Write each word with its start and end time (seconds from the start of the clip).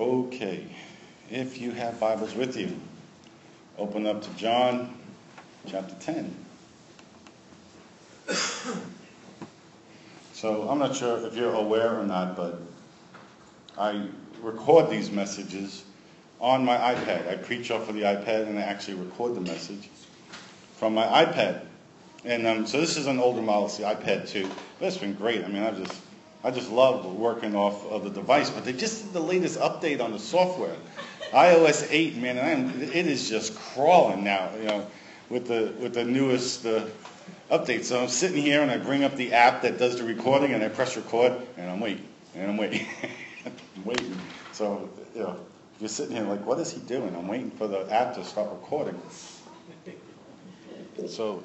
Okay, 0.00 0.64
if 1.30 1.60
you 1.60 1.72
have 1.72 2.00
Bibles 2.00 2.34
with 2.34 2.56
you, 2.56 2.74
open 3.76 4.06
up 4.06 4.22
to 4.22 4.30
John 4.30 4.98
chapter 5.66 5.94
10. 6.00 6.34
So 10.32 10.70
I'm 10.70 10.78
not 10.78 10.96
sure 10.96 11.26
if 11.26 11.36
you're 11.36 11.52
aware 11.52 12.00
or 12.00 12.06
not, 12.06 12.34
but 12.34 12.62
I 13.76 14.06
record 14.40 14.88
these 14.88 15.10
messages 15.10 15.84
on 16.40 16.64
my 16.64 16.78
iPad. 16.78 17.28
I 17.28 17.36
preach 17.36 17.70
off 17.70 17.90
of 17.90 17.94
the 17.94 18.04
iPad 18.04 18.46
and 18.46 18.58
I 18.58 18.62
actually 18.62 18.94
record 18.94 19.34
the 19.34 19.42
message 19.42 19.90
from 20.76 20.94
my 20.94 21.04
iPad. 21.26 21.60
And 22.24 22.46
um, 22.46 22.66
so 22.66 22.80
this 22.80 22.96
is 22.96 23.06
an 23.06 23.18
older 23.18 23.42
model, 23.42 23.66
it's 23.66 23.76
the 23.76 23.82
iPad 23.84 24.26
2. 24.30 24.48
But 24.78 24.86
it's 24.86 24.96
been 24.96 25.12
great. 25.12 25.44
I 25.44 25.48
mean, 25.48 25.62
I've 25.62 25.76
just 25.76 26.00
I 26.42 26.50
just 26.50 26.70
love 26.70 27.04
working 27.04 27.54
off 27.54 27.84
of 27.86 28.04
the 28.04 28.10
device. 28.10 28.50
But 28.50 28.64
they 28.64 28.72
just 28.72 29.04
did 29.04 29.12
the 29.12 29.20
latest 29.20 29.58
update 29.58 30.00
on 30.00 30.12
the 30.12 30.18
software, 30.18 30.74
iOS 31.32 31.86
8. 31.90 32.16
Man, 32.16 32.38
and 32.38 32.82
it 32.82 33.06
is 33.06 33.28
just 33.28 33.54
crawling 33.56 34.24
now. 34.24 34.50
You 34.56 34.64
know, 34.64 34.86
with 35.28 35.48
the 35.48 35.72
with 35.78 35.94
the 35.94 36.04
newest 36.04 36.64
uh, 36.64 36.86
update. 37.50 37.84
So 37.84 38.02
I'm 38.02 38.08
sitting 38.08 38.42
here 38.42 38.62
and 38.62 38.70
I 38.70 38.78
bring 38.78 39.04
up 39.04 39.16
the 39.16 39.32
app 39.32 39.62
that 39.62 39.78
does 39.78 39.96
the 39.96 40.04
recording 40.04 40.52
and 40.52 40.62
I 40.62 40.68
press 40.68 40.96
record 40.96 41.32
and 41.56 41.70
I'm 41.70 41.80
waiting 41.80 42.06
and 42.34 42.50
I'm 42.50 42.56
waiting, 42.56 42.86
I'm 43.44 43.54
waiting. 43.84 44.16
So 44.52 44.88
you 45.14 45.22
know, 45.22 45.38
you're 45.78 45.88
sitting 45.88 46.16
here 46.16 46.24
like, 46.24 46.44
what 46.46 46.58
is 46.58 46.72
he 46.72 46.80
doing? 46.80 47.14
I'm 47.14 47.28
waiting 47.28 47.50
for 47.50 47.68
the 47.68 47.90
app 47.92 48.14
to 48.14 48.24
start 48.24 48.50
recording. 48.50 49.00
So. 51.06 51.42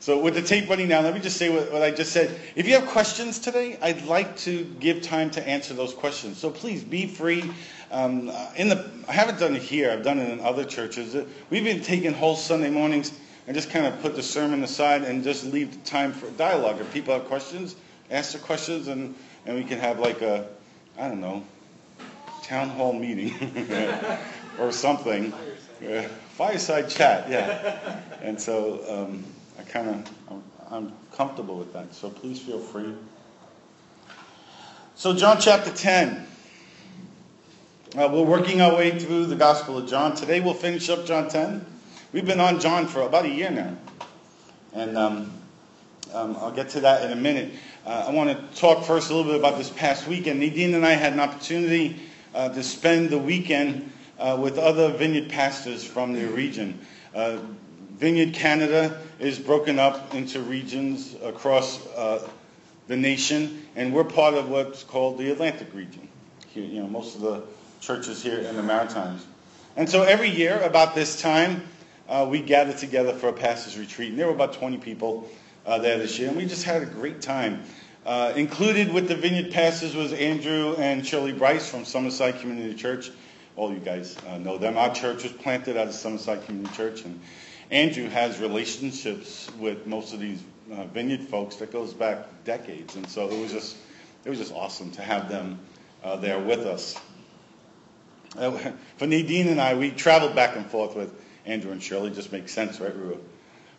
So 0.00 0.18
with 0.18 0.34
the 0.34 0.42
tape 0.42 0.68
running 0.68 0.88
now, 0.88 1.00
let 1.00 1.12
me 1.12 1.20
just 1.20 1.36
say 1.36 1.48
what, 1.48 1.72
what, 1.72 1.82
I 1.82 1.90
just 1.90 2.12
said. 2.12 2.38
If 2.54 2.68
you 2.68 2.74
have 2.74 2.86
questions 2.86 3.38
today, 3.40 3.78
I'd 3.82 4.04
like 4.06 4.36
to 4.38 4.64
give 4.78 5.02
time 5.02 5.30
to 5.32 5.46
answer 5.46 5.74
those 5.74 5.92
questions. 5.92 6.38
So 6.38 6.50
please 6.50 6.84
be 6.84 7.06
free. 7.06 7.50
Um, 7.90 8.30
in 8.56 8.68
the, 8.68 8.88
I 9.08 9.12
haven't 9.12 9.40
done 9.40 9.56
it 9.56 9.62
here. 9.62 9.90
I've 9.90 10.04
done 10.04 10.20
it 10.20 10.30
in 10.30 10.40
other 10.40 10.64
churches. 10.64 11.16
We've 11.50 11.64
been 11.64 11.82
taking 11.82 12.12
whole 12.12 12.36
Sunday 12.36 12.70
mornings 12.70 13.12
and 13.48 13.56
just 13.56 13.70
kind 13.70 13.86
of 13.86 14.00
put 14.00 14.14
the 14.14 14.22
sermon 14.22 14.62
aside 14.62 15.02
and 15.02 15.24
just 15.24 15.44
leave 15.44 15.72
the 15.72 15.90
time 15.90 16.12
for 16.12 16.30
dialogue. 16.32 16.80
If 16.80 16.92
people 16.92 17.14
have 17.14 17.24
questions, 17.24 17.74
ask 18.10 18.32
the 18.32 18.38
questions, 18.38 18.86
and, 18.86 19.16
and 19.46 19.56
we 19.56 19.64
can 19.64 19.80
have 19.80 19.98
like 19.98 20.22
a, 20.22 20.46
I 20.96 21.08
don't 21.08 21.20
know, 21.20 21.44
town 22.44 22.68
hall 22.68 22.92
meeting 22.92 23.34
or 24.60 24.70
something. 24.70 25.32
Fireside. 25.32 26.04
Uh, 26.04 26.08
fireside 26.36 26.88
chat, 26.88 27.28
yeah. 27.28 28.00
And 28.22 28.40
so. 28.40 28.84
Um, 28.88 29.24
kind 29.68 29.88
of, 29.88 30.42
I'm, 30.70 30.92
comfortable 31.12 31.56
with 31.56 31.72
that. 31.72 31.94
So 31.94 32.10
please 32.10 32.40
feel 32.40 32.60
free. 32.60 32.94
So, 34.94 35.14
John 35.14 35.40
chapter 35.40 35.72
10. 35.72 36.26
Uh, 37.96 38.08
we're 38.12 38.22
working 38.22 38.60
our 38.60 38.76
way 38.76 38.96
through 38.98 39.26
the 39.26 39.34
Gospel 39.34 39.78
of 39.78 39.88
John. 39.88 40.14
Today 40.14 40.40
we'll 40.40 40.54
finish 40.54 40.88
up 40.90 41.06
John 41.06 41.28
10. 41.28 41.64
We've 42.12 42.26
been 42.26 42.40
on 42.40 42.60
John 42.60 42.86
for 42.86 43.02
about 43.02 43.24
a 43.24 43.28
year 43.28 43.50
now. 43.50 43.76
And 44.74 44.96
um, 44.96 45.32
um, 46.12 46.36
I'll 46.36 46.52
get 46.52 46.68
to 46.70 46.80
that 46.80 47.04
in 47.04 47.12
a 47.12 47.20
minute. 47.20 47.52
Uh, 47.86 48.06
I 48.08 48.12
want 48.12 48.30
to 48.30 48.60
talk 48.60 48.84
first 48.84 49.10
a 49.10 49.14
little 49.14 49.32
bit 49.32 49.40
about 49.40 49.58
this 49.58 49.70
past 49.70 50.06
weekend. 50.06 50.40
Nadine 50.40 50.74
and 50.74 50.84
I 50.84 50.92
had 50.92 51.14
an 51.14 51.20
opportunity 51.20 51.96
uh, 52.34 52.50
to 52.50 52.62
spend 52.62 53.10
the 53.10 53.18
weekend 53.18 53.90
uh, 54.18 54.38
with 54.40 54.58
other 54.58 54.90
vineyard 54.90 55.30
pastors 55.30 55.84
from 55.84 56.12
the 56.12 56.26
region. 56.26 56.78
Vineyard 57.98 58.32
Canada 58.32 59.00
is 59.18 59.40
broken 59.40 59.80
up 59.80 60.14
into 60.14 60.40
regions 60.40 61.16
across 61.20 61.84
uh, 61.88 62.28
the 62.86 62.96
nation, 62.96 63.66
and 63.74 63.92
we're 63.92 64.04
part 64.04 64.34
of 64.34 64.48
what's 64.48 64.84
called 64.84 65.18
the 65.18 65.32
Atlantic 65.32 65.74
region. 65.74 66.06
Here, 66.46 66.64
you 66.64 66.80
know, 66.80 66.86
most 66.86 67.16
of 67.16 67.22
the 67.22 67.42
churches 67.80 68.22
here 68.22 68.38
in 68.38 68.54
the 68.54 68.62
Maritimes. 68.62 69.26
And 69.76 69.88
so 69.88 70.04
every 70.04 70.30
year, 70.30 70.60
about 70.60 70.94
this 70.94 71.20
time, 71.20 71.66
uh, 72.08 72.24
we 72.30 72.40
gather 72.40 72.72
together 72.72 73.12
for 73.12 73.30
a 73.30 73.32
pastor's 73.32 73.76
retreat, 73.76 74.10
and 74.10 74.18
there 74.18 74.28
were 74.28 74.32
about 74.32 74.52
20 74.52 74.78
people 74.78 75.28
uh, 75.66 75.78
there 75.78 75.98
this 75.98 76.20
year, 76.20 76.28
and 76.28 76.36
we 76.36 76.46
just 76.46 76.62
had 76.62 76.82
a 76.82 76.86
great 76.86 77.20
time. 77.20 77.64
Uh, 78.06 78.32
included 78.36 78.92
with 78.92 79.08
the 79.08 79.16
vineyard 79.16 79.52
pastors 79.52 79.96
was 79.96 80.12
Andrew 80.12 80.76
and 80.78 81.04
Shirley 81.04 81.32
Bryce 81.32 81.68
from 81.68 81.82
Summerside 81.82 82.40
Community 82.40 82.74
Church. 82.74 83.10
All 83.56 83.72
you 83.72 83.80
guys 83.80 84.16
uh, 84.28 84.38
know 84.38 84.56
them. 84.56 84.78
Our 84.78 84.94
church 84.94 85.24
was 85.24 85.32
planted 85.32 85.76
out 85.76 85.88
of 85.88 85.94
Summerside 85.94 86.46
Community 86.46 86.74
Church, 86.76 87.04
and 87.04 87.20
Andrew 87.70 88.08
has 88.08 88.38
relationships 88.38 89.50
with 89.58 89.86
most 89.86 90.14
of 90.14 90.20
these 90.20 90.42
uh, 90.72 90.84
vineyard 90.84 91.20
folks 91.22 91.56
that 91.56 91.72
goes 91.72 91.92
back 91.92 92.26
decades, 92.44 92.96
and 92.96 93.08
so 93.08 93.28
it 93.28 93.40
was 93.40 93.52
just 93.52 93.76
it 94.24 94.30
was 94.30 94.38
just 94.38 94.52
awesome 94.52 94.90
to 94.92 95.02
have 95.02 95.28
them 95.28 95.58
uh, 96.02 96.16
there 96.16 96.38
with 96.38 96.60
us. 96.60 96.98
Uh, 98.36 98.50
for 98.96 99.06
Nadine 99.06 99.48
and 99.48 99.60
I, 99.60 99.74
we 99.74 99.90
traveled 99.90 100.34
back 100.34 100.56
and 100.56 100.66
forth 100.66 100.94
with 100.94 101.12
Andrew 101.46 101.72
and 101.72 101.82
Shirley. 101.82 102.10
Just 102.10 102.32
makes 102.32 102.52
sense, 102.52 102.80
right? 102.80 102.94
We 102.94 103.06
were 103.06 103.18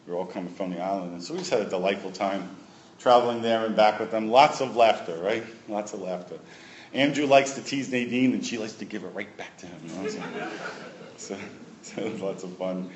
we 0.07 0.13
were 0.13 0.17
all 0.17 0.25
coming 0.25 0.53
from 0.53 0.71
the 0.71 0.81
island, 0.81 1.13
and 1.13 1.23
so 1.23 1.33
we 1.33 1.39
just 1.39 1.51
had 1.51 1.61
a 1.61 1.69
delightful 1.69 2.11
time 2.11 2.55
traveling 2.99 3.41
there 3.41 3.65
and 3.65 3.75
back 3.75 3.99
with 3.99 4.11
them. 4.11 4.29
Lots 4.29 4.61
of 4.61 4.75
laughter, 4.75 5.17
right? 5.17 5.43
Lots 5.67 5.93
of 5.93 6.01
laughter. 6.01 6.37
Andrew 6.93 7.25
likes 7.25 7.53
to 7.53 7.61
tease 7.61 7.91
Nadine, 7.91 8.33
and 8.33 8.45
she 8.45 8.57
likes 8.57 8.73
to 8.73 8.85
give 8.85 9.03
it 9.03 9.09
right 9.09 9.35
back 9.37 9.55
to 9.57 9.67
him. 9.67 9.79
You 9.85 9.93
know? 9.93 10.09
so, 10.09 10.23
so, 11.17 11.37
so 11.83 12.01
it 12.01 12.11
was 12.13 12.21
lots 12.21 12.43
of 12.43 12.57
fun. 12.57 12.89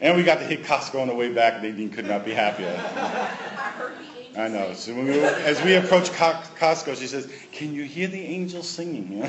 And 0.00 0.16
we 0.16 0.22
got 0.22 0.38
to 0.38 0.44
hit 0.44 0.62
Costco 0.62 1.00
on 1.00 1.08
the 1.08 1.14
way 1.14 1.32
back. 1.32 1.62
Nadine 1.62 1.90
could 1.90 2.06
not 2.06 2.24
be 2.24 2.32
happier. 2.32 2.72
I 4.36 4.46
know. 4.46 4.72
So 4.74 4.94
we 4.94 5.18
as 5.20 5.60
we 5.62 5.74
approached 5.74 6.12
Costco, 6.12 6.96
she 6.96 7.08
says, 7.08 7.28
"Can 7.50 7.74
you 7.74 7.82
hear 7.82 8.06
the 8.06 8.20
angels 8.20 8.68
singing?" 8.68 9.20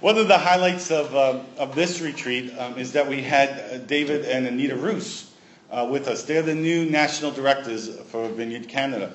One 0.00 0.18
of 0.18 0.28
the 0.28 0.36
highlights 0.36 0.90
of, 0.90 1.14
uh, 1.14 1.40
of 1.56 1.74
this 1.74 2.02
retreat 2.02 2.52
um, 2.58 2.76
is 2.76 2.92
that 2.92 3.08
we 3.08 3.22
had 3.22 3.48
uh, 3.50 3.78
David 3.78 4.26
and 4.26 4.46
Anita 4.46 4.76
Ruis 4.76 5.32
uh, 5.70 5.88
with 5.90 6.08
us. 6.08 6.24
They're 6.24 6.42
the 6.42 6.54
new 6.54 6.84
national 6.90 7.30
directors 7.30 7.88
for 8.10 8.28
Vineyard 8.28 8.68
Canada. 8.68 9.14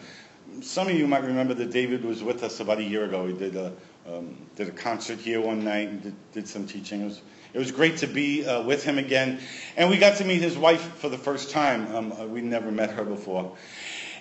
Some 0.62 0.88
of 0.88 0.96
you 0.96 1.06
might 1.06 1.24
remember 1.24 1.54
that 1.54 1.70
David 1.70 2.04
was 2.04 2.24
with 2.24 2.44
us 2.44 2.60
about 2.60 2.80
a 2.80 2.84
year 2.84 3.06
ago. 3.06 3.28
He 3.28 3.34
did 3.34 3.56
a, 3.56 3.72
um, 4.08 4.36
did 4.56 4.68
a 4.68 4.72
concert 4.72 5.20
here 5.20 5.40
one 5.42 5.64
night 5.64 5.90
and 5.90 6.02
did, 6.02 6.16
did 6.34 6.48
some 6.48 6.66
teaching. 6.66 7.02
It 7.02 7.06
was 7.06 7.22
it 7.54 7.58
was 7.60 7.72
great 7.72 7.98
to 7.98 8.08
be 8.08 8.46
uh, 8.46 8.62
with 8.62 8.84
him 8.84 8.98
again. 8.98 9.40
And 9.76 9.90
we 9.90 9.98
got 9.98 10.18
to 10.18 10.26
meet 10.26 10.42
his 10.42 10.58
wife 10.58 10.82
for 10.98 11.10
the 11.10 11.18
first 11.18 11.50
time. 11.50 11.96
Um, 11.96 12.12
uh, 12.12 12.26
we 12.26 12.42
never 12.42 12.72
met 12.72 12.92
her 12.92 13.04
before. 13.04 13.56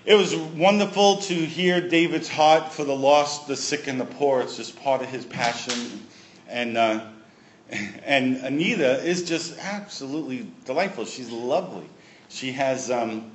It 0.06 0.14
was 0.14 0.34
wonderful 0.34 1.18
to 1.18 1.34
hear 1.34 1.86
David's 1.86 2.28
heart 2.28 2.72
for 2.72 2.84
the 2.84 2.96
lost, 2.96 3.46
the 3.46 3.56
sick, 3.56 3.88
and 3.88 4.00
the 4.00 4.06
poor. 4.06 4.40
It's 4.40 4.56
just 4.56 4.80
part 4.80 5.02
of 5.02 5.08
his 5.08 5.26
passion. 5.26 6.06
And, 6.48 6.78
uh, 6.78 7.04
and 7.70 8.36
Anita 8.38 9.04
is 9.04 9.24
just 9.24 9.58
absolutely 9.58 10.50
delightful. 10.64 11.04
She's 11.04 11.30
lovely. 11.30 11.86
She 12.30 12.52
has, 12.52 12.90
um, 12.90 13.32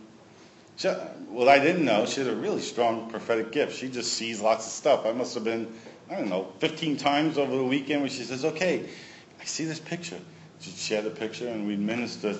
she, 0.76 0.88
well, 1.30 1.50
I 1.50 1.60
didn't 1.60 1.86
know, 1.86 2.08
she 2.08 2.22
has 2.22 2.28
a 2.28 2.36
really 2.36 2.62
strong 2.62 3.10
prophetic 3.12 3.52
gift. 3.52 3.78
She 3.78 3.90
just 3.90 4.14
sees 4.14 4.42
lots 4.42 4.66
of 4.66 4.72
stuff. 4.72 5.06
I 5.06 5.12
must 5.12 5.36
have 5.36 5.44
been, 5.44 5.72
I 6.10 6.16
don't 6.16 6.30
know, 6.30 6.52
15 6.58 6.98
times 6.98 7.38
over 7.38 7.56
the 7.56 7.64
weekend 7.64 8.02
where 8.02 8.10
she 8.10 8.24
says, 8.24 8.46
okay, 8.46 8.90
I 9.44 9.46
see 9.46 9.66
this 9.66 9.80
picture. 9.80 10.20
She'd 10.62 10.76
share 10.76 11.02
the 11.02 11.10
picture, 11.10 11.50
and 11.50 11.68
we'd 11.68 11.80
minister, 11.80 12.34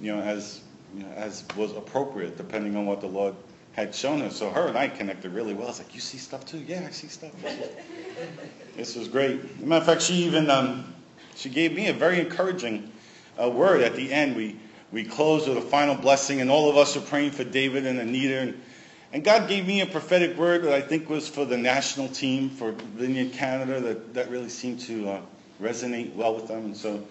you 0.00 0.16
know, 0.16 0.22
as 0.22 0.62
you 0.96 1.02
know, 1.02 1.10
as 1.10 1.44
was 1.54 1.72
appropriate, 1.72 2.38
depending 2.38 2.74
on 2.74 2.86
what 2.86 3.02
the 3.02 3.06
Lord 3.06 3.34
had 3.72 3.94
shown 3.94 4.20
her. 4.20 4.30
So 4.30 4.48
her 4.48 4.66
and 4.66 4.78
I 4.78 4.88
connected 4.88 5.32
really 5.32 5.52
well. 5.52 5.68
It's 5.68 5.78
like, 5.78 5.94
you 5.94 6.00
see 6.00 6.16
stuff 6.16 6.46
too? 6.46 6.64
Yeah, 6.66 6.86
I 6.88 6.90
see 6.90 7.08
stuff. 7.08 7.32
this 8.76 8.96
was 8.96 9.08
great. 9.08 9.60
Matter 9.60 9.80
of 9.80 9.86
fact, 9.86 10.00
she 10.00 10.14
even 10.24 10.48
um, 10.48 10.94
she 11.36 11.50
gave 11.50 11.74
me 11.74 11.88
a 11.88 11.92
very 11.92 12.18
encouraging 12.18 12.92
uh, 13.38 13.50
word 13.50 13.82
at 13.82 13.94
the 13.94 14.10
end. 14.10 14.34
We 14.34 14.56
we 14.90 15.04
closed 15.04 15.48
with 15.48 15.58
a 15.58 15.62
final 15.62 15.96
blessing, 15.96 16.40
and 16.40 16.50
all 16.50 16.70
of 16.70 16.78
us 16.78 16.96
were 16.96 17.02
praying 17.02 17.32
for 17.32 17.44
David 17.44 17.84
and 17.84 17.98
Anita. 17.98 18.38
And, 18.38 18.62
and 19.12 19.22
God 19.22 19.50
gave 19.50 19.66
me 19.66 19.82
a 19.82 19.86
prophetic 19.86 20.38
word 20.38 20.62
that 20.62 20.72
I 20.72 20.80
think 20.80 21.10
was 21.10 21.28
for 21.28 21.44
the 21.44 21.58
national 21.58 22.08
team 22.08 22.48
for 22.48 22.72
Vineyard 22.72 23.34
Canada 23.34 23.80
that, 23.80 24.14
that 24.14 24.30
really 24.30 24.48
seemed 24.48 24.80
to 24.80 25.10
uh, 25.10 25.20
resonate 25.60 26.14
well 26.14 26.34
with 26.34 26.48
them. 26.48 26.66
And 26.66 26.76
so 26.76 27.02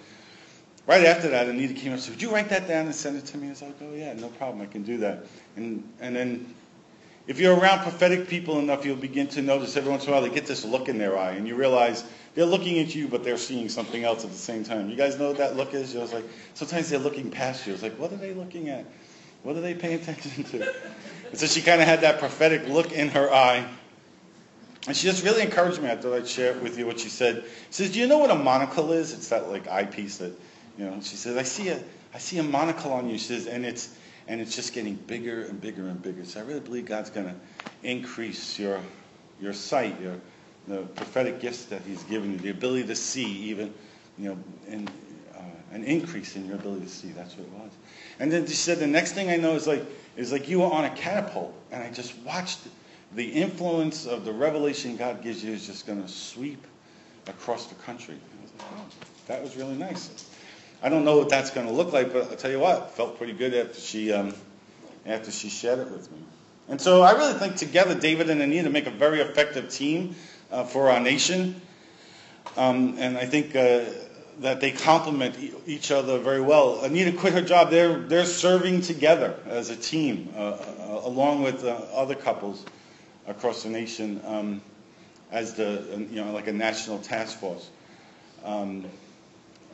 right 0.86 1.06
after 1.06 1.30
that, 1.30 1.48
Anita 1.48 1.74
came 1.74 1.90
up 1.90 1.96
and 1.96 2.02
said, 2.02 2.14
Would 2.14 2.22
you 2.22 2.32
write 2.32 2.50
that 2.50 2.68
down 2.68 2.86
and 2.86 2.96
send 2.96 3.18
it 3.18 3.26
to 3.28 3.38
me? 3.38 3.48
I 3.48 3.50
was 3.52 3.62
like, 3.62 3.76
Oh, 3.82 3.94
yeah, 3.94 4.14
no 4.14 4.30
problem. 4.30 4.62
I 4.62 4.66
can 4.66 4.84
do 4.84 4.98
that. 5.00 5.26
And, 5.56 5.88
and 6.00 6.16
then 6.16 6.54
if 7.28 7.40
you're 7.40 7.56
around 7.56 7.80
prophetic 7.80 8.28
people 8.28 8.58
enough, 8.60 8.86
you'll 8.86 8.96
begin 8.96 9.28
to 9.30 9.42
notice 9.42 9.76
every 9.76 9.92
once 9.92 10.06
in 10.06 10.10
a 10.10 10.14
while 10.14 10.22
they 10.22 10.30
get 10.30 10.46
this 10.46 10.64
look 10.64 10.88
in 10.88 10.98
their 10.98 11.18
eye, 11.18 11.32
and 11.32 11.46
you 11.46 11.56
realize 11.56 12.06
they're 12.36 12.46
looking 12.46 12.80
at 12.80 12.96
you, 12.96 13.10
but 13.10 13.24
they're 13.24 13.38
seeing 13.38 13.68
something 13.68 14.06
else 14.06 14.24
at 14.24 14.32
the 14.32 14.38
same 14.38 14.64
time. 14.64 14.90
You 14.90 14.96
guys 14.96 15.20
know 15.20 15.28
what 15.28 15.38
that 15.38 15.58
look 15.58 15.74
is? 15.74 15.94
You're 15.94 16.06
like, 16.06 16.24
sometimes 16.54 16.90
they're 16.90 17.00
looking 17.00 17.30
past 17.30 17.68
you. 17.68 17.74
It's 17.74 17.84
like, 17.84 18.00
what 18.00 18.14
are 18.14 18.18
they 18.18 18.34
looking 18.34 18.70
at? 18.70 18.86
What 19.44 19.58
are 19.58 19.62
they 19.62 19.74
paying 19.74 20.00
attention 20.02 20.44
to? 20.46 20.74
And 21.30 21.38
so 21.38 21.46
she 21.46 21.62
kind 21.62 21.82
of 21.82 21.88
had 21.88 22.02
that 22.02 22.20
prophetic 22.20 22.70
look 22.70 22.94
in 22.94 23.10
her 23.10 23.30
eye. 23.30 23.68
And 24.88 24.96
she 24.96 25.06
just 25.06 25.24
really 25.26 25.42
encouraged 25.42 25.82
me. 25.82 25.92
I 25.92 25.98
thought 25.98 26.14
I'd 26.14 26.28
share 26.28 26.54
with 26.60 26.78
you 26.80 26.86
what 26.86 27.00
she 27.00 27.10
said. 27.10 27.44
She 27.72 27.84
says, 27.84 27.92
"Do 27.92 28.00
you 28.00 28.08
know 28.08 28.20
what 28.20 28.32
a 28.32 28.36
monocle 28.36 28.94
is? 28.94 29.14
It's 29.14 29.28
that 29.30 29.50
like 29.50 29.68
eyepiece 29.68 30.18
that, 30.18 30.32
you 30.78 30.86
know." 30.86 31.00
She 31.02 31.18
says, 31.18 31.36
"I 31.36 31.44
see 31.44 31.70
a, 31.70 31.84
I 32.14 32.20
see 32.20 32.38
a 32.38 32.44
monocle 32.44 32.94
on 32.94 33.10
you." 33.10 33.18
She 33.18 33.26
says, 33.26 33.48
"And 33.48 33.66
it's, 33.66 33.94
and 34.30 34.40
it's 34.40 34.56
just 34.56 34.74
getting 34.74 34.96
bigger 34.96 35.44
and 35.44 35.60
bigger 35.60 35.88
and 35.88 36.02
bigger." 36.02 36.24
So 36.24 36.40
I 36.40 36.44
really 36.44 36.62
believe 36.62 36.86
God's 36.86 37.10
going 37.10 37.28
to 37.28 37.36
increase 37.84 38.58
your, 38.58 38.80
your 39.42 39.52
sight, 39.52 40.00
your, 40.00 40.16
the 40.70 40.84
prophetic 40.84 41.42
gifts 41.42 41.66
that 41.66 41.82
He's 41.82 42.04
given 42.04 42.32
you, 42.32 42.38
the 42.38 42.50
ability 42.50 42.88
to 42.88 42.96
see, 42.96 43.26
even, 43.26 43.74
you 44.18 44.30
know, 44.30 44.38
and 44.70 44.90
uh, 45.36 45.42
an 45.74 45.84
increase 45.84 46.38
in 46.38 46.46
your 46.46 46.56
ability 46.56 46.86
to 46.86 46.92
see. 46.92 47.10
That's 47.10 47.36
what 47.36 47.46
it 47.46 47.54
was. 47.54 47.72
And 48.20 48.32
then 48.32 48.48
she 48.48 48.54
said, 48.54 48.80
the 48.80 48.88
next 48.88 49.12
thing 49.12 49.30
I 49.30 49.36
know 49.36 49.54
is 49.56 49.68
like, 49.68 49.86
is 50.16 50.32
like 50.32 50.48
you 50.48 50.60
were 50.60 50.72
on 50.72 50.86
a 50.86 50.90
catapult, 50.92 51.54
and 51.72 51.84
I 51.84 51.92
just 51.92 52.18
watched 52.20 52.60
the 53.14 53.26
influence 53.26 54.06
of 54.06 54.26
the 54.26 54.34
revelation 54.34 54.98
God 54.98 55.24
gives 55.24 55.44
you 55.44 55.54
is 55.54 55.66
just 55.66 55.88
going 55.88 56.02
to 56.02 56.10
sweep 56.10 56.66
across 57.28 57.68
the 57.68 57.76
country. 57.76 58.16
Oh, 58.60 58.86
that 59.28 59.42
was 59.42 59.56
really 59.56 59.76
nice. 59.76 60.30
I 60.84 60.90
don't 60.90 61.06
know 61.06 61.18
what 61.18 61.30
that's 61.30 61.50
going 61.52 61.68
to 61.68 61.74
look 61.74 61.94
like, 61.94 62.14
but 62.14 62.30
I'll 62.30 62.36
tell 62.36 62.52
you 62.52 62.60
what, 62.60 62.92
felt 62.92 63.18
pretty 63.18 63.34
good 63.34 63.54
after 63.54 63.80
she, 63.80 64.12
um, 64.12 64.34
after 65.06 65.32
she 65.32 65.50
shared 65.50 65.80
it 65.80 65.90
with 65.90 66.12
me. 66.12 66.20
And 66.70 66.80
so 66.80 67.02
I 67.02 67.12
really 67.12 67.34
think 67.34 67.56
together, 67.56 67.96
David 67.96 68.30
and 68.30 68.42
Anita 68.42 68.70
make 68.70 68.88
a 68.88 68.92
very 68.92 69.22
effective 69.22 69.70
team 69.70 70.16
uh, 70.52 70.66
for 70.66 70.92
our 70.92 71.00
nation. 71.00 71.62
Um, 72.58 72.96
and 73.00 73.18
I 73.18 73.26
think 73.26 73.56
uh, 73.56 73.86
that 74.40 74.60
they 74.60 74.72
complement 74.72 75.38
each 75.66 75.92
other 75.92 76.20
very 76.20 76.42
well. 76.42 76.84
Anita 76.84 77.14
quit 77.14 77.34
her 77.34 77.42
job. 77.42 77.72
They're, 77.72 77.98
they're 78.00 78.26
serving 78.26 78.82
together 78.82 79.36
as 79.48 79.70
a 79.70 79.76
team, 79.76 80.34
uh, 80.36 80.40
uh 80.40 81.02
along 81.04 81.44
with 81.44 81.64
uh, 81.64 81.70
other 81.94 82.16
couples 82.16 82.66
across 83.28 83.64
the 83.64 83.70
nation 83.70 84.22
um, 84.26 84.62
as 85.32 85.54
the, 85.54 86.08
you 86.10 86.24
know, 86.24 86.32
like 86.32 86.48
a 86.48 86.54
national 86.54 87.00
task 87.00 87.40
force. 87.40 87.70
Um, 88.44 88.86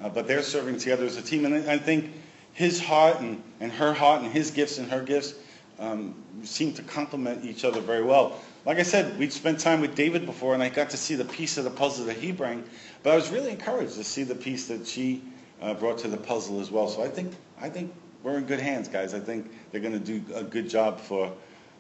uh, 0.02 0.10
but 0.10 0.28
they're 0.28 0.42
serving 0.42 0.80
together 0.80 1.06
as 1.06 1.18
a 1.18 1.22
team. 1.22 1.46
And 1.46 1.70
I 1.70 1.78
think 1.78 2.12
his 2.54 2.84
heart 2.84 3.20
and, 3.20 3.42
and 3.60 3.72
her 3.72 3.94
heart 3.94 4.24
and 4.24 4.32
his 4.32 4.52
gifts 4.52 4.78
and 4.78 4.90
her 4.90 5.02
gifts 5.02 5.36
um, 5.80 6.16
seem 6.44 6.74
to 6.74 6.82
complement 6.84 7.46
each 7.46 7.64
other 7.64 7.82
very 7.82 8.04
well. 8.04 8.40
Like 8.66 8.80
I 8.80 8.84
said, 8.84 9.18
we'd 9.20 9.34
spent 9.34 9.60
time 9.60 9.82
with 9.82 9.96
David 9.96 10.26
before, 10.26 10.54
and 10.54 10.64
I 10.64 10.70
got 10.70 10.92
to 10.92 10.98
see 10.98 11.16
the 11.16 11.26
piece 11.26 11.58
of 11.58 11.64
the 11.64 11.70
puzzle 11.70 12.06
that 12.06 12.18
he 12.18 12.32
brought. 12.32 12.60
But 13.02 13.14
I 13.14 13.16
was 13.16 13.30
really 13.30 13.52
encouraged 13.52 13.96
to 13.96 14.04
see 14.04 14.24
the 14.24 14.36
piece 14.36 14.68
that 14.68 14.88
she 14.88 15.22
uh, 15.62 15.74
brought 15.74 16.00
to 16.00 16.08
the 16.08 16.18
puzzle 16.18 16.62
as 16.62 16.72
well. 16.72 16.88
So 16.88 17.04
I 17.04 17.10
think 17.10 17.34
I 17.62 17.70
think 17.70 17.94
we're 18.24 18.38
in 18.38 18.46
good 18.46 18.60
hands, 18.60 18.88
guys. 18.88 19.14
I 19.14 19.20
think 19.20 19.52
they're 19.72 19.82
going 19.82 19.94
to 19.94 20.00
do 20.00 20.24
a 20.34 20.44
good 20.44 20.70
job 20.70 21.00
for 21.00 21.34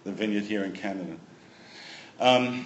the 0.03 0.11
vineyard 0.11 0.43
here 0.43 0.63
in 0.63 0.73
Canada. 0.73 1.15
Um, 2.23 2.65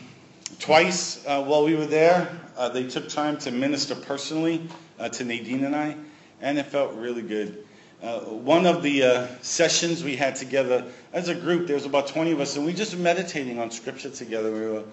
twice 0.59 1.25
uh, 1.25 1.43
while 1.43 1.65
we 1.65 1.75
were 1.75 1.87
there, 1.87 2.29
uh, 2.57 2.69
they 2.69 2.87
took 2.87 3.09
time 3.09 3.39
to 3.39 3.49
minister 3.49 3.95
personally 3.95 4.61
uh, 4.99 5.09
to 5.09 5.23
Nadine 5.23 5.63
and 5.63 5.75
I, 5.75 5.95
and 6.41 6.59
it 6.59 6.67
felt 6.67 6.93
really 6.93 7.23
good. 7.23 7.65
Uh, 8.03 8.19
one 8.19 8.67
of 8.67 8.83
the 8.83 9.01
uh, 9.01 9.27
sessions 9.41 10.03
we 10.03 10.15
had 10.15 10.35
together 10.35 10.85
as 11.11 11.27
a 11.27 11.33
group, 11.33 11.65
there 11.65 11.75
was 11.75 11.87
about 11.87 12.05
20 12.05 12.33
of 12.33 12.39
us, 12.39 12.55
and 12.55 12.67
we 12.67 12.73
just 12.73 12.93
were 12.93 13.01
meditating 13.01 13.57
on 13.57 13.71
scripture 13.71 14.11
together. 14.11 14.51
We 14.51 14.59
were 14.59 14.83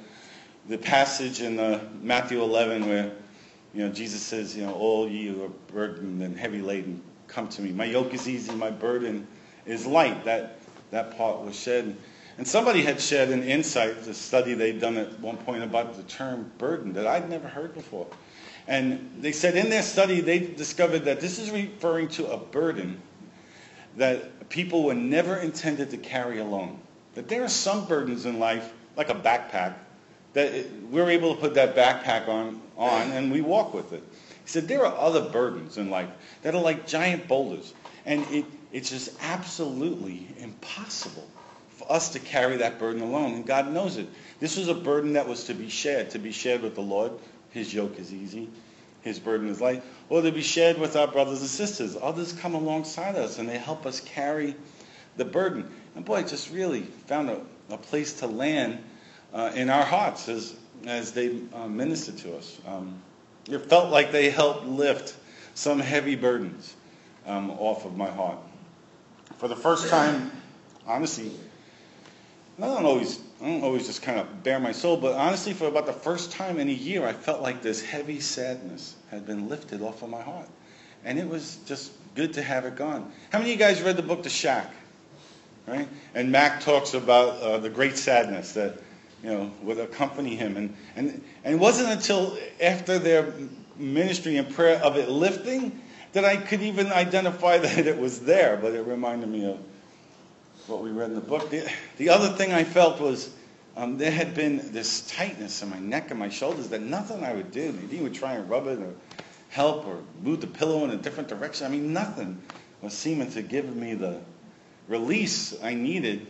the 0.70 0.78
passage 0.78 1.42
in 1.42 1.60
uh, 1.60 1.86
Matthew 2.00 2.42
11 2.42 2.88
where 2.88 3.12
you 3.74 3.84
know 3.86 3.92
Jesus 3.92 4.22
says, 4.22 4.56
you 4.56 4.64
know, 4.64 4.72
all 4.72 5.06
ye 5.06 5.26
who 5.26 5.44
are 5.44 5.52
burdened 5.74 6.22
and 6.22 6.38
heavy 6.38 6.62
laden, 6.62 7.02
come 7.28 7.48
to 7.48 7.60
me. 7.60 7.70
My 7.70 7.84
yoke 7.84 8.14
is 8.14 8.26
easy, 8.26 8.54
my 8.54 8.70
burden 8.70 9.26
is 9.66 9.84
light. 9.84 10.24
That 10.24 10.58
that 10.90 11.18
part 11.18 11.42
was 11.42 11.54
shed. 11.54 11.94
And 12.36 12.46
somebody 12.46 12.82
had 12.82 13.00
shared 13.00 13.28
an 13.28 13.44
insight, 13.44 14.02
the 14.02 14.14
study 14.14 14.54
they'd 14.54 14.80
done 14.80 14.96
at 14.96 15.20
one 15.20 15.36
point 15.36 15.62
about 15.62 15.96
the 15.96 16.02
term 16.02 16.50
burden 16.58 16.94
that 16.94 17.06
I'd 17.06 17.30
never 17.30 17.46
heard 17.46 17.74
before. 17.74 18.08
And 18.66 19.18
they 19.20 19.32
said 19.32 19.56
in 19.56 19.70
their 19.70 19.82
study 19.82 20.20
they 20.20 20.40
discovered 20.40 21.04
that 21.04 21.20
this 21.20 21.38
is 21.38 21.50
referring 21.50 22.08
to 22.08 22.26
a 22.32 22.38
burden 22.38 23.00
that 23.96 24.48
people 24.48 24.82
were 24.82 24.94
never 24.94 25.36
intended 25.36 25.90
to 25.90 25.96
carry 25.96 26.38
alone. 26.38 26.80
That 27.14 27.28
there 27.28 27.44
are 27.44 27.48
some 27.48 27.86
burdens 27.86 28.26
in 28.26 28.40
life, 28.40 28.72
like 28.96 29.10
a 29.10 29.14
backpack, 29.14 29.74
that 30.32 30.52
it, 30.52 30.72
we're 30.90 31.10
able 31.10 31.36
to 31.36 31.40
put 31.40 31.54
that 31.54 31.76
backpack 31.76 32.26
on, 32.26 32.60
on 32.76 33.12
and 33.12 33.30
we 33.30 33.42
walk 33.42 33.72
with 33.72 33.92
it. 33.92 34.02
He 34.42 34.48
said 34.48 34.66
there 34.66 34.84
are 34.84 34.98
other 34.98 35.28
burdens 35.28 35.78
in 35.78 35.90
life 35.90 36.10
that 36.42 36.56
are 36.56 36.60
like 36.60 36.88
giant 36.88 37.28
boulders. 37.28 37.72
And 38.04 38.26
it, 38.30 38.44
it's 38.72 38.90
just 38.90 39.12
absolutely 39.22 40.26
impossible 40.38 41.28
for 41.84 41.92
us 41.92 42.10
to 42.10 42.18
carry 42.18 42.58
that 42.58 42.78
burden 42.78 43.02
alone. 43.02 43.34
And 43.34 43.46
God 43.46 43.72
knows 43.72 43.96
it. 43.96 44.08
This 44.40 44.56
was 44.56 44.68
a 44.68 44.74
burden 44.74 45.14
that 45.14 45.28
was 45.28 45.44
to 45.44 45.54
be 45.54 45.68
shared, 45.68 46.10
to 46.10 46.18
be 46.18 46.32
shared 46.32 46.62
with 46.62 46.74
the 46.74 46.82
Lord. 46.82 47.12
His 47.50 47.72
yoke 47.72 47.98
is 47.98 48.12
easy, 48.12 48.48
his 49.02 49.18
burden 49.18 49.48
is 49.48 49.60
light. 49.60 49.82
Or 50.08 50.22
to 50.22 50.32
be 50.32 50.42
shared 50.42 50.78
with 50.78 50.96
our 50.96 51.06
brothers 51.06 51.40
and 51.40 51.48
sisters. 51.48 51.96
Others 52.00 52.32
come 52.34 52.54
alongside 52.54 53.16
us 53.16 53.38
and 53.38 53.48
they 53.48 53.58
help 53.58 53.86
us 53.86 54.00
carry 54.00 54.54
the 55.16 55.24
burden. 55.24 55.70
And 55.94 56.04
boy, 56.04 56.22
just 56.22 56.50
really 56.50 56.82
found 56.82 57.30
a, 57.30 57.40
a 57.70 57.78
place 57.78 58.14
to 58.14 58.26
land 58.26 58.78
uh, 59.32 59.52
in 59.54 59.70
our 59.70 59.84
hearts 59.84 60.28
as, 60.28 60.54
as 60.86 61.12
they 61.12 61.38
uh, 61.54 61.68
ministered 61.68 62.18
to 62.18 62.36
us. 62.36 62.60
Um, 62.66 63.00
it 63.48 63.66
felt 63.66 63.90
like 63.90 64.10
they 64.10 64.30
helped 64.30 64.66
lift 64.66 65.16
some 65.54 65.78
heavy 65.78 66.16
burdens 66.16 66.74
um, 67.26 67.50
off 67.52 67.84
of 67.84 67.96
my 67.96 68.10
heart. 68.10 68.38
For 69.38 69.48
the 69.48 69.56
first 69.56 69.88
time, 69.88 70.32
honestly, 70.86 71.30
I 72.58 72.66
don't 72.66 72.84
always, 72.84 73.20
I 73.42 73.46
don't 73.46 73.64
always 73.64 73.86
just 73.86 74.02
kind 74.02 74.18
of 74.18 74.44
bare 74.44 74.60
my 74.60 74.72
soul, 74.72 74.96
but 74.96 75.14
honestly, 75.14 75.52
for 75.52 75.66
about 75.66 75.86
the 75.86 75.92
first 75.92 76.30
time 76.30 76.60
in 76.60 76.68
a 76.68 76.72
year, 76.72 77.04
I 77.04 77.12
felt 77.12 77.42
like 77.42 77.62
this 77.62 77.82
heavy 77.82 78.20
sadness 78.20 78.94
had 79.10 79.26
been 79.26 79.48
lifted 79.48 79.82
off 79.82 80.02
of 80.02 80.10
my 80.10 80.22
heart. 80.22 80.48
And 81.04 81.18
it 81.18 81.28
was 81.28 81.56
just 81.66 81.92
good 82.14 82.32
to 82.34 82.42
have 82.42 82.64
it 82.64 82.76
gone. 82.76 83.10
How 83.32 83.38
many 83.38 83.52
of 83.52 83.58
you 83.58 83.64
guys 83.64 83.82
read 83.82 83.96
the 83.96 84.02
book 84.02 84.22
The 84.22 84.30
Shack? 84.30 84.72
Right? 85.66 85.88
And 86.14 86.30
Mac 86.30 86.60
talks 86.60 86.94
about 86.94 87.40
uh, 87.42 87.58
the 87.58 87.70
great 87.70 87.96
sadness 87.96 88.52
that, 88.52 88.78
you 89.22 89.30
know, 89.30 89.50
would 89.62 89.78
accompany 89.78 90.36
him. 90.36 90.56
And, 90.56 90.76
and, 90.94 91.24
and 91.42 91.54
it 91.54 91.58
wasn't 91.58 91.90
until 91.90 92.38
after 92.60 92.98
their 92.98 93.34
ministry 93.76 94.36
and 94.36 94.48
prayer 94.54 94.78
of 94.78 94.96
it 94.96 95.08
lifting 95.08 95.80
that 96.12 96.24
I 96.24 96.36
could 96.36 96.62
even 96.62 96.92
identify 96.92 97.58
that 97.58 97.86
it 97.86 97.98
was 97.98 98.20
there, 98.20 98.56
but 98.56 98.74
it 98.74 98.82
reminded 98.82 99.28
me 99.28 99.50
of 99.50 99.58
what 100.66 100.82
we 100.82 100.90
read 100.90 101.10
in 101.10 101.14
the 101.14 101.20
book. 101.20 101.50
The, 101.50 101.70
the 101.98 102.08
other 102.08 102.28
thing 102.28 102.52
I 102.52 102.64
felt 102.64 103.00
was 103.00 103.30
um, 103.76 103.98
there 103.98 104.10
had 104.10 104.34
been 104.34 104.72
this 104.72 105.10
tightness 105.10 105.62
in 105.62 105.70
my 105.70 105.78
neck 105.78 106.10
and 106.10 106.18
my 106.18 106.28
shoulders 106.28 106.68
that 106.68 106.80
nothing 106.80 107.24
I 107.24 107.34
would 107.34 107.50
do. 107.50 107.72
Nadine 107.72 108.02
would 108.04 108.14
try 108.14 108.34
and 108.34 108.48
rub 108.48 108.66
it 108.66 108.78
or 108.78 108.94
help 109.50 109.86
or 109.86 109.98
move 110.22 110.40
the 110.40 110.46
pillow 110.46 110.84
in 110.84 110.90
a 110.90 110.96
different 110.96 111.28
direction. 111.28 111.66
I 111.66 111.70
mean, 111.70 111.92
nothing 111.92 112.40
was 112.80 112.92
seeming 112.92 113.30
to 113.32 113.42
give 113.42 113.74
me 113.74 113.94
the 113.94 114.20
release 114.88 115.54
I 115.62 115.74
needed 115.74 116.26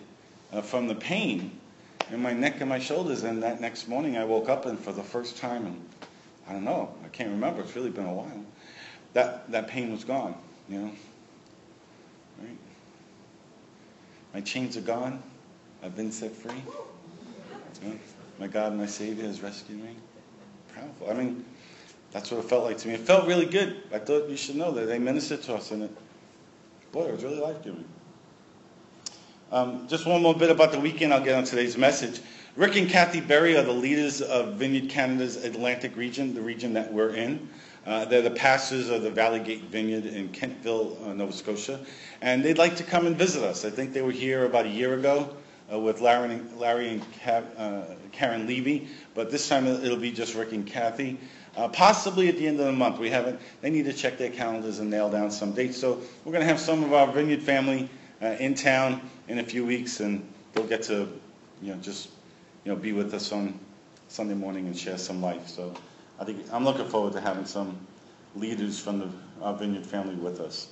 uh, 0.52 0.62
from 0.62 0.88
the 0.88 0.94
pain 0.94 1.58
in 2.10 2.20
my 2.20 2.32
neck 2.32 2.60
and 2.60 2.69
my 2.69 2.78
shoulders. 2.78 3.22
And 3.22 3.42
that 3.42 3.60
next 3.60 3.88
morning 3.88 4.16
I 4.16 4.25
woke 4.25 4.48
up 4.48 4.66
and 4.66 4.78
for 4.78 4.92
the 4.92 5.02
first 5.02 5.36
time, 5.36 5.67
and 5.67 5.88
I 6.48 6.53
don't 6.53 6.64
know, 6.64 6.94
I 7.05 7.08
can't 7.08 7.31
remember, 7.31 7.62
it's 7.62 7.76
really 7.76 7.91
been 7.91 8.06
a 8.06 8.12
while, 8.12 8.44
that, 9.12 9.50
that 9.53 9.69
pain 9.69 9.93
was 9.93 10.05
gone, 10.05 10.34
you 10.69 10.79
know. 10.81 10.93
Right? 12.41 12.58
My 14.34 14.41
chains 14.41 14.76
are 14.76 14.82
gone. 14.82 15.22
I've 15.82 15.94
been 15.94 16.10
set 16.10 16.32
free. 16.32 16.62
My 18.41 18.48
God, 18.48 18.74
my 18.74 18.86
Savior 18.86 19.24
has 19.26 19.41
rescued 19.41 19.81
me. 19.81 19.94
Powerful. 20.74 21.08
I 21.08 21.14
mean, 21.14 21.44
that's 22.10 22.32
what 22.32 22.44
it 22.44 22.48
felt 22.48 22.64
like 22.64 22.79
to 22.79 22.88
me. 22.88 22.94
It 22.94 23.00
felt 23.00 23.29
really 23.29 23.46
good. 23.46 23.82
I 23.93 24.00
thought 24.00 24.29
you 24.29 24.36
should 24.36 24.56
know 24.56 24.72
that 24.72 24.86
they 24.86 24.98
ministered 24.98 25.43
to 25.44 25.55
us, 25.55 25.70
and 25.70 25.84
it, 25.84 25.96
boy, 26.91 27.05
it 27.05 27.12
was 27.12 27.22
really 27.22 27.38
life 27.38 27.62
giving. 27.62 27.84
Um, 29.53 29.86
just 29.86 30.05
one 30.05 30.20
more 30.20 30.34
bit 30.34 30.50
about 30.50 30.72
the 30.72 30.81
weekend. 30.81 31.14
I'll 31.14 31.22
get 31.22 31.36
on 31.36 31.44
today's 31.44 31.76
message. 31.79 32.20
Rick 32.56 32.74
and 32.74 32.88
Kathy 32.88 33.20
Berry 33.20 33.56
are 33.56 33.62
the 33.62 33.72
leaders 33.72 34.20
of 34.20 34.55
Vineyard 34.55 34.88
Canada's 34.91 35.44
Atlantic 35.44 35.96
region, 35.96 36.34
the 36.34 36.41
region 36.41 36.72
that 36.72 36.93
we're 36.93 37.14
in. 37.14 37.48
Uh, 37.86 38.05
they're 38.06 38.22
the 38.22 38.31
pastors 38.31 38.88
of 38.88 39.03
the 39.03 39.10
Valley 39.10 39.41
Gate 39.41 39.64
Vineyard 39.64 40.06
in 40.06 40.31
Kentville, 40.31 41.06
uh, 41.06 41.12
Nova 41.12 41.32
Scotia, 41.32 41.79
and 42.22 42.43
they'd 42.43 42.56
like 42.56 42.76
to 42.76 42.82
come 42.82 43.06
and 43.06 43.14
visit 43.14 43.43
us. 43.43 43.64
I 43.64 43.70
think 43.70 43.93
they 43.93 44.00
were 44.00 44.10
here 44.10 44.46
about 44.46 44.64
a 44.64 44.70
year 44.70 44.94
ago 44.94 45.36
uh, 45.70 45.79
with 45.79 46.00
Larry 46.00 46.34
and, 46.34 46.58
Larry 46.58 46.88
and 46.88 47.03
uh, 47.58 47.82
Karen 48.10 48.46
Levy, 48.46 48.88
but 49.14 49.31
this 49.31 49.48
time 49.48 49.67
it'll 49.67 49.98
be 49.98 50.12
just 50.12 50.34
Rick 50.34 50.53
and 50.53 50.67
Kathy. 50.67 51.19
Uh, 51.56 51.69
possibly 51.69 52.29
at 52.29 52.36
the 52.36 52.48
end 52.48 52.58
of 52.58 52.67
the 52.67 52.72
month. 52.72 52.98
We 52.98 53.10
haven't. 53.10 53.38
They 53.60 53.70
need 53.70 53.84
to 53.84 53.93
check 53.93 54.19
their 54.19 54.31
calendars 54.31 54.81
and 54.81 54.91
nail 54.91 55.08
down 55.08 55.31
some 55.31 55.53
dates. 55.53 55.79
So 55.79 56.00
we're 56.24 56.32
going 56.32 56.43
to 56.43 56.48
have 56.48 56.58
some 56.58 56.82
of 56.82 56.93
our 56.93 57.06
Vineyard 57.06 57.43
family 57.43 57.88
uh, 58.20 58.26
in 58.41 58.56
town 58.56 59.08
in 59.29 59.38
a 59.38 59.44
few 59.44 59.64
weeks, 59.64 60.00
and 60.00 60.26
they'll 60.53 60.67
get 60.67 60.82
to, 60.84 61.06
you 61.62 61.72
know, 61.72 61.81
just 61.81 62.08
you 62.64 62.72
know, 62.72 62.76
be 62.76 62.93
with 62.93 63.14
us 63.14 63.31
on 63.31 63.56
Sunday 64.08 64.34
morning 64.34 64.67
and 64.67 64.76
share 64.76 64.98
some 64.98 65.22
life. 65.22 65.46
So. 65.46 65.74
I 66.19 66.25
think 66.25 66.47
I'm 66.53 66.65
looking 66.65 66.89
forward 66.89 67.13
to 67.15 67.21
having 67.21 67.47
some 67.47 67.79
leaders 68.37 68.79
from 68.79 68.99
the, 69.01 69.09
our 69.43 69.55
Vineyard 69.55 69.87
family 69.87 70.15
with 70.15 70.41
us. 70.41 70.69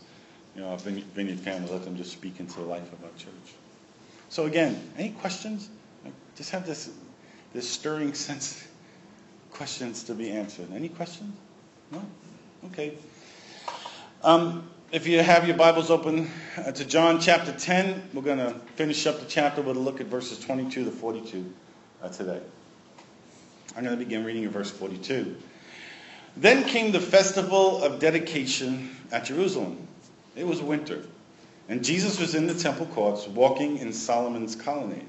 You 0.55 0.63
know, 0.63 0.69
our 0.69 0.79
Vineyard 0.79 1.41
family, 1.41 1.71
let 1.71 1.85
them 1.85 1.97
just 1.97 2.13
speak 2.13 2.41
into 2.41 2.55
the 2.55 2.67
life 2.67 2.93
of 2.93 3.03
our 3.05 3.11
church. 3.17 3.55
So 4.29 4.47
again, 4.47 4.93
any 4.97 5.11
questions? 5.11 5.69
I 6.05 6.11
just 6.37 6.51
have 6.51 6.67
this, 6.67 6.91
this 7.53 7.69
stirring 7.69 8.15
sense, 8.15 8.63
of 8.63 8.69
questions 9.53 10.05
to 10.05 10.15
be 10.15 10.31
answered. 10.31 10.69
Any 10.73 10.89
questions? 10.89 11.35
No? 11.91 12.03
Okay. 12.67 12.95
Um, 14.23 14.69
if 14.93 15.07
you 15.07 15.23
have 15.23 15.49
your 15.49 15.57
Bibles 15.57 15.91
open 15.91 16.31
uh, 16.57 16.71
to 16.71 16.85
John 16.85 17.21
chapter 17.21 17.53
10, 17.53 18.11
we're 18.13 18.23
going 18.23 18.39
to 18.39 18.55
finish 18.77 19.07
up 19.07 19.21
the 19.21 19.27
chapter 19.27 19.63
with 19.63 19.77
a 19.77 19.81
look 19.81 20.01
at 20.01 20.07
verses 20.07 20.39
22 20.39 20.85
to 20.85 20.91
42 20.91 21.53
uh, 22.03 22.09
today. 22.11 22.41
I'm 23.75 23.85
going 23.85 23.99
to 23.99 24.05
begin 24.05 24.25
reading 24.25 24.43
in 24.43 24.51
verse 24.51 24.71
42. 24.71 25.35
Then 26.37 26.65
came 26.65 26.93
the 26.93 27.01
festival 27.01 27.83
of 27.83 28.01
dedication 28.01 28.95
at 29.11 29.25
Jerusalem. 29.25 29.87
It 30.37 30.47
was 30.47 30.61
winter, 30.61 31.03
and 31.69 31.85
Jesus 31.85 32.19
was 32.19 32.35
in 32.35 32.47
the 32.47 32.55
temple 32.55 32.87
courts 32.87 33.27
walking 33.27 33.79
in 33.79 33.93
Solomon's 33.93 34.57
colonnade. 34.57 35.07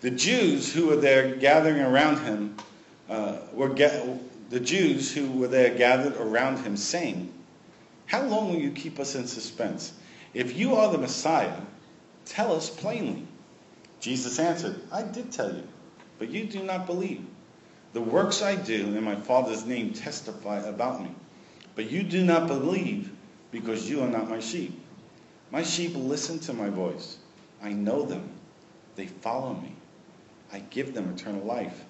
The 0.00 0.10
Jews 0.10 0.72
who 0.72 0.86
were 0.86 0.96
there 0.96 1.36
gathering 1.36 1.80
around 1.80 2.24
him 2.24 2.56
uh, 3.08 3.38
were 3.52 3.68
ga- 3.68 4.18
the 4.50 4.60
Jews 4.60 5.12
who 5.12 5.30
were 5.30 5.48
there 5.48 5.74
gathered 5.74 6.16
around 6.16 6.58
him, 6.58 6.76
saying, 6.76 7.32
"How 8.06 8.22
long 8.22 8.50
will 8.50 8.60
you 8.60 8.70
keep 8.70 8.98
us 8.98 9.14
in 9.14 9.26
suspense? 9.26 9.92
If 10.32 10.56
you 10.56 10.74
are 10.74 10.90
the 10.90 10.98
Messiah, 10.98 11.60
tell 12.24 12.52
us 12.54 12.70
plainly." 12.70 13.26
Jesus 14.00 14.38
answered, 14.38 14.80
"I 14.90 15.02
did 15.02 15.30
tell 15.30 15.52
you, 15.54 15.64
but 16.18 16.30
you 16.30 16.44
do 16.44 16.62
not 16.62 16.86
believe." 16.86 17.24
The 17.92 18.00
works 18.00 18.40
I 18.40 18.54
do 18.54 18.96
in 18.96 19.02
my 19.02 19.16
Father's 19.16 19.66
name 19.66 19.92
testify 19.92 20.58
about 20.60 21.02
me. 21.02 21.10
But 21.74 21.90
you 21.90 22.02
do 22.02 22.24
not 22.24 22.46
believe 22.46 23.10
because 23.50 23.90
you 23.90 24.00
are 24.02 24.08
not 24.08 24.28
my 24.28 24.38
sheep. 24.38 24.80
My 25.50 25.62
sheep 25.62 25.92
listen 25.96 26.38
to 26.40 26.52
my 26.52 26.68
voice. 26.68 27.18
I 27.62 27.72
know 27.72 28.04
them. 28.04 28.30
They 28.94 29.06
follow 29.06 29.54
me. 29.54 29.74
I 30.52 30.60
give 30.60 30.94
them 30.94 31.12
eternal 31.12 31.44
life, 31.44 31.84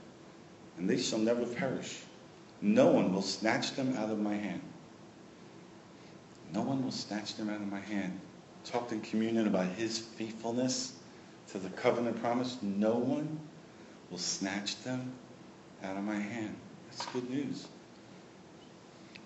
and 0.78 0.88
they 0.88 0.98
shall 0.98 1.18
never 1.18 1.44
perish. 1.44 2.00
No 2.62 2.88
one 2.88 3.12
will 3.12 3.22
snatch 3.22 3.74
them 3.74 3.96
out 3.96 4.10
of 4.10 4.18
my 4.18 4.34
hand. 4.34 4.62
No 6.52 6.62
one 6.62 6.82
will 6.84 6.92
snatch 6.92 7.36
them 7.36 7.48
out 7.48 7.56
of 7.56 7.70
my 7.70 7.80
hand. 7.80 8.20
Talked 8.64 8.92
in 8.92 9.00
communion 9.00 9.46
about 9.46 9.68
his 9.72 9.98
faithfulness 9.98 10.92
to 11.52 11.58
the 11.58 11.70
covenant 11.70 12.20
promise. 12.20 12.58
No 12.62 12.94
one 12.94 13.38
will 14.10 14.18
snatch 14.18 14.82
them 14.82 15.12
out 15.84 15.96
of 15.96 16.04
my 16.04 16.18
hand. 16.18 16.54
That's 16.90 17.06
good 17.06 17.28
news. 17.30 17.66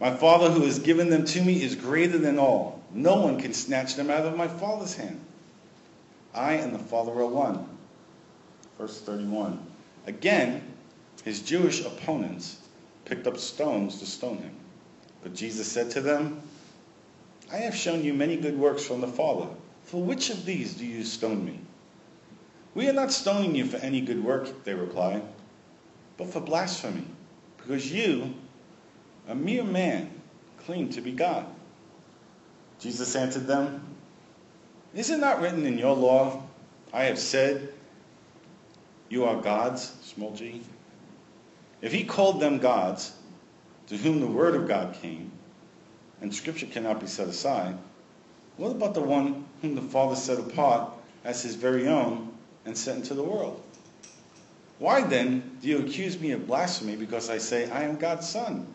My 0.01 0.15
Father 0.15 0.51
who 0.51 0.65
has 0.65 0.79
given 0.79 1.09
them 1.09 1.25
to 1.25 1.43
me 1.43 1.63
is 1.63 1.75
greater 1.75 2.19
than 2.19 2.39
all. 2.39 2.83
No 2.93 3.21
one 3.21 3.41
can 3.41 3.53
snatch 3.53 3.95
them 3.95 4.11
out 4.11 4.27
of 4.27 4.37
my 4.37 4.49
Father's 4.49 4.95
hand. 4.95 5.21
I 6.35 6.55
and 6.55 6.75
the 6.75 6.79
Father 6.79 7.13
are 7.13 7.27
one. 7.27 7.67
Verse 8.79 9.01
31. 9.01 9.65
Again, 10.07 10.63
his 11.25 11.43
Jewish 11.43 11.85
opponents 11.85 12.59
picked 13.05 13.27
up 13.27 13.39
stones 13.39 13.99
to 14.01 14.07
stone 14.07 14.39
him. 14.39 14.55
But 15.23 15.35
Jesus 15.35 15.71
said 15.71 15.91
to 15.93 16.01
them, 16.01 16.43
I 17.53 17.59
have 17.59 17.75
shown 17.75 18.05
you 18.05 18.15
many 18.15 18.37
good 18.37 18.59
works 18.59 18.85
from 18.85 19.01
the 19.01 19.09
Father. 19.09 19.49
For 19.85 20.03
which 20.03 20.31
of 20.31 20.45
these 20.45 20.75
do 20.75 20.85
you 20.85 21.05
stone 21.05 21.45
me? 21.45 21.61
We 22.75 22.89
are 22.89 22.93
not 22.93 23.13
stoning 23.13 23.55
you 23.55 23.65
for 23.65 23.77
any 23.77 24.01
good 24.01 24.23
work, 24.25 24.65
they 24.65 24.75
replied 24.75 25.23
but 26.17 26.29
for 26.29 26.41
blasphemy, 26.41 27.05
because 27.57 27.91
you, 27.91 28.35
a 29.29 29.35
mere 29.35 29.65
man, 29.65 30.11
claim 30.59 30.89
to 30.91 31.01
be 31.01 31.13
God. 31.13 31.47
Jesus 32.79 33.17
answered 33.17 33.47
them, 33.47 33.83
Is 34.95 35.11
it 35.11 35.19
not 35.19 35.41
written 35.41 35.67
in 35.67 35.79
your 35.79 35.97
law, 35.97 36.43
I 36.93 37.05
have 37.05 37.19
said, 37.19 37.73
you 39.09 39.25
are 39.25 39.41
gods, 39.41 39.93
small 40.03 40.35
g? 40.35 40.63
If 41.81 41.93
he 41.93 42.05
called 42.05 42.41
them 42.41 42.59
gods, 42.59 43.13
to 43.89 43.97
whom 43.97 44.21
the 44.21 44.27
word 44.27 44.55
of 44.55 44.69
God 44.69 44.95
came, 44.95 45.31
and 46.21 46.35
scripture 46.35 46.67
cannot 46.67 47.01
be 47.01 47.07
set 47.07 47.29
aside, 47.29 47.77
what 48.57 48.71
about 48.71 48.95
the 48.95 49.01
one 49.01 49.45
whom 49.61 49.75
the 49.75 49.83
Father 49.83 50.17
set 50.17 50.39
apart 50.39 50.93
as 51.25 51.43
his 51.43 51.55
very 51.55 51.89
own 51.89 52.33
and 52.65 52.77
sent 52.77 52.99
into 52.99 53.15
the 53.15 53.23
world? 53.23 53.63
Why 54.79 55.03
then 55.03 55.59
do 55.63 55.69
you 55.69 55.79
accuse 55.79 56.19
me 56.19 56.33
of 56.33 56.47
blasphemy 56.47 56.97
because 56.97 57.31
I 57.31 57.39
say 57.39 57.71
I 57.71 57.85
am 57.85 57.97
God's 57.97 58.29
son? 58.29 58.67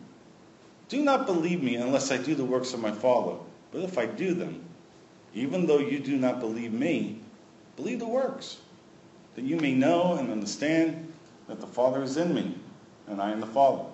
Do 0.88 1.02
not 1.02 1.26
believe 1.26 1.62
me 1.62 1.76
unless 1.76 2.10
I 2.10 2.16
do 2.16 2.34
the 2.34 2.44
works 2.44 2.72
of 2.72 2.80
my 2.80 2.90
Father. 2.90 3.36
But 3.70 3.82
if 3.82 3.98
I 3.98 4.06
do 4.06 4.34
them, 4.34 4.64
even 5.34 5.66
though 5.66 5.78
you 5.78 6.00
do 6.00 6.16
not 6.16 6.40
believe 6.40 6.72
me, 6.72 7.20
believe 7.76 8.00
the 8.00 8.08
works, 8.08 8.58
that 9.36 9.44
you 9.44 9.56
may 9.56 9.72
know 9.74 10.14
and 10.14 10.30
understand 10.30 11.12
that 11.46 11.60
the 11.60 11.66
Father 11.66 12.02
is 12.02 12.16
in 12.16 12.34
me, 12.34 12.56
and 13.06 13.20
I 13.20 13.30
am 13.30 13.40
the 13.40 13.46
Father. 13.46 13.84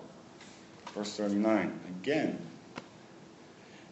Verse 0.94 1.14
39. 1.16 1.78
Again, 2.00 2.38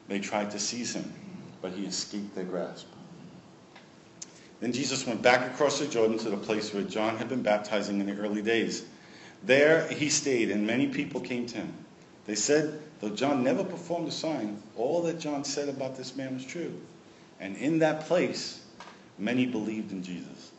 they 0.08 0.18
tried 0.18 0.50
to 0.52 0.58
seize 0.58 0.94
him, 0.94 1.12
but 1.60 1.72
he 1.72 1.84
escaped 1.84 2.34
their 2.34 2.44
grasp. 2.44 2.86
Then 4.64 4.72
Jesus 4.72 5.06
went 5.06 5.20
back 5.20 5.52
across 5.52 5.78
the 5.78 5.86
Jordan 5.86 6.16
to 6.20 6.30
the 6.30 6.38
place 6.38 6.72
where 6.72 6.84
John 6.84 7.18
had 7.18 7.28
been 7.28 7.42
baptizing 7.42 8.00
in 8.00 8.06
the 8.06 8.16
early 8.16 8.40
days. 8.40 8.82
There 9.42 9.86
he 9.88 10.08
stayed, 10.08 10.50
and 10.50 10.66
many 10.66 10.86
people 10.86 11.20
came 11.20 11.44
to 11.48 11.58
him. 11.58 11.74
They 12.24 12.34
said, 12.34 12.80
though 12.98 13.10
John 13.10 13.44
never 13.44 13.62
performed 13.62 14.08
a 14.08 14.10
sign, 14.10 14.62
all 14.74 15.02
that 15.02 15.20
John 15.20 15.44
said 15.44 15.68
about 15.68 15.98
this 15.98 16.16
man 16.16 16.32
was 16.32 16.46
true. 16.46 16.80
And 17.40 17.58
in 17.58 17.80
that 17.80 18.06
place, 18.06 18.64
many 19.18 19.44
believed 19.44 19.92
in 19.92 20.02
Jesus. 20.02 20.52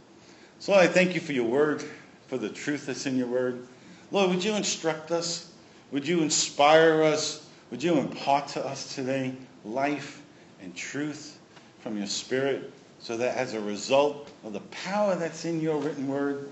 So 0.60 0.76
I 0.76 0.86
thank 0.86 1.16
you 1.16 1.20
for 1.20 1.34
your 1.34 1.46
word, 1.46 1.84
for 2.28 2.38
the 2.38 2.50
truth 2.50 2.86
that's 2.86 3.08
in 3.08 3.18
your 3.18 3.26
word. 3.26 3.66
Lord, 4.12 4.30
would 4.30 4.44
you 4.44 4.54
instruct 4.54 5.10
us? 5.10 5.52
Would 5.90 6.08
you 6.08 6.22
inspire 6.22 7.02
us? 7.02 7.50
Would 7.72 7.82
you 7.82 7.98
impart 7.98 8.50
to 8.50 8.64
us 8.64 8.94
today 8.94 9.34
life 9.64 10.22
and 10.62 10.76
truth 10.76 11.40
from 11.80 11.98
your 11.98 12.06
spirit? 12.06 12.72
So 13.06 13.16
that 13.18 13.38
as 13.38 13.54
a 13.54 13.62
result 13.62 14.32
of 14.44 14.52
the 14.52 14.60
power 14.62 15.16
that's 15.16 15.46
in 15.46 15.62
your 15.62 15.78
written 15.78 16.08
word, 16.08 16.50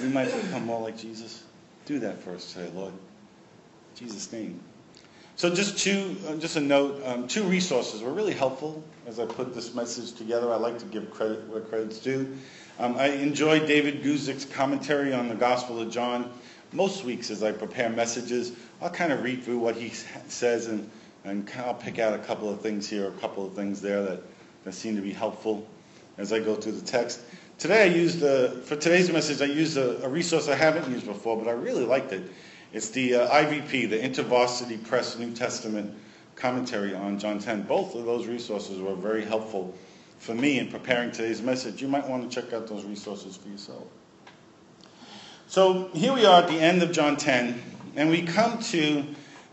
we 0.00 0.06
might 0.06 0.32
become 0.40 0.64
more 0.64 0.80
like 0.80 0.96
Jesus. 0.96 1.42
Do 1.84 1.98
that 1.98 2.22
for 2.22 2.32
us 2.32 2.52
today, 2.52 2.70
Lord. 2.76 2.92
In 2.92 4.06
Jesus' 4.06 4.32
name. 4.32 4.60
So 5.34 5.52
just 5.52 5.78
two, 5.78 6.14
uh, 6.28 6.36
just 6.36 6.54
a 6.54 6.60
note, 6.60 7.02
um, 7.04 7.26
two 7.26 7.42
resources 7.42 8.02
were 8.02 8.12
really 8.12 8.34
helpful 8.34 8.84
as 9.08 9.18
I 9.18 9.26
put 9.26 9.52
this 9.52 9.74
message 9.74 10.12
together. 10.12 10.52
I 10.52 10.58
like 10.58 10.78
to 10.78 10.84
give 10.84 11.10
credit 11.10 11.48
where 11.48 11.60
credit's 11.60 11.98
due. 11.98 12.36
Um, 12.78 12.94
I 12.96 13.08
enjoy 13.08 13.66
David 13.66 14.04
Guzik's 14.04 14.44
commentary 14.44 15.12
on 15.12 15.28
the 15.28 15.34
Gospel 15.34 15.80
of 15.80 15.90
John. 15.90 16.30
Most 16.72 17.02
weeks 17.02 17.32
as 17.32 17.42
I 17.42 17.50
prepare 17.50 17.90
messages, 17.90 18.52
I'll 18.80 18.90
kind 18.90 19.12
of 19.12 19.24
read 19.24 19.42
through 19.42 19.58
what 19.58 19.74
he 19.74 19.88
says 20.28 20.68
and, 20.68 20.88
and 21.24 21.50
I'll 21.56 21.74
pick 21.74 21.98
out 21.98 22.14
a 22.14 22.18
couple 22.18 22.48
of 22.48 22.60
things 22.60 22.88
here, 22.88 23.08
a 23.08 23.12
couple 23.20 23.44
of 23.44 23.54
things 23.54 23.80
there 23.80 24.04
that, 24.04 24.20
that 24.62 24.72
seem 24.72 24.94
to 24.94 25.02
be 25.02 25.12
helpful 25.12 25.66
as 26.18 26.32
I 26.32 26.40
go 26.40 26.54
through 26.54 26.72
the 26.72 26.86
text. 26.86 27.20
Today 27.58 27.82
I 27.82 27.86
used, 27.86 28.22
uh, 28.22 28.50
for 28.60 28.76
today's 28.76 29.10
message, 29.10 29.40
I 29.40 29.52
used 29.52 29.76
a, 29.76 30.04
a, 30.04 30.08
resource 30.08 30.48
I 30.48 30.54
haven't 30.54 30.90
used 30.90 31.06
before, 31.06 31.38
but 31.38 31.48
I 31.48 31.52
really 31.52 31.84
liked 31.84 32.12
it. 32.12 32.22
It's 32.72 32.90
the 32.90 33.14
uh, 33.14 33.30
IVP, 33.30 33.88
the 33.88 33.98
InterVarsity 33.98 34.84
Press 34.86 35.18
New 35.18 35.32
Testament 35.32 35.94
commentary 36.34 36.94
on 36.94 37.18
John 37.18 37.38
10. 37.38 37.62
Both 37.62 37.94
of 37.94 38.04
those 38.04 38.26
resources 38.26 38.78
were 38.80 38.94
very 38.94 39.24
helpful 39.24 39.74
for 40.18 40.34
me 40.34 40.58
in 40.58 40.68
preparing 40.68 41.10
today's 41.10 41.40
message. 41.40 41.80
You 41.80 41.88
might 41.88 42.06
want 42.06 42.30
to 42.30 42.42
check 42.42 42.52
out 42.52 42.66
those 42.66 42.84
resources 42.84 43.36
for 43.36 43.48
yourself. 43.48 43.84
So 45.48 45.88
here 45.94 46.12
we 46.12 46.26
are 46.26 46.42
at 46.42 46.48
the 46.48 46.58
end 46.58 46.82
of 46.82 46.92
John 46.92 47.16
10, 47.16 47.62
and 47.94 48.10
we 48.10 48.22
come 48.22 48.58
to 48.64 49.04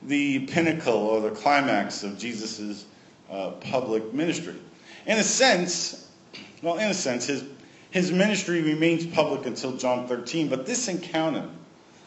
the 0.02 0.40
pinnacle 0.48 0.94
or 0.94 1.22
the 1.22 1.32
climax 1.32 2.04
of 2.04 2.18
Jesus' 2.18 2.86
uh, 3.30 3.52
public 3.52 4.14
ministry. 4.14 4.56
In 5.06 5.18
a 5.20 5.24
sense, 5.24 6.03
well, 6.64 6.78
in 6.78 6.90
a 6.90 6.94
sense, 6.94 7.28
his, 7.28 7.44
his 7.92 8.12
ministry 8.12 8.62
remains 8.62 9.06
public 9.06 9.46
until 9.46 9.76
John 9.76 10.08
13, 10.08 10.48
but 10.48 10.66
this 10.66 10.88
encounter 10.88 11.48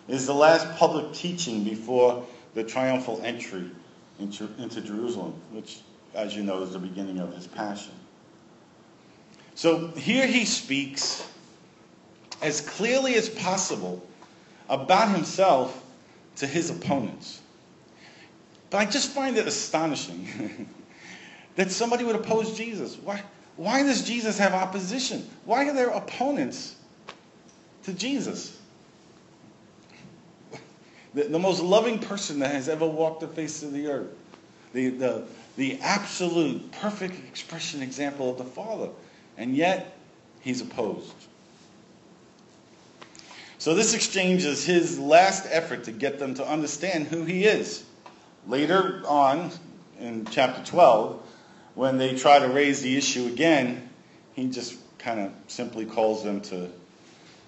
is 0.08 0.26
the 0.26 0.34
last 0.34 0.66
public 0.78 1.12
teaching 1.12 1.62
before 1.62 2.24
the 2.54 2.64
triumphal 2.64 3.20
entry 3.22 3.70
into, 4.18 4.48
into 4.58 4.80
Jerusalem, 4.80 5.34
which, 5.52 5.80
as 6.14 6.34
you 6.34 6.42
know, 6.42 6.62
is 6.62 6.72
the 6.72 6.78
beginning 6.78 7.18
of 7.18 7.34
his 7.34 7.46
passion. 7.46 7.92
So 9.54 9.88
here 9.88 10.26
he 10.26 10.46
speaks 10.46 11.28
as 12.40 12.62
clearly 12.62 13.14
as 13.16 13.28
possible 13.28 14.02
about 14.70 15.14
himself 15.14 15.84
to 16.36 16.46
his 16.46 16.70
opponents. 16.70 17.42
But 18.70 18.78
I 18.78 18.86
just 18.86 19.10
find 19.10 19.36
it 19.36 19.46
astonishing 19.46 20.68
that 21.56 21.70
somebody 21.70 22.04
would 22.04 22.16
oppose 22.16 22.56
Jesus. 22.56 22.96
Why? 22.96 23.22
Why 23.56 23.82
does 23.82 24.02
Jesus 24.02 24.38
have 24.38 24.52
opposition? 24.52 25.28
Why 25.44 25.68
are 25.68 25.72
there 25.72 25.88
opponents 25.88 26.76
to 27.84 27.92
Jesus? 27.92 28.58
The, 31.14 31.24
the 31.24 31.38
most 31.38 31.62
loving 31.62 31.98
person 31.98 32.40
that 32.40 32.52
has 32.52 32.68
ever 32.68 32.86
walked 32.86 33.20
the 33.20 33.28
face 33.28 33.62
of 33.62 33.72
the 33.72 33.86
earth. 33.88 34.10
The, 34.74 34.90
the, 34.90 35.24
the 35.56 35.80
absolute 35.80 36.70
perfect 36.72 37.14
expression 37.26 37.80
example 37.82 38.30
of 38.30 38.36
the 38.36 38.44
Father. 38.44 38.90
And 39.38 39.56
yet, 39.56 39.96
he's 40.40 40.60
opposed. 40.60 41.14
So 43.58 43.74
this 43.74 43.94
exchange 43.94 44.44
is 44.44 44.64
his 44.64 44.98
last 44.98 45.46
effort 45.50 45.84
to 45.84 45.92
get 45.92 46.18
them 46.18 46.34
to 46.34 46.46
understand 46.46 47.06
who 47.06 47.24
he 47.24 47.44
is. 47.44 47.84
Later 48.46 49.02
on, 49.06 49.50
in 49.98 50.26
chapter 50.26 50.62
12, 50.64 51.25
when 51.76 51.98
they 51.98 52.16
try 52.16 52.38
to 52.38 52.48
raise 52.48 52.80
the 52.80 52.96
issue 52.96 53.26
again, 53.26 53.88
he 54.32 54.48
just 54.48 54.76
kind 54.98 55.20
of 55.20 55.32
simply 55.46 55.84
calls 55.84 56.24
them 56.24 56.40
to 56.40 56.68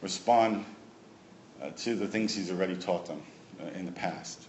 respond 0.03 0.65
uh, 1.61 1.71
to 1.71 1.97
the 1.97 2.07
things 2.07 2.35
he's 2.37 2.51
already 2.51 2.77
taught 2.77 3.07
them 3.07 3.23
uh, 3.61 3.67
in 3.71 3.87
the 3.87 3.93
past. 3.93 4.47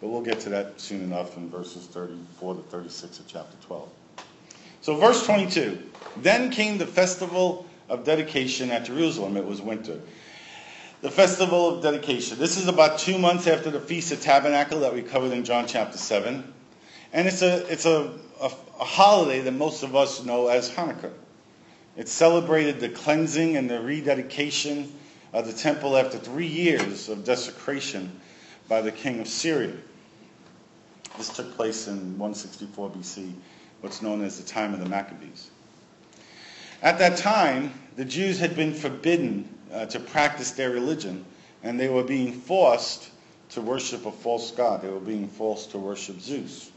But 0.00 0.08
we'll 0.08 0.22
get 0.22 0.40
to 0.40 0.50
that 0.50 0.80
soon 0.80 1.02
enough 1.02 1.36
in 1.36 1.50
verses 1.50 1.86
34 1.86 2.54
to 2.54 2.62
36 2.62 3.18
of 3.18 3.26
chapter 3.26 3.56
12. 3.66 3.88
So, 4.80 4.96
verse 4.96 5.26
22 5.26 5.78
Then 6.18 6.50
came 6.50 6.78
the 6.78 6.86
festival 6.86 7.66
of 7.88 8.04
dedication 8.04 8.70
at 8.70 8.84
Jerusalem. 8.84 9.36
It 9.36 9.44
was 9.44 9.60
winter. 9.60 10.00
The 11.02 11.10
festival 11.10 11.76
of 11.76 11.82
dedication. 11.82 12.38
This 12.38 12.56
is 12.56 12.68
about 12.68 13.00
two 13.00 13.18
months 13.18 13.48
after 13.48 13.70
the 13.70 13.80
Feast 13.80 14.12
of 14.12 14.22
Tabernacle 14.22 14.80
that 14.80 14.94
we 14.94 15.02
covered 15.02 15.32
in 15.32 15.44
John 15.44 15.66
chapter 15.66 15.98
7. 15.98 16.54
And 17.12 17.26
it's 17.26 17.42
a, 17.42 17.66
it's 17.70 17.86
a, 17.86 18.12
a, 18.40 18.50
a 18.80 18.84
holiday 18.84 19.40
that 19.40 19.52
most 19.52 19.82
of 19.82 19.96
us 19.96 20.24
know 20.24 20.48
as 20.48 20.70
Hanukkah. 20.70 21.12
It 21.96 22.08
celebrated 22.08 22.80
the 22.80 22.88
cleansing 22.88 23.56
and 23.56 23.68
the 23.68 23.80
rededication 23.80 24.92
of 25.32 25.46
the 25.46 25.52
temple 25.52 25.96
after 25.96 26.18
three 26.18 26.46
years 26.46 27.08
of 27.08 27.24
desecration 27.24 28.20
by 28.68 28.80
the 28.80 28.92
king 28.92 29.20
of 29.20 29.28
Syria. 29.28 29.76
This 31.18 31.28
took 31.28 31.54
place 31.56 31.88
in 31.88 32.16
164 32.18 32.90
BC, 32.90 33.32
what's 33.80 34.00
known 34.00 34.22
as 34.22 34.38
the 34.38 34.46
time 34.46 34.72
of 34.72 34.80
the 34.80 34.88
Maccabees. 34.88 35.50
At 36.82 36.98
that 37.00 37.18
time, 37.18 37.74
the 37.96 38.04
Jews 38.04 38.38
had 38.38 38.56
been 38.56 38.72
forbidden 38.72 39.48
uh, 39.72 39.86
to 39.86 40.00
practice 40.00 40.52
their 40.52 40.70
religion, 40.70 41.24
and 41.62 41.78
they 41.78 41.88
were 41.88 42.04
being 42.04 42.32
forced 42.32 43.10
to 43.50 43.60
worship 43.60 44.06
a 44.06 44.12
false 44.12 44.52
god. 44.52 44.82
They 44.82 44.88
were 44.88 45.00
being 45.00 45.28
forced 45.28 45.72
to 45.72 45.78
worship 45.78 46.20
Zeus. 46.20 46.70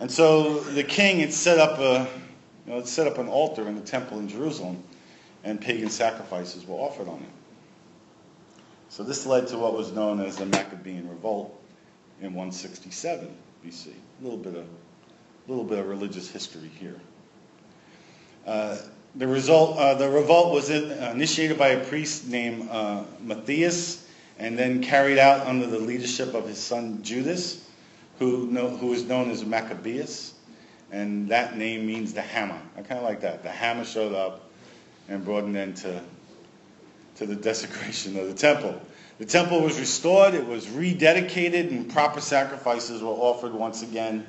And 0.00 0.10
so 0.10 0.60
the 0.60 0.84
king 0.84 1.20
had 1.20 1.32
set 1.32 1.58
up 1.58 1.78
a, 1.78 2.08
you 2.66 2.72
know, 2.72 2.76
had 2.76 2.88
set 2.88 3.06
up 3.06 3.18
an 3.18 3.28
altar 3.28 3.68
in 3.68 3.74
the 3.74 3.80
temple 3.80 4.18
in 4.18 4.28
Jerusalem, 4.28 4.82
and 5.44 5.60
pagan 5.60 5.90
sacrifices 5.90 6.66
were 6.66 6.76
offered 6.76 7.08
on 7.08 7.20
it. 7.20 7.28
So 8.88 9.02
this 9.02 9.26
led 9.26 9.48
to 9.48 9.58
what 9.58 9.74
was 9.74 9.92
known 9.92 10.20
as 10.20 10.36
the 10.36 10.46
Maccabean 10.46 11.08
Revolt 11.08 11.60
in 12.20 12.34
167 12.34 13.28
BC. 13.64 13.88
A 13.88 14.22
little 14.22 14.38
bit 14.38 14.54
of, 14.54 14.66
little 15.48 15.64
bit 15.64 15.78
of 15.78 15.88
religious 15.88 16.30
history 16.30 16.70
here. 16.78 17.00
Uh, 18.46 18.76
the, 19.16 19.26
result, 19.26 19.78
uh, 19.78 19.94
the 19.94 20.08
revolt 20.08 20.52
was 20.52 20.70
in, 20.70 20.90
uh, 20.90 21.10
initiated 21.14 21.58
by 21.58 21.68
a 21.68 21.84
priest 21.84 22.28
named 22.28 22.68
uh, 22.70 23.04
Matthias 23.20 24.06
and 24.38 24.58
then 24.58 24.82
carried 24.82 25.18
out 25.18 25.46
under 25.46 25.66
the 25.66 25.78
leadership 25.78 26.34
of 26.34 26.46
his 26.46 26.58
son 26.58 27.02
Judas, 27.02 27.64
who, 28.18 28.46
know, 28.48 28.68
who 28.68 28.92
is 28.92 29.04
known 29.04 29.30
as 29.30 29.44
Maccabeus. 29.44 30.34
And 30.92 31.28
that 31.30 31.56
name 31.56 31.86
means 31.86 32.14
the 32.14 32.22
hammer. 32.22 32.60
I 32.76 32.82
kind 32.82 32.98
of 32.98 33.04
like 33.04 33.20
that. 33.22 33.42
The 33.42 33.50
hammer 33.50 33.84
showed 33.84 34.14
up 34.14 34.48
and 35.08 35.24
brought 35.24 35.44
an 35.44 35.56
end 35.56 35.76
to, 35.78 36.00
to 37.16 37.26
the 37.26 37.36
desecration 37.36 38.18
of 38.18 38.28
the 38.28 38.34
temple. 38.34 38.80
The 39.18 39.24
temple 39.24 39.60
was 39.60 39.78
restored, 39.78 40.34
it 40.34 40.46
was 40.46 40.66
rededicated, 40.66 41.70
and 41.70 41.88
proper 41.88 42.20
sacrifices 42.20 43.00
were 43.00 43.10
offered 43.10 43.52
once 43.52 43.82
again 43.82 44.26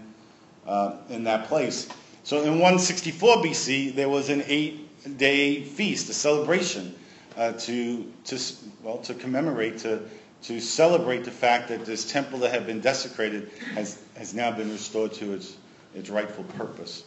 uh, 0.68 0.98
in 1.10 1.24
that 1.24 1.48
place. 1.48 1.88
So 2.24 2.42
in 2.42 2.54
164 2.54 3.38
BC, 3.38 3.96
there 3.96 4.10
was 4.10 4.30
an 4.30 4.44
eight 4.48 5.18
day 5.18 5.64
feast, 5.64 6.10
a 6.10 6.14
celebration 6.14 6.96
uh, 7.38 7.54
to, 7.54 8.12
to, 8.26 8.40
well, 8.84 8.98
to 9.00 9.14
commemorate, 9.14 9.80
to, 9.80 10.02
to 10.46 10.60
celebrate 10.60 11.24
the 11.24 11.32
fact 11.32 11.70
that 11.70 11.86
this 11.86 12.10
temple 12.12 12.40
that 12.40 12.52
had 12.52 12.68
been 12.68 12.80
desecrated 12.80 13.50
has, 13.74 14.00
has 14.16 14.36
now 14.36 14.52
been 14.52 14.72
restored 14.72 15.12
to 15.12 15.34
its, 15.34 15.58
its 15.96 16.10
rightful 16.10 16.44
purpose. 16.44 17.04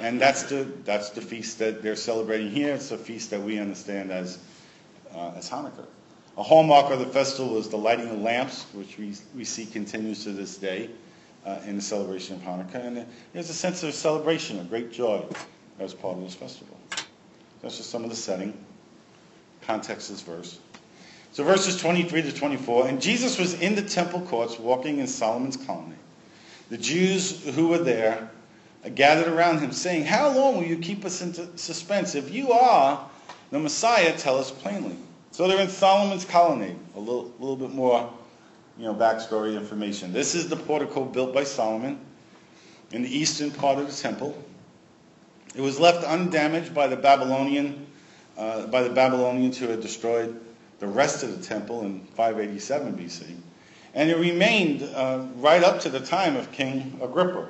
And 0.00 0.18
that's 0.18 0.44
the, 0.44 0.64
that's 0.84 1.10
the 1.10 1.20
feast 1.20 1.58
that 1.58 1.82
they're 1.82 1.94
celebrating 1.94 2.50
here. 2.50 2.74
It's 2.74 2.90
a 2.90 2.96
feast 2.96 3.30
that 3.30 3.42
we 3.42 3.58
understand 3.58 4.10
as, 4.10 4.38
uh, 5.14 5.32
as 5.36 5.50
Hanukkah. 5.50 5.84
A 6.38 6.42
hallmark 6.42 6.90
of 6.90 7.00
the 7.00 7.06
festival 7.06 7.58
is 7.58 7.68
the 7.68 7.76
lighting 7.76 8.08
of 8.08 8.18
lamps, 8.18 8.64
which 8.72 8.96
we, 8.96 9.14
we 9.36 9.44
see 9.44 9.66
continues 9.66 10.24
to 10.24 10.32
this 10.32 10.56
day 10.56 10.88
uh, 11.44 11.58
in 11.66 11.76
the 11.76 11.82
celebration 11.82 12.36
of 12.36 12.42
Hanukkah. 12.42 12.86
And 12.86 13.06
there's 13.34 13.50
a 13.50 13.54
sense 13.54 13.82
of 13.82 13.92
celebration, 13.92 14.58
a 14.58 14.64
great 14.64 14.90
joy 14.90 15.22
as 15.78 15.92
part 15.92 16.16
of 16.16 16.22
this 16.22 16.34
festival. 16.34 16.78
That's 17.60 17.76
just 17.76 17.90
some 17.90 18.04
of 18.04 18.10
the 18.10 18.16
setting. 18.16 18.56
Context 19.60 20.08
of 20.08 20.16
this 20.16 20.22
verse. 20.22 20.58
So 21.32 21.44
verses 21.44 21.76
23 21.80 22.22
to 22.22 22.32
24. 22.32 22.88
And 22.88 23.00
Jesus 23.00 23.38
was 23.38 23.54
in 23.60 23.74
the 23.74 23.82
temple 23.82 24.20
courts 24.22 24.58
walking 24.58 24.98
in 24.98 25.06
Solomon's 25.06 25.56
colonnade. 25.56 25.96
The 26.70 26.78
Jews 26.78 27.44
who 27.54 27.68
were 27.68 27.78
there 27.78 28.30
gathered 28.94 29.28
around 29.28 29.60
him, 29.60 29.72
saying, 29.72 30.04
How 30.04 30.30
long 30.32 30.56
will 30.56 30.64
you 30.64 30.78
keep 30.78 31.04
us 31.04 31.20
in 31.20 31.56
suspense? 31.56 32.14
If 32.14 32.32
you 32.32 32.52
are 32.52 33.08
the 33.50 33.58
Messiah, 33.58 34.16
tell 34.16 34.38
us 34.38 34.50
plainly. 34.50 34.96
So 35.32 35.46
they're 35.46 35.60
in 35.60 35.68
Solomon's 35.68 36.24
colonnade. 36.24 36.76
A 36.96 37.00
little, 37.00 37.32
little 37.38 37.56
bit 37.56 37.70
more, 37.70 38.12
you 38.78 38.84
know, 38.84 38.94
backstory 38.94 39.56
information. 39.56 40.12
This 40.12 40.34
is 40.34 40.48
the 40.48 40.56
portico 40.56 41.04
built 41.04 41.34
by 41.34 41.44
Solomon 41.44 42.00
in 42.92 43.02
the 43.02 43.16
eastern 43.16 43.50
part 43.50 43.78
of 43.78 43.86
the 43.86 43.92
temple. 43.92 44.36
It 45.54 45.60
was 45.60 45.78
left 45.78 46.04
undamaged 46.04 46.74
by 46.74 46.86
the 46.86 46.96
Babylonian, 46.96 47.86
uh, 48.38 48.66
by 48.66 48.82
the 48.82 48.90
Babylonians 48.90 49.58
who 49.58 49.68
had 49.68 49.80
destroyed 49.80 50.40
the 50.80 50.86
rest 50.86 51.22
of 51.22 51.38
the 51.38 51.44
temple 51.46 51.82
in 51.82 52.00
587 52.16 52.94
BC, 52.96 53.36
and 53.94 54.10
it 54.10 54.16
remained 54.16 54.82
uh, 54.82 55.24
right 55.36 55.62
up 55.62 55.80
to 55.80 55.88
the 55.88 56.00
time 56.00 56.36
of 56.36 56.50
King 56.52 56.98
Agrippa. 57.02 57.48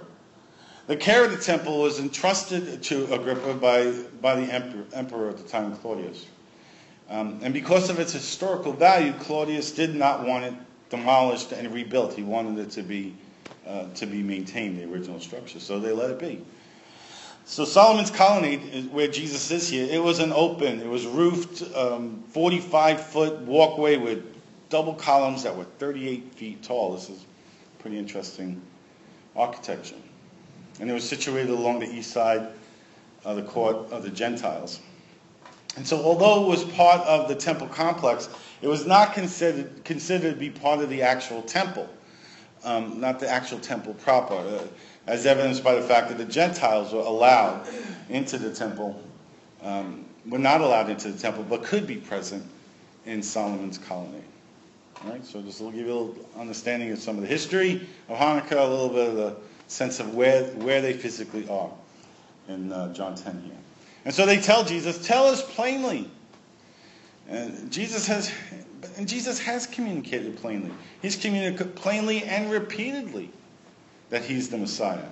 The 0.87 0.97
care 0.97 1.25
of 1.25 1.31
the 1.31 1.39
temple 1.39 1.81
was 1.81 2.01
entrusted 2.01 2.83
to 2.83 3.15
Agrippa 3.15 3.55
by, 3.55 3.93
by 4.21 4.35
the 4.35 4.53
emperor, 4.53 4.85
emperor 4.93 5.29
at 5.31 5.39
the 5.39 5.45
time, 5.45 5.77
Claudius. 5.77 6.27
Um, 7.09 7.39
and 7.43 7.55
because 7.55 7.91
of 7.91 8.01
its 8.01 8.13
historical 8.13 8.73
value, 8.73 9.13
Claudius 9.21 9.73
did 9.73 9.95
not 9.95 10.27
want 10.27 10.45
it 10.45 10.55
demolished 10.91 11.53
and 11.53 11.73
rebuilt. 11.73 12.15
He 12.15 12.23
wanted 12.23 12.59
it 12.59 12.71
to 12.73 12.83
be, 12.83 13.15
uh, 13.67 13.87
to 13.95 14.07
be 14.07 14.23
maintained, 14.23 14.79
the 14.79 14.93
original 14.93 15.21
structure. 15.21 15.61
So 15.61 15.79
they 15.79 15.93
let 15.93 16.11
it 16.11 16.19
be. 16.19 16.45
So 17.45 17.65
Solomon's 17.65 18.11
colonnade, 18.11 18.93
where 18.93 19.09
Jesus 19.09 19.51
is 19.51 19.69
here, 19.69 19.87
it 19.91 20.03
was 20.03 20.21
an 20.21 20.33
open, 20.33 20.81
it 20.81 20.89
was 20.89 21.07
roofed, 21.07 21.63
um, 21.75 22.23
45 22.29 23.07
foot 23.07 23.39
walkway 23.41 23.97
with 23.97 24.25
double 24.69 24.95
columns 24.95 25.43
that 25.43 25.57
were 25.57 25.65
38 25.65 26.35
feet 26.35 26.63
tall. 26.63 26.93
This 26.95 27.11
is 27.11 27.25
pretty 27.81 27.99
interesting 27.99 28.61
architecture 29.35 29.97
and 30.81 30.91
it 30.91 30.95
was 30.95 31.09
situated 31.09 31.51
along 31.51 31.81
the 31.81 31.91
east 31.91 32.11
side 32.11 32.49
of 33.25 33.37
the 33.37 33.43
court 33.43 33.77
of 33.93 34.03
the 34.03 34.11
Gentiles. 34.11 34.81
And 35.77 35.87
so, 35.87 36.03
although 36.03 36.45
it 36.45 36.49
was 36.49 36.65
part 36.65 37.01
of 37.03 37.29
the 37.29 37.35
temple 37.35 37.69
complex, 37.69 38.29
it 38.63 38.67
was 38.67 38.87
not 38.87 39.15
considered, 39.15 39.85
considered 39.85 40.35
to 40.35 40.41
be 40.41 40.51
part 40.51 40.81
of 40.81 40.89
the 40.89 41.03
actual 41.03 41.43
temple, 41.43 41.89
um, 42.65 42.99
not 43.01 43.21
the 43.21 43.29
actual 43.29 43.61
temple 43.61 43.95
proper, 43.95 44.35
uh, 44.35 44.65
as 45.11 45.27
evidenced 45.27 45.65
by 45.65 45.75
the 45.75 45.83
fact 45.83 46.09
that 46.09 46.19
the 46.19 46.25
Gentiles 46.25 46.93
were 46.93 47.01
allowed 47.01 47.67
into 48.09 48.39
the 48.39 48.55
temple, 48.55 49.03
um, 49.61 50.05
were 50.25 50.39
not 50.39 50.61
allowed 50.61 50.89
into 50.89 51.11
the 51.11 51.19
temple, 51.19 51.43
but 51.43 51.65
could 51.65 51.85
be 51.85 51.97
present 51.97 52.45
in 53.07 53.21
Solomon's 53.21 53.77
colonnade. 53.77 54.23
All 55.03 55.11
right, 55.11 55.27
so 55.27 55.43
this 55.43 55.59
will 55.59 55.73
give 55.73 55.87
you 55.87 55.93
a 55.93 55.99
little 55.99 56.29
understanding 56.39 56.93
of 56.93 57.01
some 57.01 57.17
of 57.17 57.23
the 57.23 57.27
history 57.27 57.89
of 58.09 58.19
Hanukkah, 58.19 58.53
a 58.53 58.65
little 58.65 58.89
bit 58.89 59.09
of 59.09 59.17
the 59.17 59.37
sense 59.67 59.99
of 59.99 60.15
where, 60.15 60.45
where 60.45 60.81
they 60.81 60.93
physically 60.93 61.49
are 61.49 61.73
in 62.47 62.73
uh, 62.73 62.93
John 62.93 63.17
10 63.17 63.43
here. 63.43 63.53
And 64.05 64.15
so 64.15 64.27
they 64.27 64.41
tell 64.41 64.65
Jesus, 64.65 65.05
tell 65.05 65.27
us 65.27 65.43
plainly. 65.55 66.09
And 67.29 67.73
Jesus 67.73 68.07
has, 68.07 68.33
and 68.97 69.09
Jesus 69.09 69.41
has 69.41 69.67
communicated 69.67 70.37
plainly. 70.37 70.71
He's 71.03 71.17
communicated 71.17 71.75
plainly 71.75 72.23
and 72.23 72.49
repeatedly 72.49 73.31
that 74.11 74.25
he's 74.25 74.49
the 74.49 74.59
Messiah. 74.59 75.09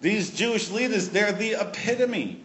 These 0.00 0.30
Jewish 0.30 0.70
leaders, 0.70 1.10
they're 1.10 1.32
the 1.32 1.52
epitome 1.52 2.44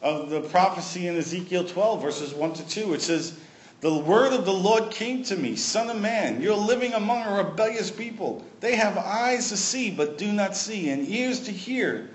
of 0.00 0.30
the 0.30 0.40
prophecy 0.40 1.06
in 1.06 1.16
Ezekiel 1.16 1.64
12, 1.64 2.02
verses 2.02 2.34
1 2.34 2.54
to 2.54 2.68
2, 2.68 2.88
which 2.88 3.02
says, 3.02 3.38
the 3.82 3.92
word 3.92 4.32
of 4.32 4.44
the 4.44 4.52
Lord 4.52 4.92
came 4.92 5.24
to 5.24 5.34
me, 5.34 5.56
Son 5.56 5.90
of 5.90 6.00
man, 6.00 6.40
you're 6.40 6.56
living 6.56 6.92
among 6.92 7.22
a 7.22 7.42
rebellious 7.42 7.90
people. 7.90 8.44
They 8.60 8.76
have 8.76 8.96
eyes 8.96 9.48
to 9.48 9.56
see, 9.56 9.90
but 9.90 10.18
do 10.18 10.32
not 10.32 10.56
see, 10.56 10.90
and 10.90 11.08
ears 11.08 11.40
to 11.40 11.50
hear, 11.50 12.08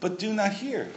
but 0.00 0.18
do 0.18 0.34
not 0.34 0.52
hear. 0.52 0.90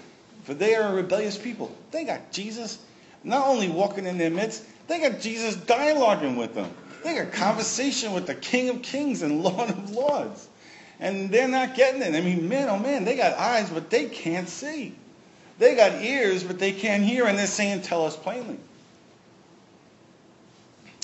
For 0.43 0.53
they 0.53 0.75
are 0.75 0.91
a 0.91 0.93
rebellious 0.93 1.37
people. 1.37 1.73
They 1.91 2.03
got 2.03 2.33
Jesus 2.33 2.79
not 3.23 3.47
only 3.47 3.69
walking 3.69 4.05
in 4.05 4.17
their 4.17 4.29
midst, 4.29 4.65
they 4.87 4.99
got 4.99 5.21
Jesus 5.21 5.55
dialoguing 5.55 6.37
with 6.37 6.53
them. 6.53 6.69
They 7.03 7.15
got 7.15 7.31
conversation 7.31 8.13
with 8.13 8.27
the 8.27 8.35
King 8.35 8.69
of 8.69 8.81
Kings 8.81 9.21
and 9.21 9.41
Lord 9.43 9.69
of 9.69 9.91
Lords. 9.91 10.47
And 10.99 11.29
they're 11.29 11.47
not 11.47 11.75
getting 11.75 12.01
it. 12.01 12.15
I 12.15 12.21
mean, 12.21 12.49
man, 12.49 12.69
oh 12.69 12.79
man, 12.79 13.05
they 13.05 13.15
got 13.15 13.37
eyes, 13.37 13.69
but 13.69 13.89
they 13.89 14.05
can't 14.05 14.49
see. 14.49 14.95
They 15.59 15.75
got 15.75 16.01
ears, 16.03 16.43
but 16.43 16.59
they 16.59 16.71
can't 16.71 17.03
hear, 17.03 17.25
and 17.25 17.37
they're 17.37 17.47
saying, 17.47 17.81
Tell 17.81 18.05
us 18.05 18.15
plainly. 18.15 18.57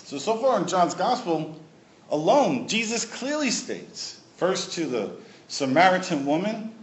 So, 0.05 0.17
so 0.17 0.37
far 0.37 0.59
in 0.59 0.67
John's 0.67 0.93
Gospel 0.93 1.59
alone, 2.09 2.67
Jesus 2.67 3.05
clearly 3.05 3.49
states, 3.49 4.19
first 4.37 4.73
to 4.73 4.85
the 4.85 5.11
Samaritan 5.47 6.25
woman 6.25 6.73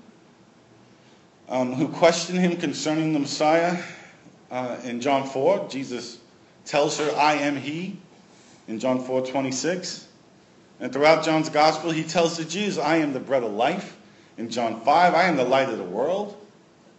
um, 1.49 1.73
who 1.73 1.89
questioned 1.89 2.39
him 2.39 2.57
concerning 2.57 3.13
the 3.13 3.19
Messiah 3.19 3.83
uh, 4.51 4.79
in 4.85 5.01
John 5.01 5.29
4, 5.29 5.69
Jesus 5.69 6.19
tells 6.65 6.99
her, 6.99 7.11
I 7.17 7.35
am 7.35 7.57
he, 7.57 7.97
in 8.71 8.79
John 8.79 9.05
4 9.05 9.27
26. 9.27 10.07
And 10.79 10.93
throughout 10.93 11.25
John's 11.25 11.51
gospel, 11.51 11.91
he 11.91 12.05
tells 12.05 12.39
the 12.39 12.45
Jews, 12.45 12.79
I 12.79 12.97
am 12.97 13.13
the 13.13 13.21
bread 13.21 13.43
of 13.43 13.53
life. 13.53 13.99
In 14.39 14.49
John 14.49 14.81
5, 14.81 15.15
I 15.15 15.25
am 15.25 15.37
the 15.37 15.45
light 15.45 15.69
of 15.69 15.77
the 15.77 15.85
world. 15.85 16.37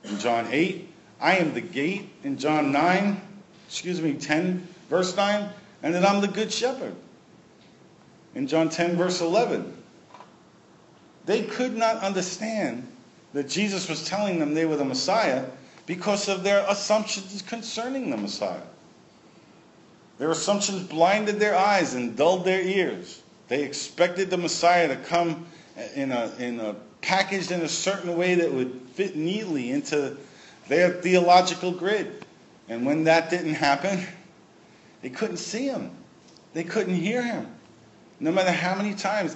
In 0.03 0.19
John 0.19 0.47
8, 0.51 0.87
I 1.19 1.37
am 1.37 1.53
the 1.53 1.61
gate. 1.61 2.09
In 2.23 2.37
John 2.37 2.71
9, 2.71 3.19
excuse 3.67 4.01
me, 4.01 4.13
10, 4.13 4.67
verse 4.89 5.15
9, 5.15 5.49
and 5.81 5.95
that 5.95 6.05
I'm 6.05 6.21
the 6.21 6.27
good 6.27 6.51
shepherd. 6.51 6.93
In 8.35 8.47
John 8.47 8.69
10, 8.69 8.97
verse 8.97 9.21
11, 9.21 9.73
they 11.25 11.43
could 11.43 11.75
not 11.75 11.97
understand 11.97 12.85
that 13.33 13.47
Jesus 13.47 13.87
was 13.89 14.05
telling 14.05 14.39
them 14.39 14.53
they 14.53 14.65
were 14.65 14.77
the 14.77 14.85
Messiah 14.85 15.45
because 15.85 16.27
of 16.27 16.43
their 16.43 16.65
assumptions 16.67 17.41
concerning 17.41 18.09
the 18.09 18.17
Messiah. 18.17 18.61
Their 20.21 20.29
assumptions 20.29 20.83
blinded 20.83 21.39
their 21.39 21.55
eyes 21.55 21.95
and 21.95 22.15
dulled 22.15 22.45
their 22.45 22.61
ears. 22.61 23.23
They 23.47 23.63
expected 23.63 24.29
the 24.29 24.37
Messiah 24.37 24.87
to 24.89 24.95
come 24.95 25.47
in 25.95 26.11
a, 26.11 26.31
in 26.37 26.59
a 26.59 26.75
packaged 27.01 27.49
in 27.49 27.61
a 27.61 27.67
certain 27.67 28.15
way 28.15 28.35
that 28.35 28.53
would 28.53 28.81
fit 28.93 29.15
neatly 29.15 29.71
into 29.71 30.15
their 30.67 30.91
theological 30.91 31.71
grid. 31.71 32.23
And 32.69 32.85
when 32.85 33.05
that 33.05 33.31
didn't 33.31 33.55
happen, 33.55 34.05
they 35.01 35.09
couldn't 35.09 35.37
see 35.37 35.65
him. 35.65 35.89
They 36.53 36.65
couldn't 36.65 36.93
hear 36.93 37.23
him. 37.23 37.47
No 38.19 38.31
matter 38.31 38.51
how 38.51 38.75
many 38.75 38.93
times. 38.93 39.35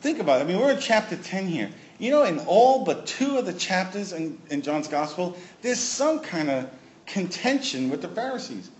Think 0.00 0.20
about 0.20 0.40
it. 0.40 0.44
I 0.44 0.46
mean, 0.46 0.58
we're 0.58 0.72
in 0.72 0.80
chapter 0.80 1.16
10 1.16 1.48
here. 1.48 1.68
You 1.98 2.12
know, 2.12 2.24
in 2.24 2.38
all 2.46 2.82
but 2.82 3.06
two 3.06 3.36
of 3.36 3.44
the 3.44 3.52
chapters 3.52 4.14
in, 4.14 4.38
in 4.48 4.62
John's 4.62 4.88
gospel, 4.88 5.36
there's 5.60 5.78
some 5.78 6.20
kind 6.20 6.48
of 6.48 6.70
contention 7.04 7.90
with 7.90 8.00
the 8.00 8.08
Pharisees 8.08 8.70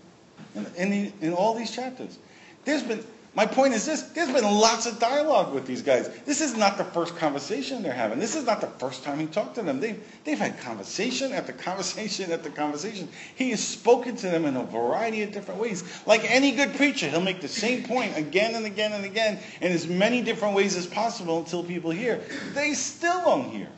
in, 0.55 0.65
in, 0.77 0.89
the, 0.89 1.11
in 1.21 1.33
all 1.33 1.55
these 1.55 1.71
chapters. 1.71 2.17
There's 2.65 2.83
been, 2.83 3.03
my 3.35 3.45
point 3.45 3.73
is 3.73 3.85
this 3.85 4.01
there's 4.01 4.31
been 4.31 4.43
lots 4.43 4.85
of 4.85 4.99
dialogue 4.99 5.53
with 5.53 5.65
these 5.65 5.81
guys. 5.81 6.09
This 6.25 6.41
is 6.41 6.57
not 6.57 6.77
the 6.77 6.83
first 6.83 7.15
conversation 7.15 7.83
they're 7.83 7.93
having. 7.93 8.19
This 8.19 8.35
is 8.35 8.45
not 8.45 8.59
the 8.59 8.67
first 8.67 9.03
time 9.03 9.19
he 9.19 9.27
talked 9.27 9.55
to 9.55 9.61
them. 9.61 9.79
They've, 9.79 10.03
they've 10.23 10.37
had 10.37 10.59
conversation 10.59 11.31
after 11.31 11.53
conversation 11.69 12.31
after 12.31 12.49
conversation. 12.49 13.07
He 13.35 13.51
has 13.51 13.63
spoken 13.63 14.15
to 14.17 14.29
them 14.29 14.45
in 14.45 14.57
a 14.57 14.63
variety 14.63 15.21
of 15.21 15.31
different 15.31 15.59
ways. 15.59 15.83
Like 16.05 16.29
any 16.29 16.51
good 16.51 16.73
preacher, 16.73 17.07
he'll 17.07 17.21
make 17.21 17.41
the 17.41 17.47
same 17.47 17.83
point 17.83 18.17
again 18.17 18.55
and 18.55 18.65
again 18.65 18.93
and 18.93 19.05
again 19.05 19.39
in 19.61 19.71
as 19.71 19.87
many 19.87 20.21
different 20.21 20.55
ways 20.55 20.75
as 20.75 20.87
possible 20.87 21.37
until 21.37 21.63
people 21.63 21.91
hear. 21.91 22.21
They 22.53 22.73
still 22.73 23.21
don't 23.21 23.51
hear. 23.51 23.69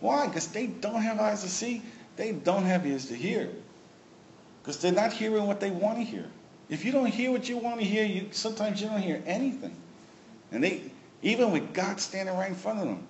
Why? 0.00 0.26
Because 0.26 0.48
they 0.48 0.66
don't 0.66 1.02
have 1.02 1.20
eyes 1.20 1.42
to 1.42 1.48
see, 1.48 1.82
they 2.16 2.32
don't 2.32 2.64
have 2.64 2.86
ears 2.86 3.06
to 3.06 3.14
hear. 3.14 3.50
Because 4.62 4.78
they're 4.78 4.92
not 4.92 5.12
hearing 5.12 5.46
what 5.46 5.60
they 5.60 5.70
want 5.70 5.98
to 5.98 6.04
hear. 6.04 6.26
If 6.68 6.84
you 6.84 6.92
don't 6.92 7.06
hear 7.06 7.30
what 7.30 7.48
you 7.48 7.56
want 7.56 7.80
to 7.80 7.86
hear, 7.86 8.04
you, 8.04 8.28
sometimes 8.30 8.80
you 8.80 8.88
don't 8.88 9.02
hear 9.02 9.22
anything. 9.26 9.74
And 10.52 10.62
they, 10.62 10.82
even 11.22 11.50
with 11.50 11.72
God 11.72 12.00
standing 12.00 12.36
right 12.36 12.48
in 12.48 12.54
front 12.54 12.78
of 12.78 12.86
them, 12.86 13.06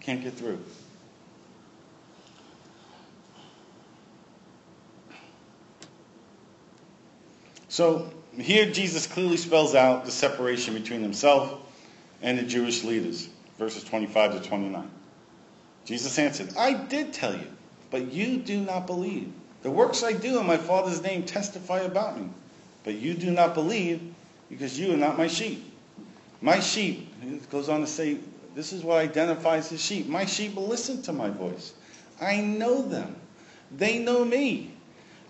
can't 0.00 0.22
get 0.22 0.34
through. 0.34 0.60
So 7.68 8.10
here 8.36 8.70
Jesus 8.70 9.06
clearly 9.06 9.36
spells 9.36 9.74
out 9.74 10.04
the 10.04 10.10
separation 10.10 10.74
between 10.74 11.02
himself 11.02 11.60
and 12.22 12.38
the 12.38 12.42
Jewish 12.42 12.84
leaders, 12.84 13.28
verses 13.58 13.84
25 13.84 14.42
to 14.42 14.48
29. 14.48 14.90
Jesus 15.84 16.18
answered, 16.18 16.54
I 16.56 16.74
did 16.74 17.12
tell 17.12 17.32
you, 17.32 17.46
but 17.90 18.12
you 18.12 18.38
do 18.38 18.60
not 18.60 18.86
believe. 18.86 19.32
The 19.62 19.70
works 19.70 20.02
I 20.02 20.12
do 20.12 20.40
in 20.40 20.46
my 20.46 20.56
Father's 20.56 21.02
name 21.02 21.24
testify 21.24 21.80
about 21.80 22.18
me. 22.18 22.28
But 22.84 22.94
you 22.94 23.14
do 23.14 23.30
not 23.30 23.54
believe 23.54 24.14
because 24.48 24.78
you 24.78 24.92
are 24.94 24.96
not 24.96 25.18
my 25.18 25.26
sheep. 25.26 25.64
My 26.40 26.60
sheep, 26.60 27.08
goes 27.50 27.68
on 27.68 27.80
to 27.80 27.86
say, 27.86 28.18
this 28.54 28.72
is 28.72 28.82
what 28.82 28.98
identifies 28.98 29.68
his 29.68 29.82
sheep. 29.82 30.08
My 30.08 30.24
sheep 30.24 30.54
will 30.54 30.66
listen 30.66 31.02
to 31.02 31.12
my 31.12 31.28
voice. 31.28 31.74
I 32.20 32.40
know 32.40 32.82
them. 32.82 33.16
They 33.76 33.98
know 33.98 34.24
me. 34.24 34.74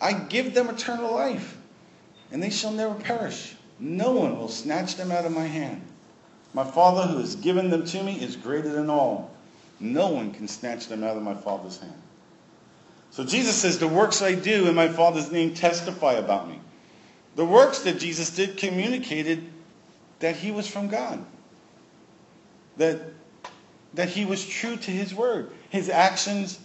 I 0.01 0.12
give 0.12 0.55
them 0.55 0.71
eternal 0.71 1.12
life, 1.12 1.59
and 2.33 2.43
they 2.43 2.51
shall 2.51 2.73
never 2.73 2.95
perish. 2.95 3.55
No 3.79 4.12
one 4.12 4.38
will 4.38 4.49
snatch 4.49 4.97
them 4.97 5.11
out 5.12 5.27
of 5.27 5.33
my 5.33 5.47
hand. 5.47 5.83
My 6.55 6.64
Father 6.64 7.07
who 7.07 7.19
has 7.19 7.37
given 7.37 7.71
them 7.71 7.85
to 7.87 8.03
me 8.03 8.21
is 8.21 8.37
greater 8.37 8.71
than 8.71 8.88
all. 8.88 9.31
No 9.79 10.09
one 10.09 10.33
can 10.33 10.49
snatch 10.49 10.87
them 10.87 11.05
out 11.05 11.16
of 11.16 11.23
my 11.23 11.35
Father's 11.35 11.79
hand. 11.79 12.01
So 13.11 13.25
Jesus 13.25 13.57
says, 13.57 13.79
The 13.79 13.88
works 13.88 14.23
I 14.23 14.35
do 14.35 14.68
in 14.68 14.75
my 14.75 14.88
Father's 14.88 15.31
name 15.31 15.55
testify 15.55 16.14
about 16.14 16.49
me. 16.49 16.59
The 17.37 17.44
works 17.44 17.81
that 17.81 17.99
Jesus 17.99 18.31
did 18.31 18.57
communicated 18.57 19.44
that 20.20 20.37
he 20.37 20.51
was 20.51 20.68
from 20.68 20.88
God. 20.88 21.25
That, 22.77 23.01
that 23.94 24.09
he 24.09 24.25
was 24.25 24.46
true 24.46 24.77
to 24.77 24.90
his 24.90 25.14
word. 25.14 25.51
His 25.70 25.88
actions 25.88 26.59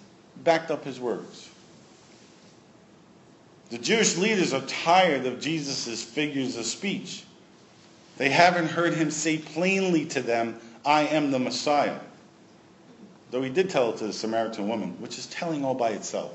backed 0.43 0.71
up 0.71 0.83
his 0.83 0.99
words. 0.99 1.49
The 3.69 3.77
Jewish 3.77 4.17
leaders 4.17 4.53
are 4.53 4.61
tired 4.61 5.25
of 5.25 5.39
Jesus' 5.39 6.03
figures 6.03 6.55
of 6.55 6.65
speech. 6.65 7.23
They 8.17 8.29
haven't 8.29 8.67
heard 8.67 8.93
him 8.93 9.11
say 9.11 9.37
plainly 9.37 10.05
to 10.05 10.21
them, 10.21 10.59
I 10.85 11.07
am 11.07 11.31
the 11.31 11.39
Messiah. 11.39 11.99
Though 13.35 13.41
he 13.41 13.49
did 13.49 13.69
tell 13.69 13.89
it 13.89 13.97
to 13.97 14.07
the 14.07 14.13
Samaritan 14.13 14.69
woman, 14.69 14.95
which 15.01 15.19
is 15.19 15.25
telling 15.25 15.65
all 15.65 15.73
by 15.75 15.89
itself. 15.89 16.31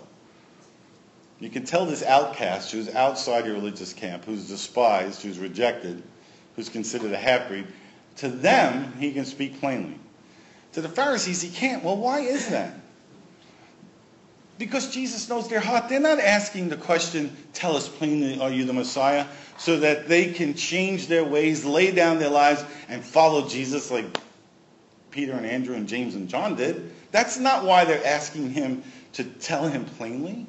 You 1.39 1.49
can 1.49 1.65
tell 1.65 1.87
this 1.87 2.03
outcast 2.03 2.73
who's 2.73 2.95
outside 2.95 3.47
your 3.47 3.55
religious 3.55 3.95
camp, 3.95 4.27
who's 4.27 4.47
despised, 4.47 5.23
who's 5.23 5.39
rejected, 5.39 6.03
who's 6.57 6.69
considered 6.69 7.13
a 7.13 7.17
half-breed, 7.17 7.67
to 8.17 8.29
them, 8.29 8.93
he 8.99 9.15
can 9.15 9.25
speak 9.25 9.61
plainly. 9.61 9.99
To 10.73 10.83
the 10.83 10.91
Pharisees, 10.91 11.41
he 11.41 11.49
can't. 11.49 11.83
Well, 11.83 11.97
why 11.97 12.21
is 12.21 12.51
that? 12.51 12.75
Because 14.59 14.93
Jesus 14.93 15.27
knows 15.27 15.49
their 15.49 15.59
heart. 15.59 15.89
They're 15.89 16.01
not 16.01 16.21
asking 16.21 16.69
the 16.69 16.77
question, 16.77 17.35
tell 17.55 17.77
us 17.77 17.89
plainly, 17.89 18.39
are 18.39 18.51
you 18.51 18.67
the 18.67 18.75
Messiah? 18.75 19.25
So 19.57 19.81
that 19.81 20.07
they 20.07 20.35
can 20.35 20.53
change 20.53 21.07
their 21.07 21.25
ways, 21.25 21.65
lay 21.65 21.93
down 21.93 22.19
their 22.19 22.29
lives, 22.29 22.63
and 22.91 23.03
follow 23.03 23.49
Jesus 23.49 23.91
like 23.91 24.05
Peter 25.11 25.33
and 25.33 25.47
Andrew 25.47 25.75
and 25.75 25.89
James 25.89 26.15
and 26.15 26.29
John 26.29 26.57
did. 26.57 26.93
That's 27.11 27.39
not 27.39 27.65
why 27.65 27.85
they're 27.85 28.07
asking 28.07 28.51
him 28.51 28.83
to 29.15 29.25
tell 29.25 29.67
him 29.69 29.85
plainly. 29.85 30.47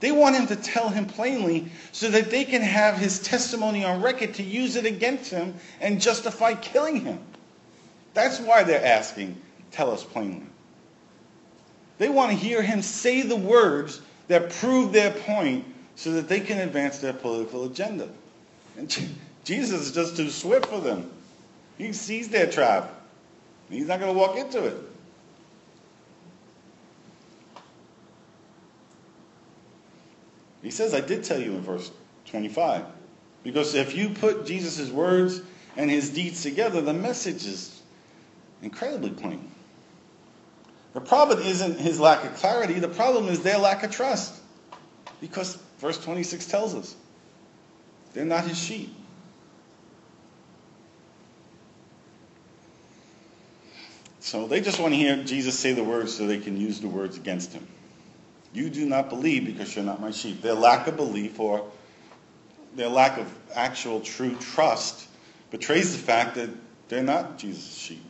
They 0.00 0.10
want 0.10 0.34
him 0.34 0.48
to 0.48 0.56
tell 0.56 0.88
him 0.88 1.06
plainly 1.06 1.70
so 1.92 2.10
that 2.10 2.30
they 2.30 2.44
can 2.44 2.62
have 2.62 2.96
his 2.96 3.20
testimony 3.20 3.84
on 3.84 4.02
record 4.02 4.34
to 4.34 4.42
use 4.42 4.74
it 4.74 4.84
against 4.84 5.30
him 5.30 5.54
and 5.80 6.00
justify 6.00 6.54
killing 6.54 7.02
him. 7.02 7.20
That's 8.14 8.40
why 8.40 8.64
they're 8.64 8.84
asking, 8.84 9.40
tell 9.70 9.92
us 9.92 10.02
plainly. 10.02 10.46
They 11.98 12.08
want 12.08 12.32
to 12.32 12.36
hear 12.36 12.62
him 12.62 12.82
say 12.82 13.22
the 13.22 13.36
words 13.36 14.00
that 14.26 14.50
prove 14.50 14.92
their 14.92 15.12
point 15.12 15.64
so 15.94 16.12
that 16.12 16.28
they 16.28 16.40
can 16.40 16.58
advance 16.58 16.98
their 16.98 17.12
political 17.12 17.64
agenda. 17.66 18.08
And 18.76 18.90
Jesus 19.44 19.82
is 19.82 19.92
just 19.92 20.16
too 20.16 20.30
swift 20.30 20.66
for 20.66 20.80
them. 20.80 21.10
He 21.78 21.92
sees 21.92 22.28
their 22.28 22.50
trap. 22.50 22.92
He's 23.72 23.86
not 23.86 24.00
going 24.00 24.12
to 24.12 24.18
walk 24.18 24.36
into 24.36 24.66
it. 24.66 24.76
He 30.62 30.70
says, 30.70 30.94
I 30.94 31.00
did 31.00 31.24
tell 31.24 31.40
you 31.40 31.52
in 31.52 31.62
verse 31.62 31.90
25. 32.26 32.84
Because 33.42 33.74
if 33.74 33.96
you 33.96 34.10
put 34.10 34.46
Jesus' 34.46 34.90
words 34.90 35.40
and 35.76 35.90
his 35.90 36.10
deeds 36.10 36.42
together, 36.42 36.80
the 36.82 36.92
message 36.92 37.46
is 37.46 37.82
incredibly 38.60 39.10
plain. 39.10 39.50
The 40.92 41.00
problem 41.00 41.40
isn't 41.40 41.80
his 41.80 41.98
lack 41.98 42.24
of 42.24 42.34
clarity, 42.36 42.74
the 42.74 42.88
problem 42.88 43.28
is 43.28 43.42
their 43.42 43.58
lack 43.58 43.82
of 43.82 43.90
trust. 43.90 44.34
Because 45.20 45.56
verse 45.78 45.98
26 45.98 46.46
tells 46.46 46.74
us 46.74 46.94
they're 48.12 48.24
not 48.24 48.44
his 48.44 48.58
sheep. 48.58 48.94
So 54.22 54.46
they 54.46 54.60
just 54.60 54.78
want 54.78 54.94
to 54.94 54.96
hear 54.96 55.16
Jesus 55.24 55.58
say 55.58 55.72
the 55.72 55.82
words 55.82 56.16
so 56.16 56.28
they 56.28 56.38
can 56.38 56.56
use 56.56 56.80
the 56.80 56.86
words 56.86 57.16
against 57.16 57.52
him. 57.52 57.66
You 58.54 58.70
do 58.70 58.86
not 58.86 59.08
believe 59.08 59.44
because 59.44 59.74
you're 59.74 59.84
not 59.84 60.00
my 60.00 60.12
sheep. 60.12 60.42
Their 60.42 60.54
lack 60.54 60.86
of 60.86 60.96
belief 60.96 61.40
or 61.40 61.68
their 62.76 62.88
lack 62.88 63.18
of 63.18 63.26
actual 63.52 64.00
true 64.00 64.36
trust 64.36 65.08
betrays 65.50 65.92
the 65.92 65.98
fact 65.98 66.36
that 66.36 66.50
they're 66.88 67.02
not 67.02 67.36
Jesus' 67.36 67.74
sheep. 67.74 68.04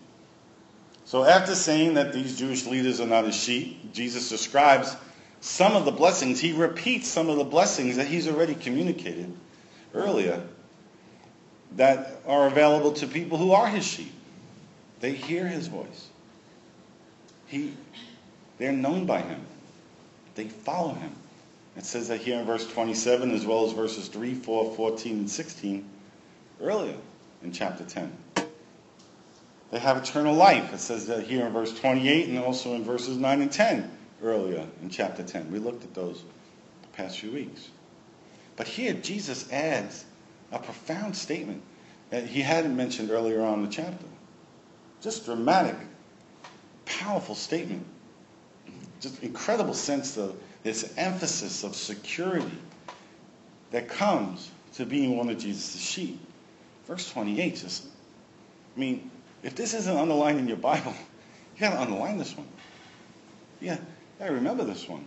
So 1.06 1.24
after 1.24 1.54
saying 1.54 1.94
that 1.94 2.12
these 2.12 2.38
Jewish 2.38 2.66
leaders 2.66 3.00
are 3.00 3.06
not 3.06 3.24
his 3.24 3.34
sheep, 3.34 3.94
Jesus 3.94 4.28
describes 4.28 4.94
some 5.40 5.76
of 5.76 5.86
the 5.86 5.92
blessings. 5.92 6.38
He 6.38 6.52
repeats 6.52 7.08
some 7.08 7.30
of 7.30 7.38
the 7.38 7.44
blessings 7.44 7.96
that 7.96 8.06
he's 8.06 8.28
already 8.28 8.54
communicated 8.54 9.34
earlier 9.94 10.42
that 11.76 12.20
are 12.26 12.48
available 12.48 12.92
to 12.92 13.06
people 13.06 13.38
who 13.38 13.52
are 13.52 13.66
his 13.66 13.86
sheep. 13.86 14.12
They 15.02 15.12
hear 15.12 15.48
his 15.48 15.66
voice. 15.66 16.08
He, 17.48 17.74
they're 18.58 18.70
known 18.70 19.04
by 19.04 19.20
him. 19.20 19.40
They 20.36 20.46
follow 20.46 20.94
him. 20.94 21.10
It 21.76 21.84
says 21.84 22.06
that 22.06 22.20
here 22.20 22.38
in 22.38 22.46
verse 22.46 22.70
27 22.72 23.32
as 23.32 23.44
well 23.44 23.66
as 23.66 23.72
verses 23.72 24.06
3, 24.06 24.34
4, 24.34 24.76
14, 24.76 25.18
and 25.18 25.30
16 25.30 25.84
earlier 26.62 26.94
in 27.42 27.50
chapter 27.50 27.82
10. 27.82 28.12
They 29.72 29.80
have 29.80 29.96
eternal 29.96 30.36
life. 30.36 30.72
It 30.72 30.78
says 30.78 31.08
that 31.08 31.24
here 31.24 31.46
in 31.46 31.52
verse 31.52 31.76
28 31.80 32.28
and 32.28 32.38
also 32.38 32.74
in 32.74 32.84
verses 32.84 33.16
9 33.16 33.42
and 33.42 33.50
10 33.50 33.90
earlier 34.22 34.64
in 34.82 34.88
chapter 34.88 35.24
10. 35.24 35.50
We 35.50 35.58
looked 35.58 35.82
at 35.82 35.94
those 35.94 36.22
the 36.82 36.88
past 36.92 37.18
few 37.18 37.32
weeks. 37.32 37.70
But 38.54 38.68
here 38.68 38.92
Jesus 38.92 39.50
adds 39.50 40.04
a 40.52 40.60
profound 40.60 41.16
statement 41.16 41.62
that 42.10 42.24
he 42.24 42.42
hadn't 42.42 42.76
mentioned 42.76 43.10
earlier 43.10 43.42
on 43.42 43.54
in 43.54 43.64
the 43.64 43.70
chapter. 43.72 44.04
Just 45.02 45.24
dramatic, 45.24 45.76
powerful 46.86 47.34
statement. 47.34 47.84
Just 49.00 49.22
incredible 49.22 49.74
sense 49.74 50.16
of 50.16 50.36
this 50.62 50.94
emphasis 50.96 51.64
of 51.64 51.74
security 51.74 52.58
that 53.72 53.88
comes 53.88 54.50
to 54.74 54.86
being 54.86 55.16
one 55.16 55.28
of 55.28 55.38
Jesus' 55.38 55.80
sheep. 55.80 56.20
Verse 56.86 57.10
28 57.10 57.56
just, 57.56 57.84
I 58.76 58.80
mean, 58.80 59.10
if 59.42 59.56
this 59.56 59.74
isn't 59.74 59.96
underlined 59.96 60.38
in 60.38 60.46
your 60.46 60.56
Bible, 60.56 60.94
you 61.56 61.60
got 61.60 61.70
to 61.70 61.80
underline 61.80 62.18
this 62.18 62.36
one. 62.36 62.46
Yeah, 63.60 63.78
I 64.20 64.28
remember 64.28 64.64
this 64.64 64.88
one. 64.88 65.06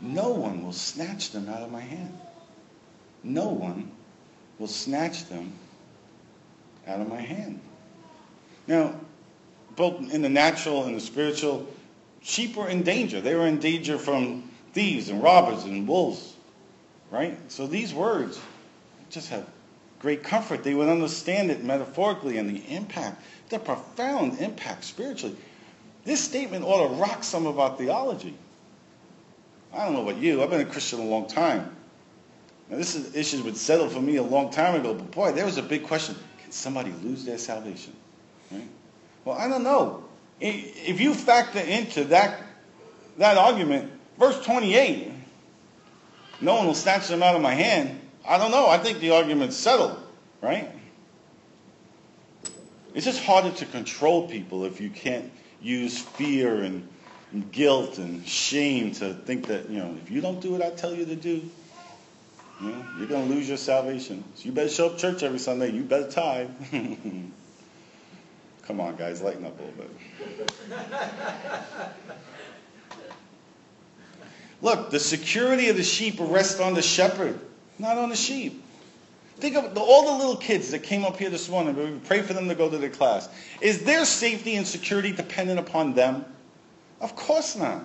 No 0.00 0.30
one 0.30 0.64
will 0.64 0.72
snatch 0.72 1.30
them 1.30 1.48
out 1.48 1.62
of 1.62 1.70
my 1.70 1.80
hand. 1.80 2.18
No 3.22 3.48
one 3.48 3.90
will 4.58 4.66
snatch 4.66 5.26
them 5.26 5.52
out 6.86 7.00
of 7.00 7.08
my 7.08 7.20
hand. 7.20 7.60
Now, 8.66 8.94
both 9.76 10.12
in 10.12 10.22
the 10.22 10.28
natural 10.28 10.84
and 10.84 10.96
the 10.96 11.00
spiritual, 11.00 11.66
sheep 12.22 12.56
were 12.56 12.68
in 12.68 12.82
danger. 12.82 13.20
They 13.20 13.34
were 13.34 13.46
in 13.46 13.58
danger 13.58 13.98
from 13.98 14.50
thieves 14.72 15.08
and 15.08 15.22
robbers 15.22 15.64
and 15.64 15.86
wolves, 15.86 16.34
right? 17.10 17.38
So 17.50 17.66
these 17.66 17.94
words 17.94 18.40
just 19.10 19.30
have 19.30 19.46
great 20.00 20.22
comfort. 20.22 20.64
They 20.64 20.74
would 20.74 20.88
understand 20.88 21.50
it 21.50 21.62
metaphorically 21.62 22.38
and 22.38 22.48
the 22.48 22.62
impact, 22.74 23.22
the 23.48 23.58
profound 23.58 24.40
impact 24.40 24.84
spiritually. 24.84 25.36
This 26.04 26.22
statement 26.22 26.64
ought 26.64 26.88
to 26.88 26.94
rock 26.94 27.24
some 27.24 27.46
of 27.46 27.58
our 27.58 27.76
theology. 27.76 28.34
I 29.72 29.84
don't 29.84 29.94
know 29.94 30.08
about 30.08 30.20
you. 30.20 30.42
I've 30.42 30.50
been 30.50 30.60
a 30.60 30.64
Christian 30.64 31.00
a 31.00 31.04
long 31.04 31.26
time. 31.26 31.74
Now, 32.68 32.76
this 32.76 32.94
is 32.94 33.14
issues 33.14 33.42
would 33.42 33.56
settle 33.56 33.88
for 33.88 34.00
me 34.00 34.16
a 34.16 34.22
long 34.22 34.50
time 34.50 34.74
ago, 34.74 34.94
but 34.94 35.10
boy, 35.10 35.32
there 35.32 35.44
was 35.44 35.56
a 35.58 35.62
big 35.62 35.84
question. 35.84 36.16
Can 36.42 36.50
somebody 36.50 36.92
lose 37.02 37.24
their 37.24 37.38
salvation? 37.38 37.92
Right? 38.50 38.68
Well, 39.24 39.36
I 39.36 39.48
don't 39.48 39.64
know. 39.64 40.04
If 40.40 41.00
you 41.00 41.14
factor 41.14 41.58
into 41.58 42.04
that, 42.04 42.42
that 43.18 43.36
argument, 43.38 43.90
verse 44.18 44.44
28, 44.44 45.12
no 46.40 46.54
one 46.56 46.66
will 46.66 46.74
snatch 46.74 47.08
them 47.08 47.22
out 47.22 47.34
of 47.34 47.42
my 47.42 47.54
hand. 47.54 48.00
I 48.28 48.38
don't 48.38 48.50
know. 48.50 48.68
I 48.68 48.78
think 48.78 49.00
the 49.00 49.10
argument's 49.10 49.56
settled, 49.56 49.98
right? 50.42 50.70
It's 52.94 53.04
just 53.04 53.22
harder 53.22 53.50
to 53.50 53.66
control 53.66 54.28
people 54.28 54.64
if 54.64 54.80
you 54.80 54.90
can't 54.90 55.30
use 55.60 55.98
fear 55.98 56.62
and, 56.62 56.86
and 57.32 57.50
guilt 57.50 57.98
and 57.98 58.26
shame 58.26 58.92
to 58.92 59.14
think 59.14 59.46
that, 59.46 59.70
you 59.70 59.78
know, 59.78 59.96
if 60.02 60.10
you 60.10 60.20
don't 60.20 60.40
do 60.40 60.52
what 60.52 60.62
I 60.62 60.70
tell 60.70 60.94
you 60.94 61.04
to 61.06 61.16
do, 61.16 61.42
you 62.60 62.68
know, 62.68 62.84
you're 62.98 63.06
going 63.06 63.28
to 63.28 63.34
lose 63.34 63.48
your 63.48 63.58
salvation. 63.58 64.24
So 64.34 64.46
you 64.46 64.52
better 64.52 64.68
show 64.68 64.86
up 64.86 64.98
church 64.98 65.22
every 65.22 65.38
Sunday. 65.38 65.72
You 65.72 65.82
better 65.82 66.10
tithe. 66.10 66.50
Come 68.66 68.80
on, 68.80 68.96
guys, 68.96 69.22
lighten 69.22 69.44
up 69.44 69.56
a 69.60 69.62
little 69.62 69.78
bit. 69.78 69.90
Look, 74.60 74.90
the 74.90 74.98
security 74.98 75.68
of 75.68 75.76
the 75.76 75.84
sheep 75.84 76.16
rests 76.18 76.58
on 76.58 76.74
the 76.74 76.82
shepherd, 76.82 77.38
not 77.78 77.96
on 77.96 78.08
the 78.08 78.16
sheep. 78.16 78.64
Think 79.36 79.54
of 79.54 79.74
the, 79.74 79.80
all 79.80 80.12
the 80.12 80.18
little 80.18 80.36
kids 80.36 80.70
that 80.70 80.82
came 80.82 81.04
up 81.04 81.16
here 81.16 81.30
this 81.30 81.48
morning. 81.48 81.76
We 81.76 81.98
pray 82.00 82.22
for 82.22 82.32
them 82.32 82.48
to 82.48 82.54
go 82.56 82.68
to 82.68 82.78
their 82.78 82.90
class. 82.90 83.28
Is 83.60 83.84
their 83.84 84.04
safety 84.04 84.56
and 84.56 84.66
security 84.66 85.12
dependent 85.12 85.60
upon 85.60 85.94
them? 85.94 86.24
Of 87.00 87.14
course 87.14 87.54
not. 87.54 87.84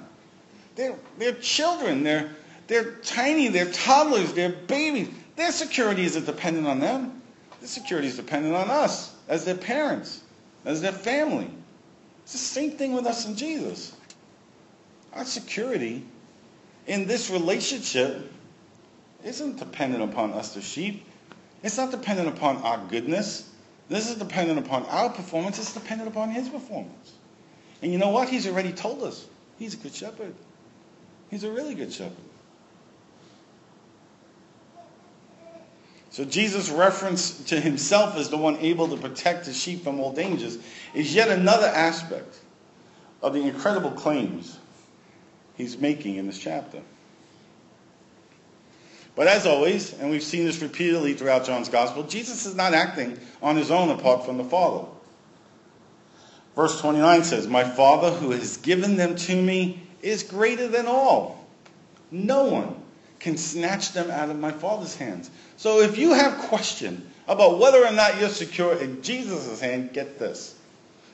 They're, 0.75 0.95
they're 1.19 1.33
children. 1.33 2.03
They're, 2.03 2.31
they're 2.67 2.93
tiny. 3.03 3.49
They're 3.49 3.71
toddlers. 3.71 4.33
They're 4.33 4.53
babies. 4.53 5.09
Their 5.35 5.51
security 5.51 6.05
isn't 6.05 6.25
dependent 6.25 6.65
on 6.65 6.79
them. 6.79 7.21
Their 7.59 7.67
security 7.67 8.07
is 8.07 8.15
dependent 8.15 8.55
on 8.55 8.71
us 8.71 9.13
as 9.27 9.45
their 9.45 9.55
parents 9.55 10.21
as 10.65 10.81
their 10.81 10.91
family. 10.91 11.49
It's 12.23 12.33
the 12.33 12.37
same 12.37 12.71
thing 12.71 12.93
with 12.93 13.05
us 13.05 13.25
and 13.25 13.37
Jesus. 13.37 13.95
Our 15.13 15.25
security 15.25 16.05
in 16.87 17.07
this 17.07 17.29
relationship 17.29 18.31
isn't 19.23 19.57
dependent 19.57 20.03
upon 20.03 20.33
us, 20.33 20.53
the 20.53 20.61
sheep. 20.61 21.05
It's 21.63 21.77
not 21.77 21.91
dependent 21.91 22.29
upon 22.29 22.57
our 22.57 22.77
goodness. 22.89 23.49
This 23.89 24.09
is 24.09 24.15
dependent 24.15 24.59
upon 24.59 24.85
our 24.85 25.09
performance. 25.09 25.59
It's 25.59 25.73
dependent 25.73 26.09
upon 26.09 26.29
his 26.29 26.47
performance. 26.49 27.13
And 27.81 27.91
you 27.91 27.97
know 27.97 28.09
what? 28.09 28.29
He's 28.29 28.47
already 28.47 28.71
told 28.71 29.03
us. 29.03 29.25
He's 29.59 29.73
a 29.73 29.77
good 29.77 29.93
shepherd. 29.93 30.33
He's 31.29 31.43
a 31.43 31.51
really 31.51 31.75
good 31.75 31.91
shepherd. 31.91 32.15
So 36.11 36.25
Jesus' 36.25 36.69
reference 36.69 37.41
to 37.45 37.59
himself 37.59 38.17
as 38.17 38.29
the 38.29 38.37
one 38.37 38.57
able 38.57 38.89
to 38.89 38.97
protect 38.97 39.45
his 39.45 39.57
sheep 39.57 39.81
from 39.83 39.99
all 40.01 40.11
dangers 40.11 40.57
is 40.93 41.15
yet 41.15 41.29
another 41.29 41.67
aspect 41.67 42.37
of 43.21 43.33
the 43.33 43.41
incredible 43.41 43.91
claims 43.91 44.59
he's 45.55 45.77
making 45.77 46.17
in 46.17 46.27
this 46.27 46.37
chapter. 46.37 46.81
But 49.15 49.27
as 49.27 49.45
always, 49.45 49.97
and 49.99 50.09
we've 50.09 50.23
seen 50.23 50.45
this 50.45 50.61
repeatedly 50.61 51.13
throughout 51.13 51.45
John's 51.45 51.69
Gospel, 51.69 52.03
Jesus 52.03 52.45
is 52.45 52.55
not 52.55 52.73
acting 52.73 53.17
on 53.41 53.55
his 53.55 53.71
own 53.71 53.89
apart 53.89 54.25
from 54.25 54.37
the 54.37 54.43
Father. 54.43 54.87
Verse 56.57 56.79
29 56.81 57.23
says, 57.23 57.47
My 57.47 57.63
Father 57.63 58.11
who 58.11 58.31
has 58.31 58.57
given 58.57 58.97
them 58.97 59.15
to 59.15 59.41
me 59.41 59.81
is 60.01 60.23
greater 60.23 60.67
than 60.67 60.87
all. 60.87 61.47
No 62.09 62.45
one 62.45 62.80
can 63.21 63.37
snatch 63.37 63.93
them 63.93 64.09
out 64.11 64.29
of 64.29 64.39
my 64.39 64.51
Father's 64.51 64.95
hands. 64.95 65.29
So 65.57 65.79
if 65.79 65.97
you 65.97 66.13
have 66.13 66.37
question 66.39 67.09
about 67.27 67.59
whether 67.59 67.85
or 67.85 67.91
not 67.91 68.19
you're 68.19 68.29
secure 68.29 68.75
in 68.77 69.01
Jesus' 69.01 69.61
hand, 69.61 69.93
get 69.93 70.19
this. 70.19 70.55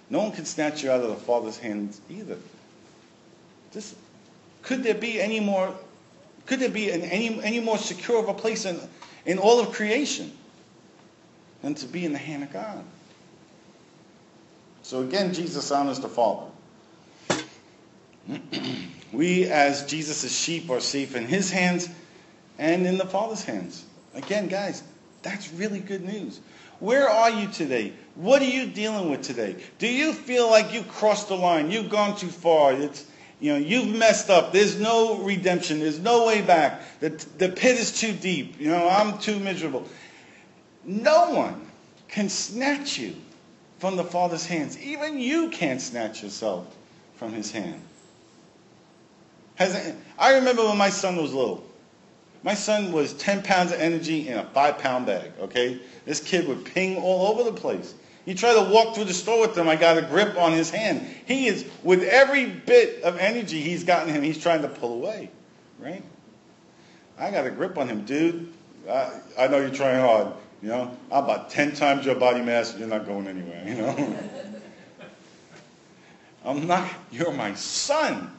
No 0.09 0.19
one 0.19 0.31
can 0.31 0.45
snatch 0.45 0.83
you 0.83 0.89
out 0.89 1.01
of 1.01 1.09
the 1.09 1.15
Father's 1.15 1.57
hands 1.57 1.99
either. 2.09 2.37
Could 4.63 4.83
there 4.83 4.95
be 4.95 5.21
any 5.21 5.39
more 5.39 5.75
could 6.47 6.59
there 6.59 6.69
be 6.69 6.89
an, 6.91 7.01
any, 7.01 7.43
any 7.43 7.59
more 7.59 7.77
secure 7.77 8.19
of 8.19 8.29
a 8.29 8.33
place 8.33 8.63
in, 8.65 8.79
in 9.25 9.37
all 9.37 9.59
of 9.59 9.73
creation 9.73 10.31
than 11.61 11.75
to 11.75 11.85
be 11.85 12.05
in 12.05 12.13
the 12.13 12.17
hand 12.17 12.43
of 12.43 12.53
God? 12.53 12.83
So 14.81 15.01
again, 15.01 15.33
Jesus 15.33 15.69
honors 15.71 15.99
the 15.99 16.07
Father. 16.07 16.47
we, 19.11 19.45
as 19.45 19.85
Jesus' 19.85 20.35
sheep, 20.35 20.69
are 20.69 20.79
safe 20.79 21.15
in 21.15 21.25
his 21.25 21.51
hands 21.51 21.89
and 22.57 22.85
in 22.85 22.97
the 22.97 23.05
Father's 23.05 23.43
hands. 23.43 23.85
Again, 24.13 24.47
guys, 24.47 24.83
that's 25.21 25.51
really 25.53 25.79
good 25.79 26.03
news. 26.03 26.39
Where 26.79 27.09
are 27.09 27.29
you 27.29 27.47
today? 27.47 27.93
What 28.15 28.41
are 28.41 28.45
you 28.45 28.67
dealing 28.67 29.09
with 29.09 29.21
today? 29.21 29.55
Do 29.79 29.87
you 29.87 30.13
feel 30.13 30.49
like 30.49 30.73
you 30.73 30.83
crossed 30.83 31.29
the 31.29 31.35
line? 31.35 31.71
You've 31.71 31.89
gone 31.89 32.15
too 32.15 32.29
far. 32.29 32.73
It's, 32.73 33.05
you 33.39 33.53
know, 33.53 33.59
you've 33.59 33.95
messed 33.95 34.29
up. 34.29 34.51
There's 34.51 34.79
no 34.79 35.17
redemption. 35.19 35.79
There's 35.79 35.99
no 35.99 36.27
way 36.27 36.41
back. 36.41 36.81
The, 36.99 37.09
the 37.37 37.49
pit 37.49 37.77
is 37.77 37.99
too 37.99 38.13
deep. 38.13 38.59
You 38.59 38.69
know, 38.69 38.87
I'm 38.87 39.17
too 39.19 39.39
miserable. 39.39 39.87
No 40.83 41.31
one 41.31 41.67
can 42.07 42.29
snatch 42.29 42.97
you 42.97 43.15
from 43.79 43.95
the 43.95 44.03
Father's 44.03 44.45
hands. 44.45 44.79
Even 44.79 45.19
you 45.19 45.49
can't 45.49 45.81
snatch 45.81 46.23
yourself 46.23 46.75
from 47.15 47.33
his 47.33 47.51
hand. 47.51 47.81
Has, 49.57 49.95
I 50.17 50.35
remember 50.35 50.63
when 50.65 50.77
my 50.77 50.89
son 50.89 51.17
was 51.17 51.33
little. 51.33 51.63
My 52.43 52.53
son 52.53 52.91
was 52.91 53.13
10 53.13 53.41
pounds 53.43 53.71
of 53.71 53.79
energy 53.79 54.27
in 54.27 54.37
a 54.37 54.45
five 54.45 54.77
pound 54.77 55.07
bag, 55.07 55.31
okay? 55.39 55.79
This 56.05 56.19
kid 56.19 56.47
would 56.47 56.63
ping 56.63 56.97
all 56.97 57.27
over 57.27 57.43
the 57.43 57.57
place. 57.57 57.95
You 58.25 58.35
try 58.35 58.53
to 58.53 58.71
walk 58.71 58.93
through 58.93 59.05
the 59.05 59.13
store 59.13 59.41
with 59.41 59.57
him, 59.57 59.67
I 59.67 59.75
got 59.75 59.97
a 59.97 60.01
grip 60.01 60.37
on 60.37 60.51
his 60.51 60.69
hand. 60.69 61.07
He 61.25 61.47
is, 61.47 61.65
with 61.81 62.03
every 62.03 62.45
bit 62.45 63.01
of 63.03 63.17
energy 63.17 63.61
he's 63.61 63.83
gotten 63.83 64.13
him, 64.13 64.21
he's 64.21 64.37
trying 64.37 64.61
to 64.61 64.67
pull 64.67 64.93
away, 64.93 65.31
right? 65.79 66.03
I 67.17 67.31
got 67.31 67.47
a 67.47 67.51
grip 67.51 67.77
on 67.77 67.87
him, 67.87 68.05
dude. 68.05 68.53
I, 68.87 69.11
I 69.39 69.47
know 69.47 69.57
you're 69.57 69.69
trying 69.69 69.99
hard, 69.99 70.33
you 70.61 70.69
know? 70.69 70.95
I'm 71.11 71.23
about 71.23 71.49
10 71.49 71.73
times 71.73 72.05
your 72.05 72.15
body 72.15 72.41
mass, 72.41 72.77
you're 72.77 72.87
not 72.87 73.07
going 73.07 73.27
anywhere, 73.27 73.63
you 73.65 73.75
know? 73.75 74.19
I'm 76.45 76.67
not, 76.67 76.87
you're 77.11 77.33
my 77.33 77.55
son. 77.55 78.31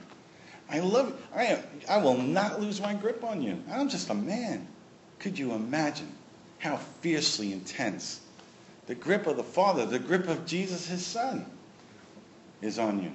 I 0.71 0.81
love 0.81 1.09
you. 1.09 1.17
I, 1.35 1.45
am, 1.45 1.63
I 1.89 1.97
will 1.99 2.19
not 2.19 2.61
lose 2.61 2.81
my 2.81 2.95
grip 2.95 3.25
on 3.25 3.43
you. 3.43 3.63
I'm 3.71 3.89
just 3.89 4.11
a 4.11 4.15
man. 4.15 4.67
Could 5.19 5.39
you 5.39 5.53
imagine 5.53 6.13
how 6.59 6.77
fiercely 6.77 7.53
intense 7.53 8.21
the 8.87 8.95
grip 8.95 9.27
of 9.27 9.37
the 9.37 9.43
Father, 9.43 9.87
the 9.87 9.99
grip 9.99 10.29
of 10.29 10.47
Jesus, 10.47 10.87
his 10.87 11.05
Son, 11.05 11.47
is 12.61 12.79
on 12.79 13.03
you? 13.03 13.13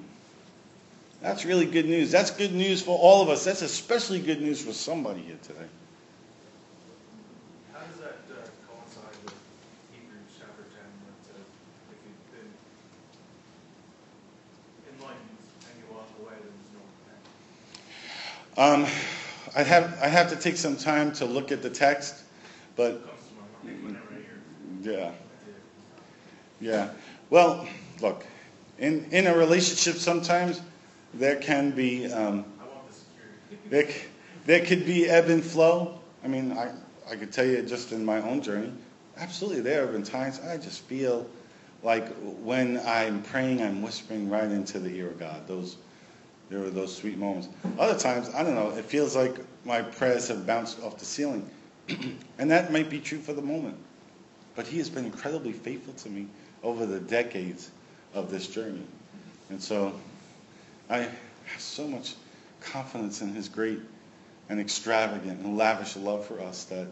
That's 1.21 1.45
really 1.45 1.65
good 1.65 1.85
news. 1.85 2.11
That's 2.11 2.31
good 2.31 2.53
news 2.53 2.81
for 2.81 2.99
all 2.99 3.21
of 3.21 3.29
us. 3.29 3.45
That's 3.45 3.61
especially 3.61 4.19
good 4.19 4.41
news 4.41 4.61
for 4.61 4.73
somebody 4.73 5.21
here 5.21 5.37
today. 5.41 5.69
How 7.71 7.79
does 7.79 7.99
that 8.01 8.19
uh, 8.29 8.43
coincide 8.67 9.15
with 9.23 9.33
Hebrews 9.95 10.35
chapter 10.37 10.63
ten, 10.75 10.83
that 10.83 11.15
says, 11.23 11.47
if 11.91 11.99
you've 12.03 12.27
been 12.35 12.51
enlightened 14.99 15.39
and 15.63 15.73
you 15.79 15.87
walk 15.95 16.11
away, 16.19 16.35
then 16.35 16.51
there's 16.51 16.75
no 16.75 16.83
repentance? 16.83 17.31
Um, 18.55 18.85
I 19.55 19.63
have, 19.63 19.97
I 19.99 20.07
have 20.07 20.29
to 20.29 20.35
take 20.35 20.57
some 20.57 20.77
time 20.77 21.11
to 21.13 21.25
look 21.25 21.51
at 21.51 21.63
the 21.63 21.69
text, 21.69 22.23
but 22.75 23.01
yeah, 24.81 25.11
yeah. 26.61 26.89
Well, 27.31 27.67
look, 27.99 28.25
in, 28.77 29.07
in 29.11 29.25
a 29.25 29.35
relationship 29.35 29.95
sometimes 29.95 30.61
there 31.15 31.37
can 31.37 31.71
be, 31.71 32.11
um, 32.11 32.45
there, 33.69 33.89
there 34.45 34.63
could 34.63 34.85
be 34.85 35.09
ebb 35.09 35.29
and 35.29 35.43
flow. 35.43 35.99
I 36.23 36.27
mean, 36.27 36.51
I, 36.51 36.73
I 37.09 37.15
could 37.15 37.31
tell 37.31 37.45
you 37.45 37.61
just 37.63 37.91
in 37.91 38.05
my 38.05 38.21
own 38.21 38.41
journey, 38.41 38.71
absolutely, 39.17 39.61
there 39.61 39.81
have 39.81 39.93
been 39.93 40.03
times 40.03 40.39
I 40.39 40.57
just 40.57 40.81
feel 40.81 41.27
like 41.81 42.07
when 42.41 42.79
I'm 42.85 43.23
praying, 43.23 43.61
I'm 43.61 43.81
whispering 43.81 44.29
right 44.29 44.49
into 44.49 44.79
the 44.79 44.89
ear 44.95 45.07
of 45.07 45.19
God. 45.19 45.47
Those, 45.47 45.77
there 46.53 46.61
were 46.61 46.69
those 46.69 46.95
sweet 46.95 47.17
moments. 47.17 47.49
Other 47.79 47.97
times, 47.97 48.29
I 48.29 48.43
don't 48.43 48.53
know, 48.53 48.69
it 48.69 48.85
feels 48.85 49.15
like 49.15 49.35
my 49.65 49.81
prayers 49.81 50.27
have 50.27 50.45
bounced 50.45 50.83
off 50.83 50.99
the 50.99 51.05
ceiling. 51.05 51.49
and 52.37 52.51
that 52.51 52.71
might 52.71 52.91
be 52.91 52.99
true 52.99 53.17
for 53.17 53.33
the 53.33 53.41
moment. 53.41 53.75
But 54.55 54.67
He 54.67 54.77
has 54.77 54.87
been 54.87 55.05
incredibly 55.05 55.51
faithful 55.51 55.93
to 55.95 56.09
me 56.09 56.27
over 56.61 56.85
the 56.85 56.99
decades 56.99 57.71
of 58.13 58.29
this 58.29 58.47
journey. 58.47 58.83
And 59.49 59.59
so 59.59 59.99
I 60.91 60.97
have 60.97 61.11
so 61.57 61.87
much 61.87 62.13
confidence 62.61 63.23
in 63.23 63.33
His 63.33 63.49
great 63.49 63.79
and 64.47 64.59
extravagant 64.59 65.43
and 65.43 65.57
lavish 65.57 65.95
love 65.95 66.23
for 66.23 66.39
us 66.39 66.65
that 66.65 66.85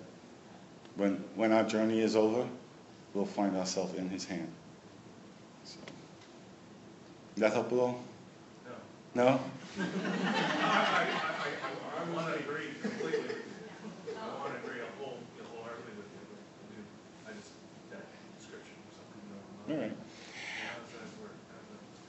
when, 0.96 1.24
when 1.36 1.52
our 1.52 1.66
journey 1.66 2.02
is 2.02 2.16
over, 2.16 2.48
we'll 3.14 3.26
find 3.26 3.56
ourselves 3.56 3.94
in 3.94 4.10
His 4.10 4.26
hand. 4.26 4.52
So, 5.66 5.78
that 7.38 7.54
help 7.54 7.72
at 7.72 7.78
all? 7.78 8.04
No. 9.14 9.28
I, 9.28 9.84
I, 10.62 11.06
I, 11.06 12.02
I, 12.02 12.16
want 12.16 12.28
to 12.28 12.40
agree 12.40 12.68
completely. 12.82 13.36
I 14.10 14.40
want 14.40 14.54
to 14.54 14.58
agree 14.66 14.80
a 14.80 15.04
whole, 15.04 15.18
wholeheartedly 15.54 15.94
with 15.98 16.08
you, 16.16 16.84
I 17.28 17.32
just, 17.34 17.52
that 17.92 18.06
description 18.40 18.74
or 18.88 18.94
something. 19.68 19.76
All 19.76 19.82
right. 19.82 19.98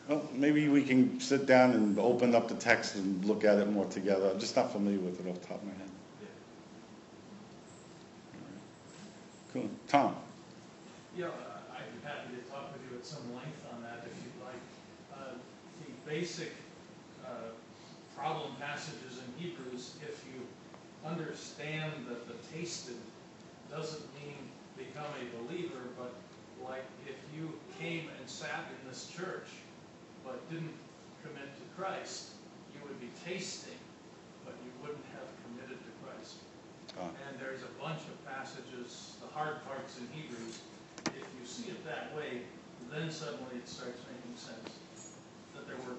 Well, 0.09 0.29
maybe 0.33 0.69
we 0.69 0.83
can 0.83 1.19
sit 1.21 1.47
down 1.47 1.73
and 1.73 1.99
open 1.99 2.35
up 2.35 2.49
the 2.49 2.55
text 2.55 2.97
and 2.97 3.25
look 3.25 3.45
at 3.45 3.59
it 3.59 3.69
more 3.71 3.87
together. 3.87 4.31
I'm 4.31 4.39
just 4.39 4.55
not 4.55 4.73
familiar 4.73 4.99
with 4.99 5.25
it 5.25 5.29
off 5.29 5.41
the 5.41 5.47
top 5.47 5.59
of 5.59 5.65
my 5.65 5.73
head. 5.73 5.89
Cool. 9.53 9.69
Tom? 9.87 10.17
Yeah, 11.17 11.27
I'd 11.27 11.85
be 11.93 12.07
happy 12.07 12.37
to 12.37 12.51
talk 12.51 12.73
with 12.73 12.83
you 12.91 12.97
at 12.97 13.05
some 13.05 13.35
length 13.35 13.65
on 13.75 13.83
that 13.83 14.07
if 14.07 14.15
you'd 14.25 14.45
like. 14.45 14.55
Uh, 15.13 15.35
The 15.85 16.11
basic 16.11 16.49
uh, 16.49 16.72
problem 18.17 18.53
passages 18.61 19.19
in 19.19 19.43
Hebrews, 19.43 19.95
if 20.03 20.25
you 20.33 20.41
understand 21.05 21.93
that 22.09 22.29
the 22.29 22.35
tasted 22.55 22.97
doesn't 23.71 24.03
mean 24.15 24.37
become 24.77 25.11
a 25.19 25.27
believer, 25.43 25.81
but 25.99 26.15
like 26.63 26.85
if 27.07 27.17
you 27.35 27.53
came 27.79 28.09
and 28.19 28.29
sat 28.29 28.67
in 28.71 28.89
this 28.89 29.11
church 29.17 29.49
but 30.25 30.39
didn't 30.51 30.75
commit 31.25 31.51
to 31.57 31.65
Christ, 31.77 32.31
you 32.75 32.81
would 32.87 33.01
be 33.01 33.11
tasting, 33.25 33.79
but 34.45 34.55
you 34.65 34.71
wouldn't 34.81 35.05
have 35.19 35.27
committed 35.43 35.79
to 35.83 35.93
Christ. 36.05 36.37
Uh, 36.99 37.09
And 37.27 37.41
there's 37.41 37.63
a 37.63 37.73
bunch 37.83 38.01
of 38.07 38.17
passages, 38.27 39.17
the 39.21 39.29
hard 39.35 39.65
parts 39.67 39.99
in 39.99 40.07
Hebrews, 40.15 40.61
if 41.07 41.27
you 41.41 41.45
see 41.45 41.71
it 41.71 41.85
that 41.85 42.15
way, 42.15 42.43
then 42.91 43.11
suddenly 43.11 43.57
it 43.57 43.69
starts 43.69 43.99
making 44.07 44.37
sense. 44.37 44.79
That 45.55 45.67
there 45.67 45.77
were 45.89 45.97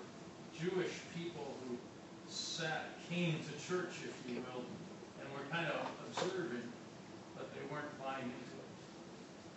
Jewish 0.59 0.93
people 1.15 1.55
who 1.67 1.77
sat, 2.29 2.97
came 3.09 3.39
to 3.39 3.53
church, 3.67 3.93
if 4.05 4.15
you 4.29 4.35
will, 4.41 4.63
and 5.19 5.25
were 5.33 5.45
kind 5.51 5.67
of 5.67 5.87
observing, 6.07 6.67
but 7.35 7.53
they 7.53 7.61
weren't 7.71 7.91
buying 8.01 8.23
into 8.23 8.55
it. 8.57 8.69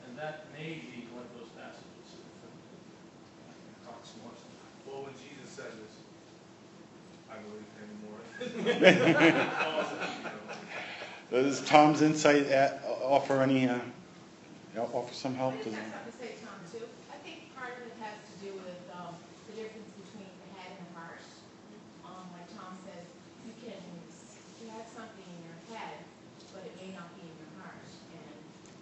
And 0.07 0.19
that 0.19 0.47
may 0.53 0.81
be 0.81 1.07
what 1.15 1.27
those 1.37 1.49
passages 1.57 2.09
are. 2.17 2.53
I 3.49 3.53
can 3.53 3.75
talk 3.87 4.01
some 4.05 4.21
more 4.23 4.35
sometime. 4.35 4.73
Well, 4.87 5.03
when 5.05 5.15
Jesus 5.19 5.51
said 5.53 5.73
this, 5.73 5.95
I 7.31 7.37
believe 7.43 7.71
him 7.81 7.91
more 8.07 8.21
than. 8.41 9.49
Paul 9.57 9.85
said, 9.85 10.09
you 10.19 10.25
know, 10.25 11.43
Does 11.43 11.61
Tom's 11.63 12.03
insight 12.03 12.47
at, 12.47 12.83
offer 13.03 13.43
any, 13.43 13.69
uh, 13.69 13.79
offer 14.93 15.15
some 15.15 15.35
help? 15.35 15.55
I 15.55 15.57
just 15.59 15.69
it- 15.69 15.75
have 15.75 16.07
to 16.07 16.13
say, 16.19 16.35
Tom, 16.45 16.55
too. 16.71 16.87
I 17.11 17.19
think 17.27 17.55
part 17.57 17.73
of 17.77 17.87
it 17.87 17.95
has 18.01 18.15
to 18.31 18.35
do 18.45 18.53
with, 18.63 18.81
um, 18.95 19.15
the 19.51 19.63
difference 19.63 19.91
between 19.99 20.31
the 20.47 20.49
head 20.61 20.71
and 20.79 20.87
the 20.87 20.93
heart. 21.01 21.23
Um, 22.07 22.31
like 22.31 22.47
Tom 22.55 22.79
says, 22.87 23.03
you 23.43 23.55
can, 23.59 23.83
you 24.63 24.71
have 24.79 24.87
something 24.87 25.27
in 25.27 25.41
your 25.43 25.59
head, 25.75 25.99
but 26.55 26.63
it 26.63 26.75
may 26.79 26.95
not 26.95 27.11
be 27.19 27.27
in 27.27 27.35
your 27.43 27.53
heart. 27.59 27.83
And 28.15 28.37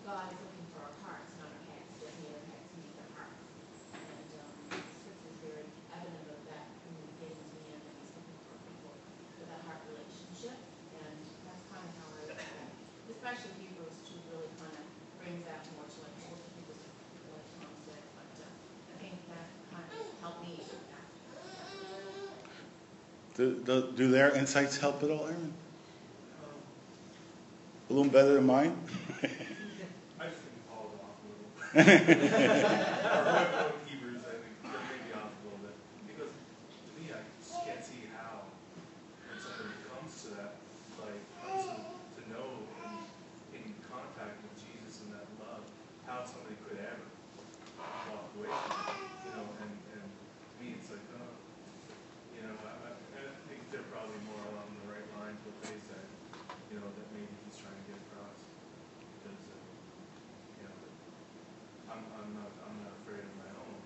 God 0.04 0.28
is 0.28 0.36
looking 0.36 0.68
for 0.76 0.84
our 0.84 0.96
hearts, 1.00 1.32
not 1.40 1.48
our 1.48 1.64
heads. 1.72 1.88
Doesn't 1.96 2.20
mean 2.20 2.36
our 2.36 2.44
heads 2.52 2.68
mean 2.76 2.92
our 3.00 3.10
hearts. 3.24 3.40
And, 3.96 4.28
um, 4.44 4.52
scripture 5.00 5.30
is 5.32 5.38
very 5.40 5.64
evident 5.96 6.26
of 6.28 6.40
that 6.52 6.64
from 6.84 6.92
the 7.00 7.06
beginning 7.16 7.40
to 7.40 7.56
the 7.56 7.64
end, 7.72 7.82
that 7.88 7.94
he's 8.02 8.12
looking 8.18 8.36
for 8.50 8.56
people 8.68 8.92
with 9.40 9.48
a 9.48 9.60
heart 9.64 9.80
relationship. 9.88 10.58
And 11.00 11.16
that's 11.48 11.64
kind 11.70 11.84
of 11.86 11.92
how 12.02 12.08
I 12.18 12.20
look 12.34 12.40
at 12.40 12.56
it. 12.66 12.70
Especially 13.14 13.52
Hebrews 13.62 13.96
two 14.04 14.18
really 14.32 14.50
kind 14.60 14.74
of 14.74 14.84
brings 15.22 15.44
that 15.48 15.64
more 15.76 15.86
to 15.88 15.98
like, 16.04 16.16
what 16.28 16.40
people, 16.56 16.76
like 17.32 17.48
Tom 17.56 17.72
said, 17.88 18.02
but, 18.16 18.32
uh, 18.42 18.48
I 18.48 18.94
think 19.00 19.16
that 19.32 19.48
kind 19.72 19.88
of 19.88 20.04
helped 20.20 20.40
me 20.44 20.60
with 20.60 20.84
that. 20.92 21.08
Do, 23.36 23.60
do, 23.66 23.92
do 23.96 24.10
their 24.10 24.34
insights 24.36 24.78
help 24.78 25.02
at 25.02 25.10
all, 25.10 25.26
Aaron? 25.26 25.52
A 27.90 27.92
little 27.92 28.10
better 28.10 28.34
than 28.34 28.46
mine? 28.46 28.76
I 29.22 30.30
just 30.30 30.38
think 30.38 30.54
Paul's 30.70 30.94
off 31.02 31.18
a 31.18 31.26
little. 31.28 31.50
Or 31.74 33.34
what 33.66 33.74
Hebrews, 33.90 34.22
I 34.22 34.38
think, 34.38 34.54
they're 34.62 34.86
maybe 34.86 35.10
off 35.18 35.34
a 35.34 35.40
little 35.44 35.62
bit. 35.66 35.74
Because 36.06 36.30
to 36.30 36.90
me, 36.94 37.10
I 37.10 37.26
just 37.42 37.58
can't 37.66 37.82
see 37.82 38.06
how, 38.14 38.46
when 39.26 39.36
somebody 39.42 39.74
comes 39.82 40.14
to 40.24 40.28
that, 40.38 40.54
like, 41.02 41.18
to, 41.58 41.74
to 41.74 42.22
know 42.30 42.70
and 42.86 43.02
in 43.58 43.74
contact 43.90 44.46
with 44.46 44.54
Jesus 44.62 45.02
and 45.04 45.10
that 45.10 45.26
love, 45.42 45.66
how 46.06 46.22
somebody 46.22 46.54
could 46.64 46.78
ever 46.80 47.06
walk 48.14 48.30
away 48.38 48.48
from 48.48 48.94
it, 48.94 49.10
you 49.26 49.30
know, 49.34 49.46
and, 49.58 49.74
and 49.98 50.06
to 50.06 50.54
me, 50.62 50.78
it's 50.78 50.88
like, 50.88 51.02
oh, 51.18 51.34
you 52.38 52.46
know, 52.46 52.54
I, 52.64 52.72
I, 52.88 52.90
I 52.94 53.42
think 53.50 53.60
they're 53.68 53.86
probably 53.92 54.18
more 54.24 54.40
along 54.56 54.72
the 54.80 54.88
right 54.88 55.06
lines 55.20 55.38
what 55.44 55.56
they 55.68 55.76
said, 55.84 56.06
you 56.72 56.80
know, 56.80 56.88
that 56.88 57.06
maybe 57.12 57.30
he's 57.44 57.56
trying 57.60 57.76
to 57.76 57.84
get 57.86 57.98
across. 58.10 58.40
Because, 59.22 59.42
uh, 59.52 59.60
you 60.60 60.64
know, 60.66 60.76
I'm, 61.92 62.02
I'm 62.18 62.30
not, 62.34 62.50
I'm 62.66 62.76
not 62.82 62.92
afraid 63.04 63.22
of 63.24 63.34
my 63.38 63.50
own. 63.54 63.78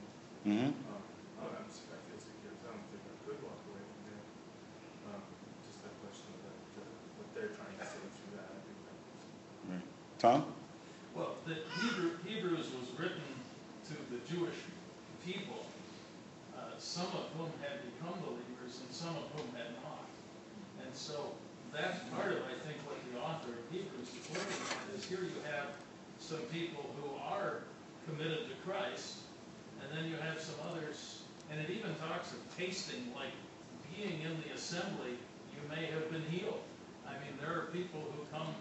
Mm-hmm. 0.49 0.73
Um, 0.73 1.05
I'm, 1.45 1.69
s- 1.69 1.85
I 1.93 2.01
feel 2.09 2.17
secure, 2.17 2.57
so 2.57 2.73
I 2.73 2.81
don't 2.81 2.89
think 2.89 3.05
I 3.05 3.13
could 3.21 3.37
walk 3.45 3.61
away 3.69 3.85
from 3.85 4.01
him. 4.09 4.23
Um, 5.13 5.21
just 5.69 5.85
that 5.85 5.93
question 6.01 6.25
of 6.33 6.41
that, 6.49 6.57
uh, 6.81 6.89
what 7.21 7.29
they're 7.37 7.53
trying 7.53 7.77
to 7.77 7.85
say 7.85 8.01
through 8.01 8.33
that, 8.41 8.49
I 8.49 8.59
think 8.65 8.79
that 8.89 8.97
was. 8.97 9.23
Right. 9.69 9.89
Tom? 10.17 10.41
Well, 11.13 11.37
the 11.45 11.61
Hebrew, 11.85 12.17
Hebrews 12.25 12.73
was 12.73 12.89
written 12.97 13.29
to 13.93 13.95
the 14.09 14.25
Jewish 14.25 14.57
people, 15.21 15.69
uh, 16.57 16.73
some 16.81 17.13
of 17.13 17.29
whom 17.37 17.53
had 17.61 17.85
become 17.85 18.17
believers 18.25 18.81
and 18.81 18.89
some 18.89 19.13
of 19.21 19.29
whom 19.37 19.53
had 19.53 19.77
not. 19.85 20.09
And 20.81 20.89
so 20.97 21.37
that's 21.77 22.01
part 22.17 22.33
of, 22.33 22.41
I 22.49 22.57
think, 22.65 22.81
what 22.89 22.97
the 23.13 23.21
author 23.21 23.53
of 23.53 23.65
Hebrews 23.69 24.17
is 24.17 24.25
working 24.33 24.61
on, 24.73 24.97
is 24.97 25.05
here 25.05 25.21
you 25.21 25.37
have 25.53 25.77
some 26.17 26.41
people 26.49 26.89
who 26.97 27.13
are 27.21 27.69
committed 28.09 28.49
to 28.49 28.57
Christ, 28.65 29.28
and 29.89 29.99
then 29.99 30.11
you 30.11 30.17
have 30.21 30.41
some 30.41 30.55
others, 30.69 31.23
and 31.51 31.61
it 31.61 31.71
even 31.71 31.95
talks 31.97 32.33
of 32.33 32.41
tasting, 32.57 33.09
like 33.17 33.33
being 33.97 34.21
in 34.21 34.37
the 34.45 34.55
assembly, 34.55 35.17
you 35.53 35.61
may 35.69 35.87
have 35.87 36.11
been 36.13 36.25
healed. 36.29 36.61
I 37.09 37.13
mean, 37.25 37.41
there 37.41 37.51
are 37.57 37.73
people 37.73 38.05
who 38.13 38.21
come 38.31 38.53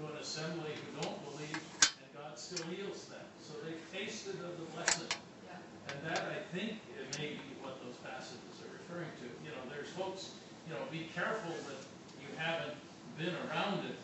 to 0.00 0.12
an 0.12 0.16
assembly 0.20 0.72
who 0.72 1.02
don't 1.02 1.20
believe, 1.30 1.60
and 1.84 2.08
God 2.16 2.38
still 2.38 2.64
heals 2.72 3.04
them. 3.12 3.24
So 3.44 3.52
they've 3.64 3.84
tasted 3.92 4.40
of 4.40 4.56
the 4.56 4.66
blessing. 4.72 5.12
Yeah. 5.44 5.92
And 5.92 5.98
that, 6.08 6.24
I 6.32 6.40
think, 6.56 6.80
it 6.96 7.18
may 7.18 7.36
be 7.36 7.50
what 7.60 7.76
those 7.84 7.96
passages 8.00 8.56
are 8.64 8.72
referring 8.72 9.12
to. 9.20 9.26
You 9.44 9.52
know, 9.52 9.62
there's 9.68 9.92
folks, 9.92 10.32
you 10.66 10.72
know, 10.72 10.80
be 10.90 11.12
careful 11.14 11.52
that 11.68 11.80
you 12.24 12.28
haven't 12.36 12.74
been 13.18 13.36
around 13.48 13.84
it 13.84 13.98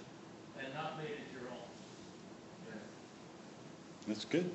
and 0.61 0.75
not 0.75 0.99
made 0.99 1.17
it 1.17 1.25
your 1.33 1.49
own. 1.49 1.69
Yeah. 2.69 2.81
That's 4.09 4.25
good. 4.27 4.51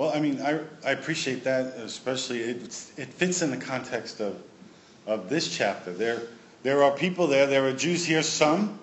Well, 0.00 0.12
I 0.14 0.18
mean, 0.18 0.40
I, 0.40 0.60
I 0.82 0.92
appreciate 0.92 1.44
that, 1.44 1.74
especially 1.74 2.40
it, 2.40 2.62
it 2.96 3.12
fits 3.12 3.42
in 3.42 3.50
the 3.50 3.58
context 3.58 4.22
of 4.22 4.34
of 5.06 5.28
this 5.28 5.54
chapter. 5.54 5.92
There, 5.92 6.22
there 6.62 6.82
are 6.82 6.90
people 6.90 7.26
there, 7.26 7.46
there 7.46 7.66
are 7.66 7.74
Jews 7.74 8.06
here, 8.06 8.22
some 8.22 8.78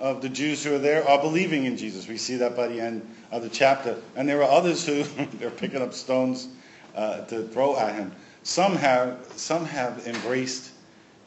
of 0.00 0.22
the 0.22 0.28
Jews 0.28 0.64
who 0.64 0.74
are 0.74 0.80
there 0.80 1.08
are 1.08 1.20
believing 1.20 1.66
in 1.66 1.76
Jesus. 1.76 2.08
We 2.08 2.16
see 2.16 2.34
that 2.38 2.56
by 2.56 2.66
the 2.66 2.80
end 2.80 3.08
of 3.30 3.42
the 3.42 3.48
chapter. 3.48 3.96
And 4.16 4.28
there 4.28 4.42
are 4.42 4.50
others 4.50 4.84
who 4.84 5.02
they're 5.38 5.50
picking 5.50 5.82
up 5.82 5.94
stones 5.94 6.48
uh, 6.96 7.20
to 7.26 7.46
throw 7.46 7.78
at 7.78 7.94
him. 7.94 8.10
Some 8.42 8.74
have, 8.74 9.24
some 9.36 9.64
have 9.66 10.04
embraced 10.04 10.72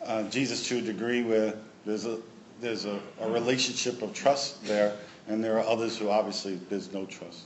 uh, 0.06 0.24
Jesus 0.24 0.68
to 0.68 0.80
a 0.80 0.82
degree 0.82 1.24
where 1.24 1.54
there's 1.86 2.06
a, 2.06 2.18
there's 2.60 2.84
a, 2.84 3.00
a 3.22 3.32
relationship 3.32 4.02
of 4.02 4.14
trust 4.14 4.62
there, 4.66 4.98
and 5.30 5.42
there 5.42 5.58
are 5.60 5.66
others 5.66 5.98
who 5.98 6.10
obviously 6.10 6.56
there's 6.70 6.92
no 6.92 7.06
trust. 7.06 7.46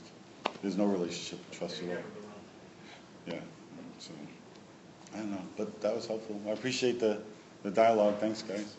There's 0.64 0.78
no 0.78 0.86
relationship 0.86 1.40
of 1.40 1.58
trust 1.58 1.82
at 1.82 1.90
all. 1.90 2.02
Yeah. 3.26 3.34
So 3.98 4.12
I 5.12 5.18
don't 5.18 5.30
know, 5.32 5.42
but 5.58 5.82
that 5.82 5.94
was 5.94 6.06
helpful. 6.06 6.40
I 6.46 6.52
appreciate 6.52 6.98
the, 6.98 7.18
the 7.62 7.70
dialogue. 7.70 8.16
Thanks, 8.18 8.40
guys. 8.40 8.74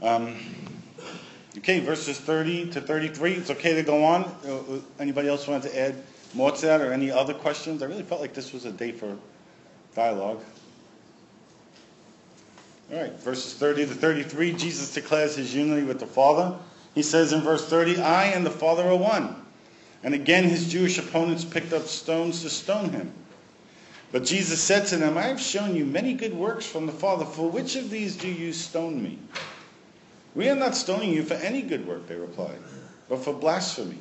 Um, 0.00 0.34
okay, 1.58 1.80
verses 1.80 2.18
30 2.18 2.70
to 2.70 2.80
33. 2.80 3.34
It's 3.34 3.50
okay 3.50 3.74
to 3.74 3.82
go 3.82 4.02
on. 4.02 4.24
Uh, 4.46 4.56
uh, 4.56 4.80
Anybody 4.98 5.28
else 5.28 5.46
want 5.46 5.62
to 5.64 5.78
add 5.78 5.94
more 6.32 6.52
to 6.52 6.62
that 6.64 6.80
or 6.80 6.90
any 6.90 7.10
other 7.10 7.34
questions? 7.34 7.82
I 7.82 7.86
really 7.86 8.02
felt 8.02 8.22
like 8.22 8.32
this 8.32 8.54
was 8.54 8.64
a 8.64 8.72
day 8.72 8.92
for 8.92 9.14
dialogue. 9.94 10.42
All 12.90 12.98
right, 12.98 13.12
verses 13.20 13.52
30 13.52 13.88
to 13.88 13.94
33. 13.94 14.54
Jesus 14.54 14.94
declares 14.94 15.36
his 15.36 15.54
unity 15.54 15.82
with 15.86 16.00
the 16.00 16.06
Father. 16.06 16.56
He 16.94 17.02
says 17.02 17.34
in 17.34 17.42
verse 17.42 17.68
30, 17.68 18.00
I 18.00 18.28
and 18.28 18.46
the 18.46 18.50
Father 18.50 18.84
are 18.84 18.96
one. 18.96 19.42
And 20.06 20.14
again, 20.14 20.44
his 20.44 20.68
Jewish 20.68 20.98
opponents 20.98 21.44
picked 21.44 21.72
up 21.72 21.88
stones 21.88 22.42
to 22.42 22.48
stone 22.48 22.90
him. 22.90 23.12
But 24.12 24.24
Jesus 24.24 24.62
said 24.62 24.86
to 24.86 24.98
them, 24.98 25.18
I 25.18 25.22
have 25.22 25.40
shown 25.40 25.74
you 25.74 25.84
many 25.84 26.14
good 26.14 26.32
works 26.32 26.64
from 26.64 26.86
the 26.86 26.92
Father. 26.92 27.24
For 27.24 27.50
which 27.50 27.74
of 27.74 27.90
these 27.90 28.14
do 28.14 28.28
you 28.28 28.52
stone 28.52 29.02
me? 29.02 29.18
We 30.36 30.48
are 30.48 30.54
not 30.54 30.76
stoning 30.76 31.12
you 31.12 31.24
for 31.24 31.34
any 31.34 31.60
good 31.60 31.88
work, 31.88 32.06
they 32.06 32.14
replied, 32.14 32.60
but 33.08 33.24
for 33.24 33.34
blasphemy, 33.34 33.98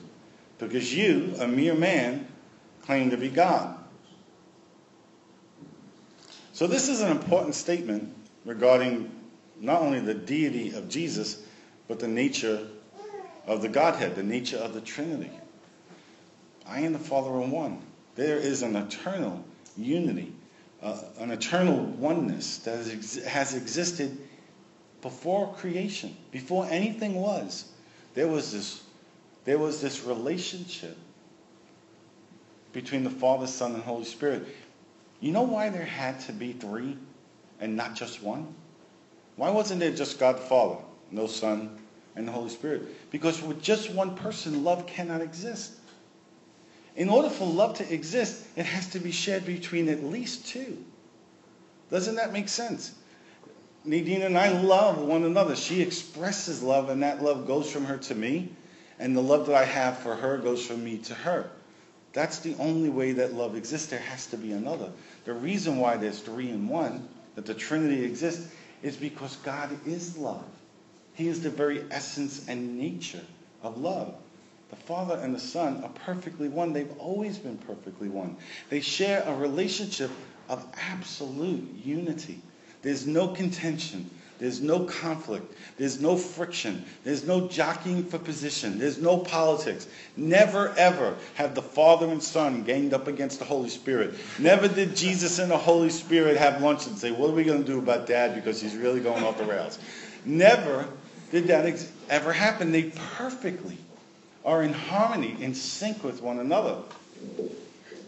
because 0.59 0.93
you, 0.93 1.33
a 1.39 1.47
mere 1.47 1.73
man, 1.73 2.27
claim 2.83 3.09
to 3.09 3.17
be 3.17 3.29
God. 3.29 3.75
So, 6.53 6.67
this 6.67 6.87
is 6.87 7.01
an 7.01 7.09
important 7.09 7.55
statement 7.55 8.15
regarding 8.45 9.09
not 9.59 9.81
only 9.81 10.01
the 10.01 10.13
deity 10.13 10.75
of 10.75 10.87
Jesus, 10.87 11.41
but 11.87 11.99
the 11.99 12.07
nature 12.07 12.67
of 13.47 13.63
the 13.63 13.69
Godhead, 13.69 14.15
the 14.15 14.21
nature 14.21 14.57
of 14.57 14.75
the 14.75 14.81
Trinity. 14.81 15.31
I 16.67 16.79
and 16.79 16.95
the 16.95 16.99
Father 16.99 17.29
are 17.29 17.41
one. 17.41 17.81
There 18.15 18.37
is 18.37 18.61
an 18.61 18.75
eternal 18.75 19.43
unity, 19.77 20.33
uh, 20.81 20.99
an 21.19 21.31
eternal 21.31 21.77
oneness 21.77 22.59
that 22.59 22.77
has, 22.77 23.23
has 23.25 23.53
existed 23.53 24.17
before 25.01 25.53
creation, 25.53 26.15
before 26.31 26.65
anything 26.69 27.15
was. 27.15 27.65
There 28.13 28.27
was 28.27 28.51
this, 28.51 28.81
there 29.43 29.59
was 29.59 29.81
this 29.81 30.03
relationship 30.03 30.97
between 32.73 33.03
the 33.03 33.09
Father, 33.09 33.47
Son, 33.47 33.73
and 33.73 33.83
Holy 33.83 34.05
Spirit. 34.05 34.47
You 35.19 35.31
know 35.31 35.43
why 35.43 35.69
there 35.69 35.85
had 35.85 36.19
to 36.21 36.33
be 36.33 36.53
three 36.53 36.97
and 37.59 37.75
not 37.75 37.95
just 37.95 38.23
one? 38.23 38.53
Why 39.35 39.51
wasn't 39.51 39.79
there 39.79 39.91
just 39.91 40.19
God 40.19 40.37
the 40.37 40.41
Father, 40.41 40.77
no 41.11 41.27
Son, 41.27 41.77
and 42.15 42.27
the 42.27 42.31
Holy 42.31 42.49
Spirit? 42.49 43.11
Because 43.11 43.41
with 43.41 43.61
just 43.61 43.91
one 43.91 44.15
person, 44.15 44.63
love 44.63 44.87
cannot 44.87 45.21
exist. 45.21 45.73
In 46.95 47.09
order 47.09 47.29
for 47.29 47.45
love 47.45 47.77
to 47.77 47.93
exist, 47.93 48.45
it 48.55 48.65
has 48.65 48.87
to 48.91 48.99
be 48.99 49.11
shared 49.11 49.45
between 49.45 49.89
at 49.89 50.03
least 50.03 50.47
two. 50.47 50.83
Doesn't 51.91 52.15
that 52.15 52.31
make 52.31 52.49
sense? 52.49 52.93
Nadine 53.83 54.23
and 54.23 54.37
I 54.37 54.49
love 54.61 54.97
one 54.97 55.23
another. 55.23 55.55
She 55.55 55.81
expresses 55.81 56.63
love, 56.63 56.89
and 56.89 57.03
that 57.03 57.21
love 57.21 57.45
goes 57.45 57.69
from 57.69 57.85
her 57.85 57.97
to 57.97 58.15
me, 58.15 58.49
and 58.97 59.15
the 59.15 59.21
love 59.21 59.47
that 59.47 59.55
I 59.55 59.65
have 59.65 59.97
for 59.99 60.15
her 60.15 60.37
goes 60.37 60.65
from 60.65 60.83
me 60.83 60.97
to 60.99 61.13
her. 61.13 61.49
That's 62.13 62.39
the 62.39 62.55
only 62.59 62.89
way 62.89 63.11
that 63.11 63.33
love 63.33 63.57
exists. 63.57 63.87
There 63.87 63.99
has 63.99 64.27
to 64.27 64.37
be 64.37 64.53
another. 64.53 64.89
The 65.25 65.33
reason 65.33 65.77
why 65.77 65.97
there's 65.97 66.19
three 66.19 66.49
in 66.49 66.69
one, 66.69 67.09
that 67.35 67.45
the 67.45 67.53
Trinity 67.53 68.05
exists, 68.05 68.47
is 68.81 68.95
because 68.95 69.35
God 69.37 69.69
is 69.85 70.17
love. 70.17 70.45
He 71.13 71.27
is 71.27 71.41
the 71.41 71.49
very 71.49 71.83
essence 71.91 72.47
and 72.47 72.77
nature 72.77 73.23
of 73.61 73.77
love. 73.77 74.15
The 74.75 74.87
Father 74.87 75.19
and 75.21 75.33
the 75.33 75.39
Son 75.39 75.83
are 75.83 75.89
perfectly 75.89 76.49
one. 76.49 76.73
They've 76.73 76.91
always 76.99 77.37
been 77.37 77.57
perfectly 77.57 78.09
one. 78.09 78.37
They 78.69 78.81
share 78.81 79.23
a 79.25 79.33
relationship 79.33 80.11
of 80.49 80.65
absolute 80.89 81.67
unity. 81.83 82.41
There's 82.81 83.07
no 83.07 83.29
contention. 83.29 84.09
There's 84.37 84.61
no 84.61 84.81
conflict. 84.83 85.55
There's 85.77 86.01
no 86.01 86.17
friction. 86.17 86.83
There's 87.03 87.25
no 87.25 87.47
jockeying 87.47 88.05
for 88.05 88.19
position. 88.19 88.77
There's 88.77 88.97
no 88.97 89.17
politics. 89.17 89.87
Never, 90.17 90.73
ever 90.77 91.15
have 91.35 91.55
the 91.55 91.61
Father 91.61 92.07
and 92.07 92.21
Son 92.21 92.63
ganged 92.63 92.93
up 92.93 93.07
against 93.07 93.39
the 93.39 93.45
Holy 93.45 93.69
Spirit. 93.69 94.15
Never 94.37 94.67
did 94.67 94.95
Jesus 94.95 95.39
and 95.39 95.49
the 95.49 95.57
Holy 95.57 95.89
Spirit 95.89 96.37
have 96.37 96.61
lunch 96.61 96.85
and 96.85 96.97
say, 96.97 97.11
What 97.11 97.29
are 97.29 97.33
we 97.33 97.45
going 97.45 97.63
to 97.63 97.71
do 97.71 97.79
about 97.79 98.07
Dad 98.07 98.35
because 98.35 98.61
he's 98.61 98.75
really 98.75 98.99
going 98.99 99.23
off 99.23 99.37
the 99.37 99.45
rails? 99.45 99.79
Never 100.25 100.87
did 101.31 101.47
that 101.47 101.65
ever 102.09 102.33
happen. 102.33 102.71
They 102.71 102.91
perfectly 103.17 103.77
are 104.45 104.61
in 104.61 104.71
harmony, 104.71 105.35
in 105.41 105.55
sync 105.55 106.03
with 106.03 106.21
one 106.21 106.39
another. 106.39 106.77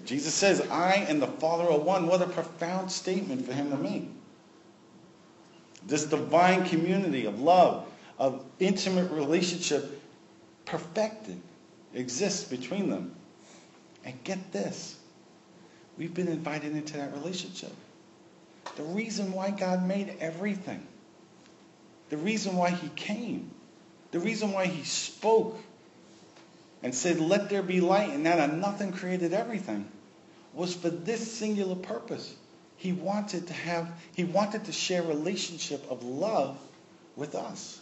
Jesus 0.06 0.34
says, 0.34 0.62
I 0.70 1.06
and 1.10 1.22
the 1.22 1.28
Father 1.28 1.66
are 1.66 1.80
one. 1.80 2.08
What 2.08 2.22
a 2.22 2.28
profound 2.28 2.92
statement 2.92 3.46
for 3.46 3.54
him 3.54 3.72
to 3.72 3.78
make. 3.78 4.08
This 5.86 6.06
divine 6.06 6.66
community 6.66 7.26
of 7.26 7.42
love, 7.42 7.88
of 8.20 8.46
intimate 8.60 9.12
relationship, 9.12 10.02
perfected, 10.66 11.42
exists 11.94 12.44
between 12.44 12.90
them. 12.90 13.16
And 14.06 14.24
get 14.24 14.54
this 14.54 14.96
we've 15.98 16.14
been 16.14 16.28
invited 16.28 16.74
into 16.74 16.94
that 16.98 17.14
relationship. 17.14 17.74
The 18.76 18.84
reason 18.84 19.32
why 19.32 19.50
God 19.50 19.86
made 19.88 20.14
everything, 20.20 20.86
the 22.10 22.18
reason 22.18 22.56
why 22.56 22.70
He 22.70 22.90
came, 22.90 23.50
the 24.12 24.20
reason 24.20 24.52
why 24.52 24.68
He 24.68 24.84
spoke 24.84 25.58
and 26.84 26.94
said, 26.94 27.20
Let 27.20 27.50
there 27.50 27.64
be 27.64 27.82
light, 27.82 28.10
and 28.10 28.26
that 28.26 28.40
of 28.40 28.58
nothing 28.58 28.92
created 28.92 29.34
everything, 29.34 29.90
was 30.54 30.74
for 30.74 30.90
this 30.90 31.32
singular 31.32 31.76
purpose 31.76 32.36
he 32.78 32.94
wanted 32.94 33.48
to 33.48 33.54
have, 33.54 33.92
he 34.16 34.24
wanted 34.24 34.66
to 34.66 34.72
share 34.72 35.02
relationship 35.02 35.84
of 35.90 36.04
love 36.04 36.58
with 37.16 37.36
us. 37.36 37.82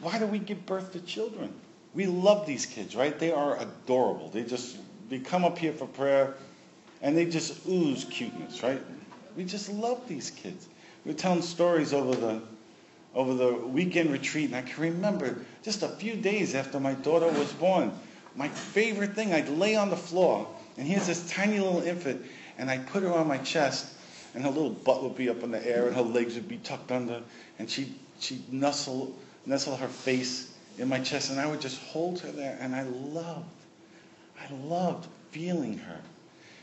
Why 0.00 0.18
do 0.18 0.26
we 0.26 0.38
give 0.38 0.64
birth 0.64 0.92
to 0.92 1.00
children? 1.00 1.52
We 1.92 2.06
love 2.06 2.46
these 2.46 2.66
kids, 2.66 2.94
right? 2.96 3.18
They 3.18 3.32
are 3.32 3.60
adorable. 3.60 4.28
They 4.28 4.44
just, 4.44 4.76
they 5.08 5.18
come 5.18 5.44
up 5.44 5.58
here 5.58 5.72
for 5.72 5.86
prayer 5.86 6.34
and 7.02 7.16
they 7.16 7.26
just 7.26 7.66
ooze 7.68 8.04
cuteness, 8.04 8.62
right? 8.62 8.80
We 9.36 9.44
just 9.44 9.68
love 9.68 10.06
these 10.08 10.30
kids. 10.30 10.68
We 11.04 11.10
are 11.10 11.14
telling 11.14 11.42
stories 11.42 11.92
over 11.92 12.14
the, 12.14 12.42
over 13.14 13.34
the 13.34 13.52
weekend 13.52 14.10
retreat, 14.10 14.46
and 14.46 14.56
I 14.56 14.62
can 14.62 14.82
remember 14.82 15.36
just 15.62 15.82
a 15.82 15.88
few 15.88 16.16
days 16.16 16.54
after 16.54 16.80
my 16.80 16.94
daughter 16.94 17.28
was 17.28 17.52
born, 17.52 17.92
my 18.36 18.48
favorite 18.48 19.14
thing, 19.14 19.32
I'd 19.32 19.48
lay 19.48 19.76
on 19.76 19.90
the 19.90 19.96
floor 19.96 20.48
and 20.76 20.86
here's 20.86 21.06
this 21.06 21.30
tiny 21.30 21.58
little 21.58 21.82
infant, 21.82 22.24
and 22.58 22.70
I'd 22.70 22.86
put 22.88 23.02
her 23.02 23.12
on 23.12 23.28
my 23.28 23.38
chest, 23.38 23.94
and 24.34 24.42
her 24.42 24.50
little 24.50 24.70
butt 24.70 25.02
would 25.02 25.16
be 25.16 25.28
up 25.28 25.42
in 25.42 25.50
the 25.50 25.64
air, 25.64 25.86
and 25.86 25.94
her 25.94 26.02
legs 26.02 26.34
would 26.34 26.48
be 26.48 26.58
tucked 26.58 26.90
under, 26.90 27.22
and 27.58 27.70
she'd, 27.70 27.94
she'd 28.18 28.52
nestle, 28.52 29.14
nestle 29.46 29.76
her 29.76 29.88
face 29.88 30.52
in 30.78 30.88
my 30.88 30.98
chest, 30.98 31.30
and 31.30 31.38
I 31.38 31.46
would 31.46 31.60
just 31.60 31.80
hold 31.80 32.20
her 32.20 32.32
there, 32.32 32.58
and 32.60 32.74
I 32.74 32.82
loved, 32.82 33.46
I 34.40 34.52
loved 34.52 35.08
feeling 35.30 35.78
her. 35.78 36.00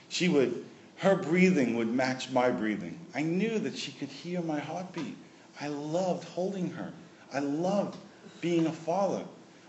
She 0.09 0.27
would, 0.27 0.65
her 0.97 1.15
breathing 1.15 1.75
would 1.75 1.87
match 1.87 2.29
my 2.31 2.49
breathing. 2.49 2.99
I 3.15 3.21
knew 3.21 3.59
that 3.59 3.77
she 3.77 3.93
could 3.93 4.09
hear 4.09 4.41
my 4.41 4.59
heartbeat. 4.59 5.15
I 5.61 5.67
loved 5.67 6.27
holding 6.29 6.71
her. 6.71 6.91
I 7.31 7.39
loved 7.39 7.95
being 8.41 8.65
a 8.65 8.71
father. 8.71 9.23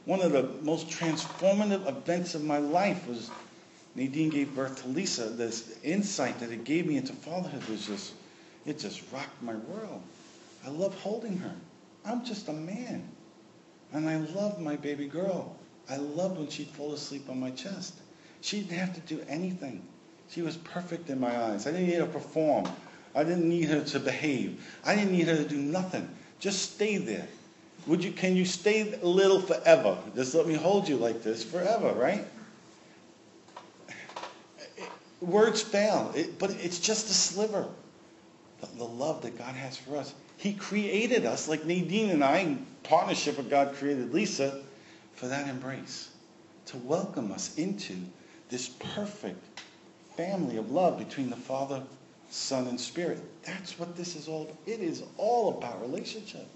One 0.07 0.23
of 0.23 0.33
the 0.33 0.49
most 0.63 0.89
transformative 0.89 1.87
events 1.87 2.35
of 2.35 2.43
my 2.43 2.59
life 2.59 3.07
was 3.07 3.31
Nadine 3.95 4.31
gave 4.31 4.55
birth 4.55 4.83
to 4.83 4.89
Lisa, 4.89 5.29
this 5.29 5.79
insight 5.83 6.41
that 6.41 6.51
it 6.51 6.65
gave 6.65 6.87
me 6.87 6.97
into 6.97 7.13
fatherhood 7.13 7.69
was 7.69 7.87
just, 7.87 8.15
it 8.65 8.79
just 8.79 9.03
rocked 9.13 9.43
my 9.43 9.55
world. 9.55 10.03
I 10.65 10.71
love 10.71 10.99
holding 11.01 11.37
her. 11.39 11.55
I'm 12.05 12.25
just 12.25 12.49
a 12.49 12.53
man. 12.53 13.07
And 13.93 14.09
I 14.09 14.17
loved 14.17 14.61
my 14.61 14.77
baby 14.77 15.07
girl. 15.07 15.55
I 15.91 15.97
loved 15.97 16.39
when 16.39 16.49
she'd 16.49 16.69
fall 16.69 16.95
asleep 16.95 17.29
on 17.29 17.39
my 17.39 17.51
chest. 17.51 17.95
She 18.41 18.61
didn't 18.63 18.79
have 18.79 18.95
to 18.95 19.01
do 19.15 19.23
anything. 19.29 19.83
She 20.31 20.41
was 20.41 20.57
perfect 20.57 21.11
in 21.11 21.21
my 21.21 21.37
eyes. 21.45 21.67
I 21.67 21.73
didn't 21.73 21.89
need 21.89 21.99
to 21.99 22.07
perform. 22.07 22.65
I 23.15 23.25
didn't 23.25 23.49
need 23.49 23.69
her 23.69 23.83
to 23.85 24.01
behave. 24.01 24.67
I 24.85 24.95
didn't 24.95 25.13
need 25.13 25.29
her 25.29 25.37
to 25.37 25.49
do 25.49 25.57
nothing. 25.57 26.09
Just 26.41 26.73
stay 26.75 26.97
there. 26.97 27.29
Would 27.87 28.03
you, 28.05 28.13
can 28.13 28.37
you 28.37 28.45
stay 28.45 28.93
a 29.01 29.07
little 29.07 29.41
forever? 29.41 29.99
Just 30.15 30.35
let 30.35 30.47
me 30.47 30.55
hold 30.55 30.89
you 30.89 30.97
like 30.97 31.23
this 31.23 31.43
forever, 31.43 31.93
right? 31.93 32.25
words 35.23 35.63
fail, 35.63 36.13
it, 36.15 36.39
but 36.39 36.51
it's 36.51 36.79
just 36.79 37.09
a 37.09 37.15
sliver. 37.15 37.67
The, 38.61 38.67
the 38.79 38.85
love 38.85 39.23
that 39.23 39.39
God 39.39 39.55
has 39.55 39.77
for 39.77 39.97
us. 39.97 40.13
He 40.37 40.53
created 40.53 41.25
us, 41.25 41.49
like 41.49 41.65
Nadine 41.65 42.11
and 42.11 42.25
I, 42.25 42.39
in 42.39 42.67
partnership 42.83 43.37
with 43.37 43.49
God, 43.49 43.75
created 43.75 44.13
Lisa 44.13 44.61
for 45.15 45.29
that 45.29 45.49
embrace, 45.49 46.11
to 46.67 46.77
welcome 46.79 47.31
us 47.33 47.57
into 47.57 47.97
this 48.49 48.69
perfect 48.69 49.63
family 50.17 50.57
of 50.57 50.71
love 50.71 50.99
between 50.99 51.31
the 51.31 51.37
Father, 51.37 51.83
Son, 52.33 52.67
and 52.67 52.81
Spirit. 52.81 53.21
That's 53.45 53.79
what 53.79 53.95
this 53.95 54.17
is 54.17 54.27
all. 54.27 54.45
about. 54.45 54.57
It 54.65 54.81
is 54.81 55.03
all 55.19 55.59
about 55.59 55.83
relationship. 55.83 56.47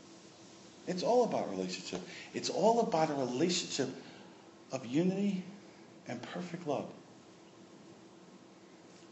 It's 0.86 1.02
all 1.02 1.24
about 1.24 1.50
relationship. 1.50 2.00
It's 2.32 2.48
all 2.48 2.80
about 2.80 3.10
a 3.10 3.14
relationship 3.14 3.90
of 4.72 4.86
unity 4.86 5.44
and 6.08 6.20
perfect 6.22 6.66
love. 6.66 6.86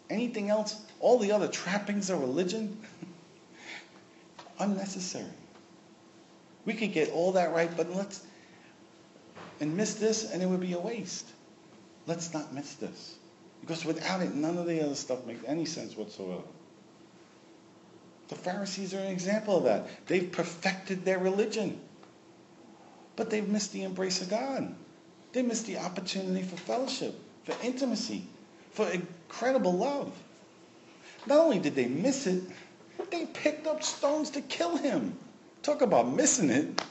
Anything 0.09 0.49
else, 0.49 0.81
all 1.01 1.19
the 1.19 1.33
other 1.33 1.49
trappings 1.49 2.09
of 2.09 2.21
religion, 2.21 2.79
unnecessary. 4.59 5.27
We 6.65 6.73
could 6.73 6.95
get 6.95 7.11
all 7.11 7.33
that 7.33 7.53
right, 7.53 7.71
but 7.77 7.95
let's 7.95 8.25
and 9.61 9.77
miss 9.77 9.95
this, 9.95 10.31
and 10.31 10.43
it 10.43 10.47
would 10.47 10.61
be 10.61 10.73
a 10.73 10.79
waste. 10.79 11.29
Let's 12.07 12.33
not 12.33 12.55
miss 12.55 12.73
this. 12.75 13.17
Because 13.65 13.83
without 13.87 14.21
it, 14.21 14.35
none 14.35 14.59
of 14.59 14.67
the 14.67 14.85
other 14.85 14.95
stuff 14.95 15.25
makes 15.25 15.43
any 15.47 15.65
sense 15.65 15.97
whatsoever. 15.97 16.43
The 18.29 18.35
Pharisees 18.35 18.93
are 18.93 18.99
an 18.99 19.11
example 19.11 19.57
of 19.57 19.65
that. 19.65 19.89
They've 20.07 20.31
perfected 20.31 21.07
their 21.07 21.19
religion. 21.19 21.81
But 23.17 23.31
they've 23.31 23.49
missed 23.49 23.73
the 23.73 23.85
embrace 23.85 24.21
of 24.21 24.29
God. 24.29 24.75
They 25.33 25.41
missed 25.41 25.67
the 25.67 25.79
opportunity 25.79 26.43
for 26.43 26.59
fellowship, 26.59 27.19
for 27.45 27.55
intimacy, 27.63 28.25
for 28.73 28.87
incredible 28.91 29.73
love. 29.73 30.13
Not 31.27 31.39
only 31.39 31.59
did 31.59 31.75
they 31.75 31.87
miss 31.87 32.27
it, 32.27 32.43
they 33.11 33.25
picked 33.25 33.67
up 33.67 33.83
stones 33.83 34.29
to 34.31 34.43
kill 34.43 34.77
him. 34.77 35.17
Talk 35.63 35.81
about 35.81 36.13
missing 36.13 36.51
it. 36.51 36.83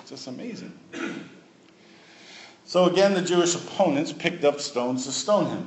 It's 0.00 0.10
just 0.10 0.26
amazing. 0.26 0.78
So 2.72 2.86
again, 2.86 3.12
the 3.12 3.20
Jewish 3.20 3.54
opponents 3.54 4.14
picked 4.14 4.44
up 4.44 4.58
stones 4.58 5.04
to 5.04 5.12
stone 5.12 5.44
him. 5.44 5.66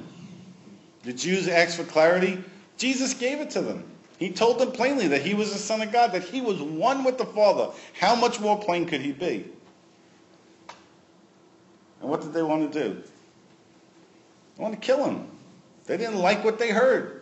The 1.03 1.14
Jews 1.14 1.47
asked 1.47 1.78
for 1.78 1.84
clarity. 1.84 2.43
Jesus 2.78 3.14
gave 3.14 3.41
it 3.41 3.51
to 3.51 3.62
them. 3.62 3.84
He 4.18 4.32
told 4.32 4.58
them 4.58 4.72
plainly 4.72 5.08
that 5.10 5.22
he 5.22 5.36
was 5.36 5.53
the 5.53 5.60
Son 5.60 5.84
of 5.84 5.91
God, 5.91 6.14
that 6.14 6.24
he 6.24 6.41
was 6.41 6.60
one 6.60 7.03
with 7.03 7.20
the 7.20 7.26
Father. 7.28 7.70
How 7.93 8.16
much 8.16 8.39
more 8.39 8.60
plain 8.60 8.88
could 8.88 9.01
he 9.01 9.12
be? 9.12 9.45
And 12.01 12.10
what 12.10 12.22
did 12.22 12.34
they 12.34 12.41
want 12.41 12.74
to 12.74 12.84
do? 12.84 13.03
They 14.58 14.64
wanted 14.64 14.82
to 14.82 14.88
kill 14.88 15.06
him. 15.06 15.28
They 15.86 15.97
didn't 15.97 16.18
like 16.18 16.43
what 16.43 16.58
they 16.58 16.72
heard. 16.72 17.22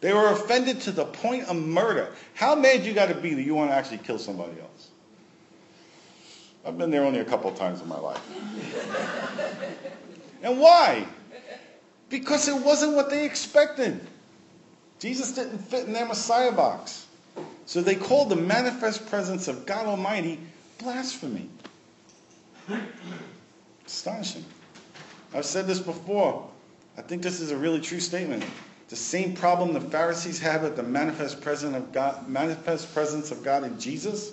They 0.00 0.14
were 0.14 0.28
offended 0.28 0.80
to 0.82 0.92
the 0.92 1.06
point 1.06 1.48
of 1.48 1.56
murder. 1.56 2.12
How 2.34 2.54
mad 2.54 2.84
you 2.84 2.94
got 2.94 3.08
to 3.08 3.16
be 3.16 3.34
that 3.34 3.42
you 3.42 3.56
want 3.56 3.72
to 3.72 3.74
actually 3.74 3.98
kill 3.98 4.20
somebody 4.20 4.60
else? 4.60 4.90
I've 6.66 6.78
been 6.78 6.90
there 6.90 7.04
only 7.04 7.20
a 7.20 7.24
couple 7.24 7.50
times 7.52 7.80
in 7.80 7.88
my 7.88 7.98
life. 7.98 8.20
and 10.42 10.58
why? 10.58 11.06
Because 12.08 12.48
it 12.48 12.56
wasn't 12.56 12.94
what 12.94 13.10
they 13.10 13.24
expected. 13.24 14.00
Jesus 14.98 15.32
didn't 15.32 15.58
fit 15.58 15.86
in 15.86 15.92
their 15.92 16.06
Messiah 16.06 16.52
box. 16.52 17.06
So 17.66 17.82
they 17.82 17.94
called 17.94 18.30
the 18.30 18.36
manifest 18.36 19.06
presence 19.06 19.48
of 19.48 19.66
God 19.66 19.86
Almighty 19.86 20.38
blasphemy. 20.78 21.48
Astonishing. 23.86 24.44
I've 25.34 25.44
said 25.44 25.66
this 25.66 25.80
before. 25.80 26.48
I 26.96 27.02
think 27.02 27.22
this 27.22 27.40
is 27.40 27.50
a 27.50 27.56
really 27.56 27.80
true 27.80 28.00
statement. 28.00 28.44
The 28.88 28.96
same 28.96 29.34
problem 29.34 29.72
the 29.72 29.80
Pharisees 29.80 30.38
had 30.38 30.62
with 30.62 30.76
the 30.76 30.82
manifest 30.82 31.40
presence 31.40 31.76
of 31.76 31.92
God, 31.92 32.28
manifest 32.28 32.94
presence 32.94 33.30
of 33.30 33.42
God 33.42 33.64
in 33.64 33.78
Jesus, 33.80 34.32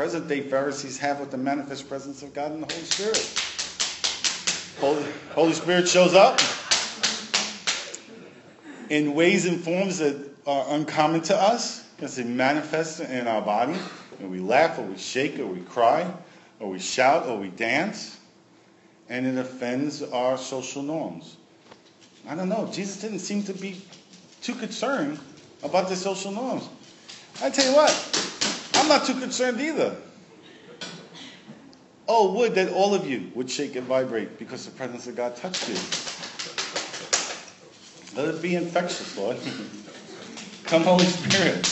present 0.00 0.28
day 0.28 0.40
Pharisees 0.40 0.96
have 0.96 1.20
with 1.20 1.30
the 1.30 1.36
manifest 1.36 1.86
presence 1.86 2.22
of 2.22 2.32
God 2.32 2.52
in 2.52 2.62
the 2.62 2.72
Holy 2.72 2.84
Spirit. 2.86 3.18
Holy, 4.80 5.12
Holy 5.34 5.52
Spirit 5.52 5.86
shows 5.86 6.14
up 6.14 6.40
in 8.88 9.12
ways 9.12 9.44
and 9.44 9.62
forms 9.62 9.98
that 9.98 10.16
are 10.46 10.64
uncommon 10.70 11.20
to 11.20 11.36
us 11.36 11.84
because 11.96 12.18
it 12.18 12.26
manifests 12.26 13.00
in 13.00 13.28
our 13.28 13.42
body. 13.42 13.76
And 14.20 14.30
we 14.30 14.38
laugh 14.38 14.78
or 14.78 14.84
we 14.84 14.96
shake 14.96 15.38
or 15.38 15.44
we 15.44 15.60
cry 15.60 16.10
or 16.60 16.70
we 16.70 16.78
shout 16.78 17.26
or 17.26 17.36
we 17.36 17.48
dance. 17.48 18.20
And 19.10 19.26
it 19.26 19.36
offends 19.36 20.02
our 20.02 20.38
social 20.38 20.82
norms. 20.82 21.36
I 22.26 22.34
don't 22.34 22.48
know. 22.48 22.70
Jesus 22.72 23.02
didn't 23.02 23.18
seem 23.18 23.42
to 23.42 23.52
be 23.52 23.82
too 24.40 24.54
concerned 24.54 25.18
about 25.62 25.90
the 25.90 25.96
social 25.96 26.32
norms. 26.32 26.70
I 27.42 27.50
tell 27.50 27.70
you 27.70 27.76
what, 27.76 28.09
not 28.90 29.06
too 29.06 29.14
concerned 29.14 29.60
either. 29.60 29.96
Oh, 32.08 32.32
would 32.34 32.56
that 32.56 32.72
all 32.72 32.92
of 32.92 33.06
you 33.06 33.30
would 33.36 33.48
shake 33.48 33.76
and 33.76 33.86
vibrate 33.86 34.36
because 34.36 34.66
the 34.66 34.72
presence 34.72 35.06
of 35.06 35.14
God 35.14 35.36
touched 35.36 35.68
you. 35.68 35.76
Let 38.16 38.34
it 38.34 38.42
be 38.42 38.56
infectious, 38.56 39.16
Lord. 39.16 39.36
Come, 40.64 40.82
Holy 40.82 41.04
Spirit. 41.04 41.66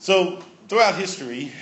So, 0.00 0.42
throughout 0.68 0.96
history, 0.96 1.52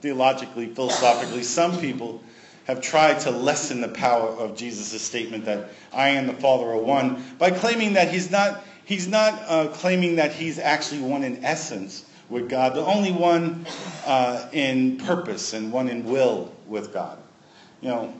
theologically, 0.00 0.66
philosophically, 0.66 1.42
some 1.42 1.80
people 1.80 2.22
have 2.66 2.82
tried 2.82 3.20
to 3.20 3.30
lessen 3.30 3.80
the 3.80 3.88
power 3.88 4.28
of 4.28 4.54
Jesus' 4.54 5.00
statement 5.00 5.46
that 5.46 5.70
I 5.90 6.10
and 6.10 6.28
the 6.28 6.34
Father 6.34 6.66
are 6.66 6.76
one 6.76 7.24
by 7.38 7.50
claiming 7.50 7.94
that 7.94 8.12
he's 8.12 8.30
not, 8.30 8.62
he's 8.88 9.06
not 9.06 9.34
uh, 9.46 9.68
claiming 9.68 10.16
that 10.16 10.32
he's 10.32 10.58
actually 10.58 11.02
one 11.02 11.22
in 11.22 11.44
essence 11.44 12.06
with 12.30 12.48
God, 12.48 12.72
but 12.72 12.84
only 12.84 13.12
one 13.12 13.66
uh, 14.06 14.48
in 14.52 14.96
purpose 14.96 15.52
and 15.52 15.70
one 15.70 15.88
in 15.88 16.04
will 16.04 16.50
with 16.66 16.90
God. 16.90 17.18
You 17.82 17.88
know, 17.90 18.14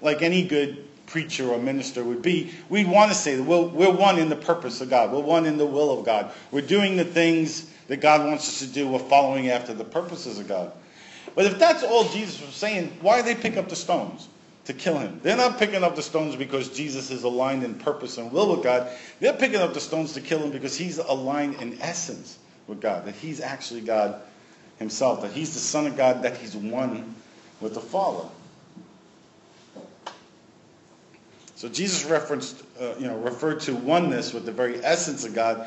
like 0.00 0.22
any 0.22 0.46
good 0.46 0.84
preacher 1.06 1.48
or 1.48 1.58
minister 1.58 2.04
would 2.04 2.22
be, 2.22 2.52
we'd 2.68 2.86
want 2.86 3.10
to 3.10 3.16
say 3.16 3.34
that 3.34 3.42
we're, 3.42 3.66
we're 3.66 3.90
one 3.90 4.20
in 4.20 4.28
the 4.28 4.36
purpose 4.36 4.80
of 4.80 4.88
God. 4.88 5.10
We're 5.10 5.18
one 5.18 5.46
in 5.46 5.58
the 5.58 5.66
will 5.66 5.98
of 5.98 6.06
God. 6.06 6.30
We're 6.52 6.60
doing 6.60 6.96
the 6.96 7.04
things 7.04 7.68
that 7.88 7.96
God 7.96 8.24
wants 8.24 8.48
us 8.48 8.68
to 8.68 8.72
do. 8.72 8.86
We're 8.86 9.00
following 9.00 9.50
after 9.50 9.74
the 9.74 9.84
purposes 9.84 10.38
of 10.38 10.46
God. 10.46 10.70
But 11.34 11.46
if 11.46 11.58
that's 11.58 11.82
all 11.82 12.04
Jesus 12.10 12.40
was 12.40 12.54
saying, 12.54 12.96
why 13.00 13.20
did 13.20 13.26
they 13.26 13.40
pick 13.40 13.56
up 13.56 13.68
the 13.68 13.76
stones 13.76 14.28
to 14.66 14.74
kill 14.74 14.98
him? 14.98 15.20
They're 15.22 15.36
not 15.36 15.58
picking 15.58 15.82
up 15.82 15.96
the 15.96 16.02
stones 16.02 16.36
because 16.36 16.68
Jesus 16.68 17.10
is 17.10 17.22
aligned 17.22 17.64
in 17.64 17.74
purpose 17.74 18.18
and 18.18 18.30
will 18.30 18.54
with 18.54 18.62
God. 18.62 18.88
They're 19.20 19.32
picking 19.32 19.60
up 19.60 19.74
the 19.74 19.80
stones 19.80 20.12
to 20.14 20.20
kill 20.20 20.40
him 20.40 20.50
because 20.50 20.76
he's 20.76 20.98
aligned 20.98 21.60
in 21.60 21.80
essence 21.80 22.38
with 22.66 22.80
God, 22.80 23.06
that 23.06 23.14
he's 23.14 23.40
actually 23.40 23.80
God 23.80 24.20
himself, 24.78 25.22
that 25.22 25.32
he's 25.32 25.54
the 25.54 25.60
Son 25.60 25.86
of 25.86 25.96
God, 25.96 26.22
that 26.22 26.36
he's 26.36 26.54
one 26.56 27.14
with 27.60 27.74
the 27.74 27.80
Father. 27.80 28.28
So 31.54 31.70
Jesus 31.70 32.04
referenced, 32.04 32.62
uh, 32.78 32.94
you 32.98 33.06
know, 33.06 33.16
referred 33.16 33.60
to 33.60 33.74
oneness 33.74 34.34
with 34.34 34.44
the 34.44 34.52
very 34.52 34.84
essence 34.84 35.24
of 35.24 35.34
God, 35.34 35.66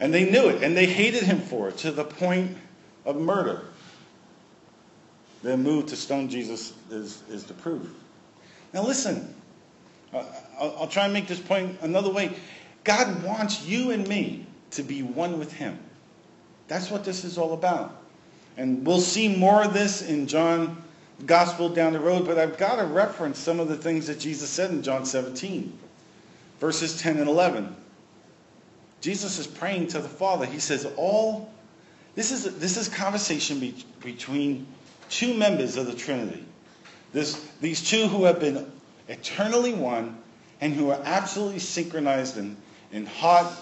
and 0.00 0.12
they 0.12 0.30
knew 0.30 0.48
it, 0.48 0.62
and 0.62 0.74
they 0.74 0.86
hated 0.86 1.22
him 1.22 1.38
for 1.38 1.68
it 1.68 1.78
to 1.78 1.90
the 1.90 2.04
point 2.04 2.56
of 3.04 3.16
murder. 3.16 3.62
Their 5.42 5.56
move 5.56 5.86
to 5.86 5.96
stone 5.96 6.28
Jesus 6.28 6.72
is, 6.90 7.22
is 7.28 7.44
the 7.44 7.54
proof. 7.54 7.88
Now 8.72 8.84
listen, 8.84 9.34
I'll, 10.12 10.76
I'll 10.80 10.88
try 10.88 11.04
and 11.04 11.12
make 11.12 11.26
this 11.26 11.40
point 11.40 11.78
another 11.82 12.10
way. 12.10 12.34
God 12.84 13.22
wants 13.22 13.64
you 13.64 13.90
and 13.90 14.06
me 14.06 14.46
to 14.72 14.82
be 14.82 15.02
one 15.02 15.38
with 15.38 15.52
him. 15.52 15.78
That's 16.68 16.90
what 16.90 17.04
this 17.04 17.24
is 17.24 17.38
all 17.38 17.52
about. 17.52 17.96
And 18.56 18.86
we'll 18.86 19.00
see 19.00 19.36
more 19.36 19.64
of 19.64 19.74
this 19.74 20.02
in 20.02 20.26
John 20.26 20.82
gospel 21.24 21.68
down 21.68 21.92
the 21.92 22.00
road, 22.00 22.26
but 22.26 22.38
I've 22.38 22.58
got 22.58 22.76
to 22.76 22.84
reference 22.84 23.38
some 23.38 23.60
of 23.60 23.68
the 23.68 23.76
things 23.76 24.06
that 24.06 24.20
Jesus 24.20 24.50
said 24.50 24.70
in 24.70 24.82
John 24.82 25.06
17, 25.06 25.78
verses 26.60 27.00
10 27.00 27.18
and 27.18 27.28
11. 27.28 27.74
Jesus 29.00 29.38
is 29.38 29.46
praying 29.46 29.88
to 29.88 30.00
the 30.00 30.08
Father. 30.08 30.46
He 30.46 30.58
says, 30.58 30.86
All 30.96 31.50
this 32.14 32.32
is 32.32 32.58
this 32.58 32.76
is 32.76 32.88
conversation 32.88 33.60
be, 33.60 33.74
between 34.00 34.66
two 35.08 35.34
members 35.34 35.76
of 35.76 35.86
the 35.86 35.94
Trinity. 35.94 36.44
This, 37.12 37.40
these 37.60 37.88
two 37.88 38.08
who 38.08 38.24
have 38.24 38.40
been 38.40 38.70
eternally 39.08 39.72
one 39.72 40.18
and 40.60 40.74
who 40.74 40.90
are 40.90 41.00
absolutely 41.04 41.60
synchronized 41.60 42.38
in, 42.38 42.56
in 42.92 43.06
heart, 43.06 43.52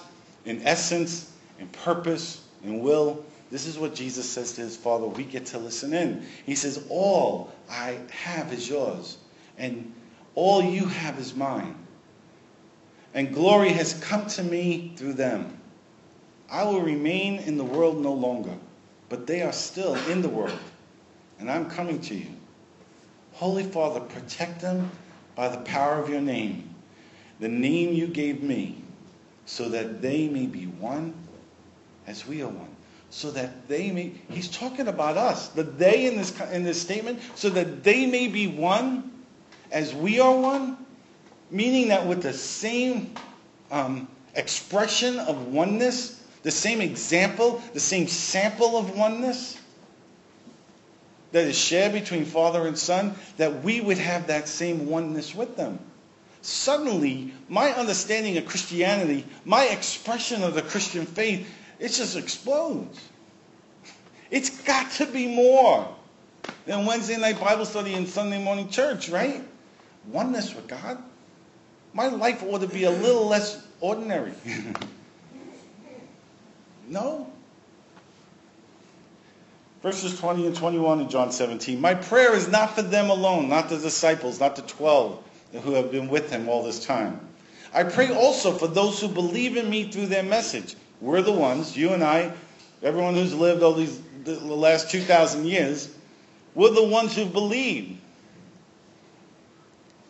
in 0.44 0.62
essence, 0.62 1.30
in 1.58 1.68
purpose, 1.68 2.42
in 2.62 2.80
will. 2.80 3.24
This 3.50 3.66
is 3.66 3.78
what 3.78 3.94
Jesus 3.94 4.28
says 4.28 4.52
to 4.52 4.62
his 4.62 4.76
Father. 4.76 5.06
We 5.06 5.24
get 5.24 5.46
to 5.46 5.58
listen 5.58 5.92
in. 5.92 6.26
He 6.46 6.54
says, 6.54 6.84
All 6.88 7.52
I 7.70 7.98
have 8.10 8.52
is 8.52 8.68
yours, 8.68 9.18
and 9.58 9.92
all 10.34 10.62
you 10.62 10.86
have 10.86 11.18
is 11.18 11.34
mine. 11.34 11.76
And 13.12 13.32
glory 13.32 13.70
has 13.70 13.94
come 13.94 14.26
to 14.26 14.42
me 14.42 14.92
through 14.96 15.12
them. 15.12 15.60
I 16.50 16.64
will 16.64 16.80
remain 16.80 17.38
in 17.38 17.56
the 17.56 17.64
world 17.64 18.00
no 18.02 18.12
longer, 18.12 18.54
but 19.08 19.26
they 19.26 19.42
are 19.42 19.52
still 19.52 19.94
in 20.10 20.22
the 20.22 20.28
world, 20.28 20.58
and 21.44 21.50
I'm 21.50 21.68
coming 21.68 22.00
to 22.00 22.14
you. 22.14 22.28
Holy 23.34 23.64
Father, 23.64 24.00
protect 24.00 24.62
them 24.62 24.90
by 25.34 25.48
the 25.48 25.58
power 25.58 26.02
of 26.02 26.08
your 26.08 26.22
name, 26.22 26.74
the 27.38 27.50
name 27.50 27.92
you 27.92 28.06
gave 28.06 28.42
me, 28.42 28.82
so 29.44 29.68
that 29.68 30.00
they 30.00 30.26
may 30.26 30.46
be 30.46 30.64
one 30.64 31.12
as 32.06 32.26
we 32.26 32.40
are 32.40 32.48
one. 32.48 32.74
So 33.10 33.30
that 33.32 33.68
they 33.68 33.90
may, 33.90 34.14
he's 34.30 34.48
talking 34.48 34.88
about 34.88 35.18
us, 35.18 35.48
the 35.48 35.64
they 35.64 36.06
in 36.06 36.16
this, 36.16 36.40
in 36.50 36.64
this 36.64 36.80
statement, 36.80 37.20
so 37.34 37.50
that 37.50 37.84
they 37.84 38.06
may 38.06 38.26
be 38.26 38.46
one 38.46 39.12
as 39.70 39.94
we 39.94 40.20
are 40.20 40.34
one, 40.34 40.78
meaning 41.50 41.88
that 41.88 42.06
with 42.06 42.22
the 42.22 42.32
same 42.32 43.12
um, 43.70 44.08
expression 44.34 45.18
of 45.18 45.48
oneness, 45.48 46.24
the 46.42 46.50
same 46.50 46.80
example, 46.80 47.62
the 47.74 47.80
same 47.80 48.08
sample 48.08 48.78
of 48.78 48.96
oneness 48.96 49.60
that 51.34 51.48
is 51.48 51.58
shared 51.58 51.92
between 51.92 52.24
Father 52.24 52.64
and 52.64 52.78
Son, 52.78 53.12
that 53.38 53.64
we 53.64 53.80
would 53.80 53.98
have 53.98 54.28
that 54.28 54.46
same 54.46 54.86
oneness 54.86 55.34
with 55.34 55.56
them. 55.56 55.80
Suddenly, 56.42 57.34
my 57.48 57.72
understanding 57.72 58.38
of 58.38 58.46
Christianity, 58.46 59.26
my 59.44 59.64
expression 59.64 60.44
of 60.44 60.54
the 60.54 60.62
Christian 60.62 61.04
faith, 61.04 61.52
it 61.80 61.88
just 61.88 62.16
explodes. 62.16 63.00
It's 64.30 64.62
got 64.62 64.92
to 64.92 65.06
be 65.06 65.26
more 65.26 65.92
than 66.66 66.86
Wednesday 66.86 67.16
night 67.16 67.40
Bible 67.40 67.64
study 67.64 67.94
and 67.94 68.08
Sunday 68.08 68.40
morning 68.40 68.68
church, 68.68 69.08
right? 69.08 69.42
Oneness 70.12 70.54
with 70.54 70.68
God. 70.68 71.02
My 71.92 72.06
life 72.06 72.44
ought 72.44 72.60
to 72.60 72.68
be 72.68 72.84
a 72.84 72.92
little 72.92 73.26
less 73.26 73.60
ordinary. 73.80 74.34
no? 76.86 77.28
Verses 79.84 80.18
20 80.18 80.46
and 80.46 80.56
21 80.56 81.00
in 81.00 81.10
John 81.10 81.30
17. 81.30 81.78
My 81.78 81.92
prayer 81.92 82.34
is 82.34 82.48
not 82.48 82.74
for 82.74 82.80
them 82.80 83.10
alone, 83.10 83.50
not 83.50 83.68
the 83.68 83.76
disciples, 83.76 84.40
not 84.40 84.56
the 84.56 84.62
12 84.62 85.22
who 85.62 85.72
have 85.74 85.92
been 85.92 86.08
with 86.08 86.30
him 86.30 86.48
all 86.48 86.62
this 86.62 86.82
time. 86.82 87.20
I 87.74 87.84
pray 87.84 88.10
also 88.10 88.50
for 88.52 88.66
those 88.66 88.98
who 88.98 89.08
believe 89.08 89.58
in 89.58 89.68
me 89.68 89.90
through 89.90 90.06
their 90.06 90.22
message. 90.22 90.74
We're 91.02 91.20
the 91.20 91.32
ones, 91.32 91.76
you 91.76 91.92
and 91.92 92.02
I, 92.02 92.32
everyone 92.82 93.12
who's 93.12 93.34
lived 93.34 93.62
all 93.62 93.74
these 93.74 94.00
the 94.24 94.40
last 94.40 94.90
2,000 94.90 95.44
years, 95.44 95.94
we're 96.54 96.70
the 96.70 96.82
ones 96.82 97.14
who 97.14 97.26
believe 97.26 97.98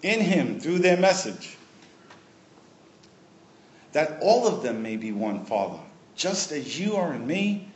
in 0.04 0.20
him 0.20 0.60
through 0.60 0.78
their 0.78 0.98
message. 0.98 1.56
That 3.90 4.18
all 4.20 4.46
of 4.46 4.62
them 4.62 4.84
may 4.84 4.94
be 4.94 5.10
one, 5.10 5.44
Father, 5.44 5.80
just 6.14 6.52
as 6.52 6.78
you 6.78 6.94
are 6.94 7.12
in 7.12 7.26
me 7.26 7.72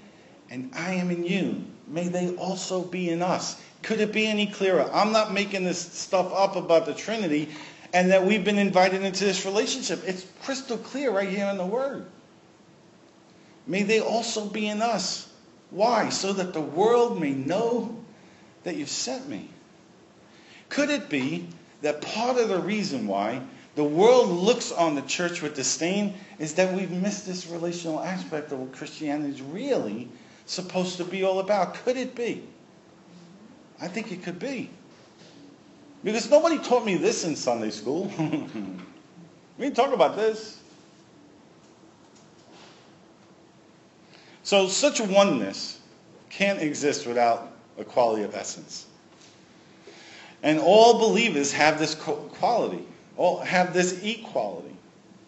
and 0.49 0.71
I 0.77 0.95
am 0.95 1.11
in 1.11 1.25
you. 1.25 1.65
May 1.89 2.09
they 2.09 2.35
also 2.37 2.83
be 2.83 3.11
in 3.11 3.23
us. 3.23 3.61
Could 3.83 4.01
it 4.01 4.13
be 4.13 4.27
any 4.27 4.47
clearer? 4.47 4.91
I'm 4.93 5.13
not 5.13 5.33
making 5.33 5.65
this 5.65 5.81
stuff 5.81 6.33
up 6.33 6.57
about 6.57 6.87
the 6.87 6.95
Trinity 6.95 7.49
and 7.93 8.11
that 8.11 8.25
we've 8.25 8.45
been 8.45 8.59
invited 8.59 9.03
into 9.03 9.25
this 9.25 9.47
relationship. 9.47 10.03
It's 10.07 10.27
crystal 10.43 10.77
clear 10.77 11.11
right 11.11 11.29
here 11.29 11.47
in 11.47 11.57
the 11.57 11.67
Word. 11.67 12.07
May 13.67 13.83
they 13.83 14.01
also 14.01 14.47
be 14.47 14.69
in 14.69 14.83
us. 14.83 15.29
Why? 15.71 16.09
So 16.09 16.33
that 16.33 16.53
the 16.53 16.61
world 16.61 17.21
may 17.21 17.33
know 17.33 17.97
that 18.65 18.77
you've 18.77 18.89
sent 18.89 19.29
me. 19.29 19.49
Could 20.69 20.91
it 20.91 21.09
be 21.09 21.49
that 21.83 22.03
part 22.03 22.39
of 22.39 22.49
the 22.49 22.59
reason 22.59 23.07
why 23.07 23.41
the 23.77 23.85
world 23.85 24.29
looks 24.29 24.73
on 24.73 24.95
the 24.95 25.03
church 25.03 25.41
with 25.41 25.55
disdain 25.55 26.15
is 26.39 26.55
that 26.55 26.75
we've 26.75 26.91
missed 26.91 27.27
this 27.27 27.47
relational 27.47 28.01
aspect 28.01 28.51
of 28.51 28.59
what 28.59 28.73
Christianity 28.73 29.31
is 29.31 29.41
really 29.41 30.09
supposed 30.49 30.97
to 30.97 31.05
be 31.05 31.25
all 31.25 31.41
about? 31.41 31.75
Could 31.75 31.97
it 31.97 32.15
be? 32.15 32.43
I 33.81 33.89
think 33.89 34.11
it 34.13 34.23
could 34.23 34.39
be. 34.39 34.71
Because 36.03 36.31
nobody 36.31 36.59
taught 36.59 36.85
me 36.85 36.97
this 36.97 37.25
in 37.25 37.37
Sunday 37.37 37.71
school. 37.71 38.07
we 39.59 39.65
didn't 39.65 39.77
talk 39.77 39.93
about 39.93 40.17
this. 40.17 40.61
So 44.43 44.69
such 44.69 45.01
oneness 45.01 45.81
can't 46.31 46.61
exist 46.61 47.07
without 47.07 47.53
a 47.79 47.85
quality 47.85 48.23
of 48.23 48.35
essence. 48.35 48.87
And 50.43 50.59
all 50.61 50.99
believers 50.99 51.53
have 51.53 51.79
this 51.79 51.95
quality, 51.95 52.85
all 53.17 53.41
have 53.41 53.75
this 53.75 54.03
equality, 54.05 54.75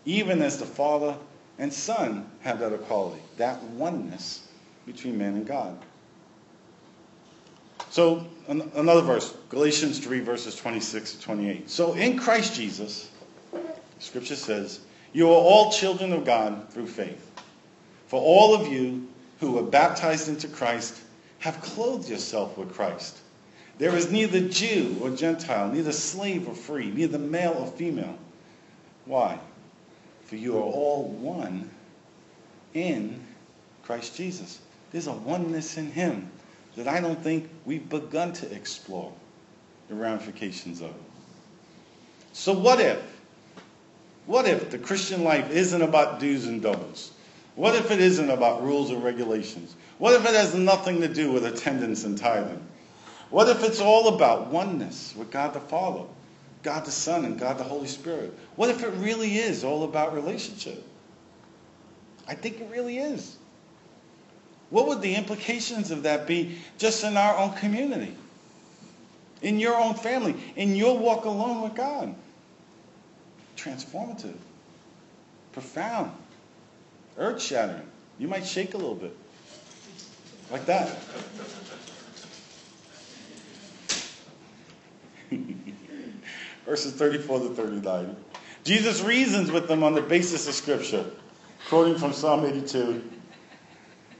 even 0.04 0.40
as 0.40 0.58
the 0.58 0.66
Father 0.66 1.16
and 1.58 1.72
Son 1.72 2.30
have 2.40 2.60
that 2.60 2.72
equality, 2.72 3.20
that 3.36 3.62
oneness 3.62 4.46
between 4.92 5.16
man 5.16 5.34
and 5.34 5.46
God. 5.46 5.78
So 7.90 8.26
another 8.48 9.02
verse, 9.02 9.34
Galatians 9.48 9.98
3, 9.98 10.20
verses 10.20 10.54
26 10.56 11.14
to 11.14 11.20
28. 11.20 11.70
So 11.70 11.94
in 11.94 12.18
Christ 12.18 12.54
Jesus, 12.54 13.10
Scripture 13.98 14.36
says, 14.36 14.80
you 15.12 15.28
are 15.28 15.34
all 15.34 15.72
children 15.72 16.12
of 16.12 16.24
God 16.24 16.70
through 16.70 16.86
faith. 16.86 17.30
For 18.06 18.20
all 18.20 18.54
of 18.54 18.68
you 18.68 19.08
who 19.40 19.52
were 19.52 19.62
baptized 19.62 20.28
into 20.28 20.48
Christ 20.48 21.00
have 21.40 21.60
clothed 21.62 22.08
yourself 22.08 22.56
with 22.56 22.72
Christ. 22.72 23.18
There 23.78 23.96
is 23.96 24.12
neither 24.12 24.40
Jew 24.40 24.96
or 25.00 25.10
Gentile, 25.10 25.72
neither 25.72 25.92
slave 25.92 26.46
or 26.46 26.54
free, 26.54 26.90
neither 26.90 27.18
male 27.18 27.56
or 27.58 27.66
female. 27.66 28.18
Why? 29.06 29.38
For 30.26 30.36
you 30.36 30.58
are 30.58 30.62
all 30.62 31.04
one 31.04 31.70
in 32.74 33.24
Christ 33.82 34.16
Jesus. 34.16 34.60
There's 34.92 35.06
a 35.06 35.12
oneness 35.12 35.76
in 35.76 35.90
him 35.90 36.30
that 36.76 36.88
I 36.88 37.00
don't 37.00 37.20
think 37.22 37.48
we've 37.64 37.88
begun 37.88 38.32
to 38.34 38.52
explore 38.52 39.12
the 39.88 39.94
ramifications 39.94 40.80
of. 40.80 40.94
So 42.32 42.52
what 42.52 42.80
if? 42.80 43.00
What 44.26 44.46
if 44.46 44.70
the 44.70 44.78
Christian 44.78 45.24
life 45.24 45.50
isn't 45.50 45.82
about 45.82 46.20
do's 46.20 46.46
and 46.46 46.62
don'ts? 46.62 47.10
What 47.56 47.74
if 47.74 47.90
it 47.90 48.00
isn't 48.00 48.30
about 48.30 48.62
rules 48.62 48.90
and 48.90 49.02
regulations? 49.02 49.74
What 49.98 50.14
if 50.14 50.24
it 50.24 50.34
has 50.34 50.54
nothing 50.54 51.00
to 51.00 51.08
do 51.08 51.32
with 51.32 51.44
attendance 51.44 52.04
and 52.04 52.16
tithing? 52.16 52.64
What 53.30 53.48
if 53.48 53.62
it's 53.64 53.80
all 53.80 54.14
about 54.14 54.48
oneness 54.48 55.14
with 55.16 55.30
God 55.30 55.52
the 55.52 55.60
Father, 55.60 56.04
God 56.62 56.84
the 56.84 56.90
Son, 56.90 57.24
and 57.24 57.38
God 57.38 57.58
the 57.58 57.64
Holy 57.64 57.86
Spirit? 57.86 58.32
What 58.56 58.70
if 58.70 58.82
it 58.82 58.90
really 58.94 59.36
is 59.36 59.64
all 59.64 59.84
about 59.84 60.14
relationship? 60.14 60.84
I 62.26 62.34
think 62.34 62.60
it 62.60 62.68
really 62.70 62.98
is. 62.98 63.36
What 64.70 64.86
would 64.86 65.02
the 65.02 65.14
implications 65.16 65.90
of 65.90 66.04
that 66.04 66.26
be 66.26 66.58
just 66.78 67.04
in 67.04 67.16
our 67.16 67.36
own 67.36 67.52
community? 67.54 68.14
In 69.42 69.58
your 69.58 69.74
own 69.76 69.94
family, 69.94 70.36
in 70.54 70.76
your 70.76 70.96
walk 70.96 71.24
alone 71.24 71.62
with 71.62 71.74
God? 71.74 72.14
Transformative, 73.56 74.36
profound, 75.52 76.12
earth 77.18 77.42
shattering. 77.42 77.88
You 78.18 78.28
might 78.28 78.46
shake 78.46 78.74
a 78.74 78.76
little 78.76 78.94
bit. 78.94 79.16
Like 80.50 80.66
that. 80.66 80.96
Verses 86.64 86.92
34 86.92 87.40
to 87.40 87.48
39. 87.54 88.16
Jesus 88.62 89.00
reasons 89.00 89.50
with 89.50 89.66
them 89.68 89.82
on 89.82 89.94
the 89.94 90.02
basis 90.02 90.46
of 90.46 90.54
Scripture, 90.54 91.06
quoting 91.68 91.96
from 91.96 92.12
Psalm 92.12 92.44
82 92.44 93.02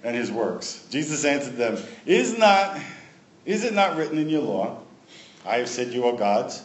and 0.02 0.16
his 0.16 0.30
works. 0.30 0.86
Jesus 0.90 1.24
answered 1.24 1.56
them, 1.56 1.78
is, 2.06 2.38
not, 2.38 2.78
is 3.44 3.64
it 3.64 3.74
not 3.74 3.96
written 3.96 4.18
in 4.18 4.28
your 4.28 4.42
law, 4.42 4.78
I 5.44 5.56
have 5.56 5.68
said 5.68 5.92
you 5.92 6.06
are 6.06 6.16
gods? 6.16 6.62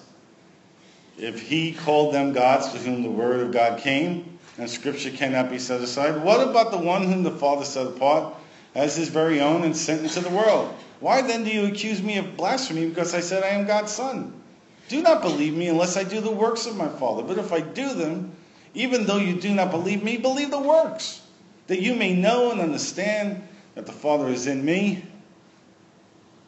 If 1.17 1.41
he 1.41 1.73
called 1.73 2.13
them 2.13 2.33
gods 2.33 2.71
to 2.71 2.77
whom 2.77 3.03
the 3.03 3.09
word 3.09 3.39
of 3.41 3.51
God 3.51 3.79
came, 3.79 4.37
and 4.57 4.69
scripture 4.69 5.11
cannot 5.11 5.49
be 5.49 5.59
set 5.59 5.81
aside, 5.81 6.23
what 6.23 6.45
about 6.47 6.71
the 6.71 6.77
one 6.77 7.03
whom 7.03 7.23
the 7.23 7.31
Father 7.31 7.65
set 7.65 7.87
apart 7.87 8.33
as 8.73 8.95
his 8.95 9.09
very 9.09 9.41
own 9.41 9.63
and 9.63 9.75
sent 9.75 10.01
into 10.01 10.21
the 10.21 10.29
world? 10.29 10.73
Why 10.99 11.21
then 11.21 11.43
do 11.43 11.49
you 11.49 11.65
accuse 11.65 12.01
me 12.01 12.17
of 12.17 12.37
blasphemy 12.37 12.87
because 12.87 13.13
I 13.13 13.19
said 13.19 13.43
I 13.43 13.49
am 13.49 13.67
God's 13.67 13.91
son? 13.91 14.41
Do 14.87 15.01
not 15.01 15.21
believe 15.21 15.55
me 15.55 15.67
unless 15.67 15.97
I 15.97 16.03
do 16.03 16.21
the 16.21 16.31
works 16.31 16.67
of 16.67 16.77
my 16.77 16.87
Father. 16.87 17.23
But 17.23 17.37
if 17.37 17.51
I 17.51 17.59
do 17.59 17.93
them, 17.93 18.31
even 18.73 19.05
though 19.05 19.17
you 19.17 19.39
do 19.39 19.53
not 19.53 19.71
believe 19.71 20.03
me, 20.03 20.17
believe 20.17 20.51
the 20.51 20.59
works 20.59 21.24
that 21.67 21.81
you 21.81 21.95
may 21.95 22.13
know 22.13 22.51
and 22.51 22.61
understand 22.61 23.47
that 23.75 23.85
the 23.85 23.91
Father 23.91 24.27
is 24.27 24.47
in 24.47 24.63
me 24.63 25.03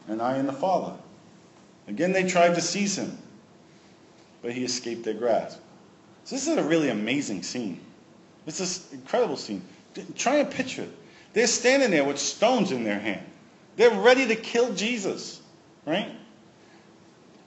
and 0.08 0.22
I 0.22 0.38
in 0.38 0.48
the 0.48 0.54
Father. 0.54 0.94
Again, 1.88 2.12
they 2.12 2.28
tried 2.28 2.56
to 2.56 2.62
seize 2.62 2.98
him, 2.98 3.18
but 4.42 4.52
he 4.52 4.64
escaped 4.64 5.04
their 5.04 5.14
grasp. 5.14 5.60
So 6.26 6.36
this 6.36 6.48
is 6.48 6.58
a 6.58 6.64
really 6.64 6.90
amazing 6.90 7.44
scene. 7.44 7.80
It's 8.46 8.58
this 8.58 8.92
incredible 8.92 9.38
scene. 9.38 9.62
Try 10.16 10.38
and 10.38 10.52
picture 10.52 10.84
it. 10.84 10.92
They're 11.34 11.48
standing 11.48 11.92
there 11.92 12.04
with 12.04 12.20
stones 12.20 12.72
in 12.72 12.84
their 12.84 13.00
hand. 13.00 13.26
They're 13.76 13.92
ready 13.92 14.28
to 14.28 14.36
kill 14.36 14.74
Jesus, 14.74 15.42
right? 15.86 16.12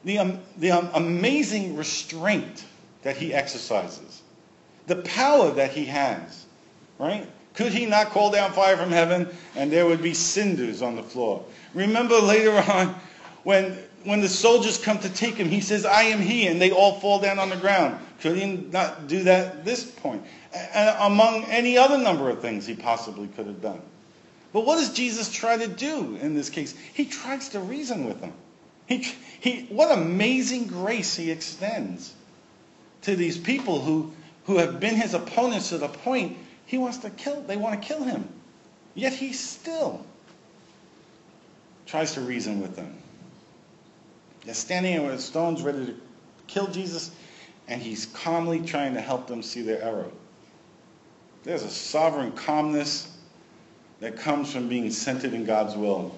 The, 0.05 0.19
um, 0.19 0.41
the 0.57 0.71
um, 0.71 0.91
amazing 0.95 1.77
restraint 1.77 2.65
that 3.03 3.17
he 3.17 3.35
exercises, 3.35 4.23
the 4.87 4.97
power 4.97 5.51
that 5.53 5.73
he 5.73 5.87
has, 5.87 6.47
right? 6.99 7.27
Could 7.55 7.73
he 7.73 7.87
not 7.87 8.11
call 8.11 8.31
down 8.31 8.53
fire 8.53 8.77
from 8.77 8.91
heaven 8.91 9.29
and 9.57 9.73
there 9.73 9.87
would 9.87 10.03
be 10.03 10.15
cinders 10.15 10.83
on 10.83 10.97
the 10.97 11.03
floor? 11.03 11.45
Remember 11.75 12.19
later 12.19 12.53
on 12.73 12.95
when 13.43 13.79
when 14.05 14.21
the 14.21 14.29
soldiers 14.29 14.79
come 14.79 14.99
to 15.01 15.11
take 15.11 15.35
him, 15.35 15.49
he 15.49 15.61
says, 15.61 15.85
I 15.85 16.05
am 16.05 16.21
he, 16.21 16.47
and 16.47 16.61
they 16.61 16.71
all 16.71 17.01
fall 17.01 17.19
down 17.19 17.39
on 17.39 17.51
the 17.51 17.57
ground. 17.57 17.99
Could 18.21 18.37
he 18.37 18.47
not 18.47 19.09
do 19.09 19.25
that 19.25 19.47
at 19.47 19.65
this 19.65 19.85
point? 19.85 20.25
And 20.53 20.97
among 21.01 21.45
any 21.45 21.77
other 21.77 21.99
number 21.99 22.31
of 22.31 22.41
things 22.41 22.67
he 22.67 22.75
possibly 22.75 23.29
could 23.29 23.47
have 23.47 23.61
done. 23.61 23.81
But 24.53 24.65
what 24.67 24.77
does 24.77 24.93
Jesus 24.93 25.31
try 25.31 25.57
to 25.57 25.69
do 25.69 26.17
in 26.17 26.35
this 26.35 26.51
case? 26.51 26.75
He 26.95 27.05
tries 27.05 27.51
to 27.51 27.61
reason 27.61 28.07
with 28.07 28.21
them. 28.21 28.33
He, 28.87 29.07
he, 29.39 29.67
what 29.69 29.97
amazing 29.97 30.67
grace 30.67 31.15
he 31.15 31.31
extends 31.31 32.13
to 33.03 33.15
these 33.15 33.39
people 33.39 33.81
who, 33.81 34.13
who 34.47 34.59
have 34.59 34.81
been 34.81 34.97
his 34.97 35.15
opponents 35.15 35.69
to 35.69 35.79
the 35.79 35.89
point 35.89 36.37
he 36.71 36.79
wants 36.79 36.99
to 36.99 37.11
kill, 37.11 37.41
they 37.43 37.57
want 37.57 37.83
to 37.83 37.89
kill 37.89 38.05
him. 38.05 38.29
Yet 38.95 39.13
he 39.13 39.33
still 39.33 40.07
tries 41.85 42.15
to 42.15 42.21
reason 42.21 42.61
with 42.61 42.77
them. 42.77 42.97
They're 44.45 44.55
standing 44.55 45.05
with 45.05 45.21
stones 45.21 45.63
ready 45.63 45.87
to 45.87 45.95
kill 46.47 46.69
Jesus, 46.69 47.11
and 47.67 47.83
he's 47.83 48.07
calmly 48.07 48.61
trying 48.61 48.95
to 48.95 49.01
help 49.01 49.27
them 49.27 49.43
see 49.43 49.63
their 49.63 49.83
error. 49.83 50.13
There's 51.43 51.65
a 51.65 51.71
sovereign 51.71 52.31
calmness 52.31 53.19
that 53.99 54.17
comes 54.17 54.53
from 54.53 54.69
being 54.69 54.93
centered 54.93 55.35
in 55.35 55.45
God's 55.45 55.75
will. 55.75 56.15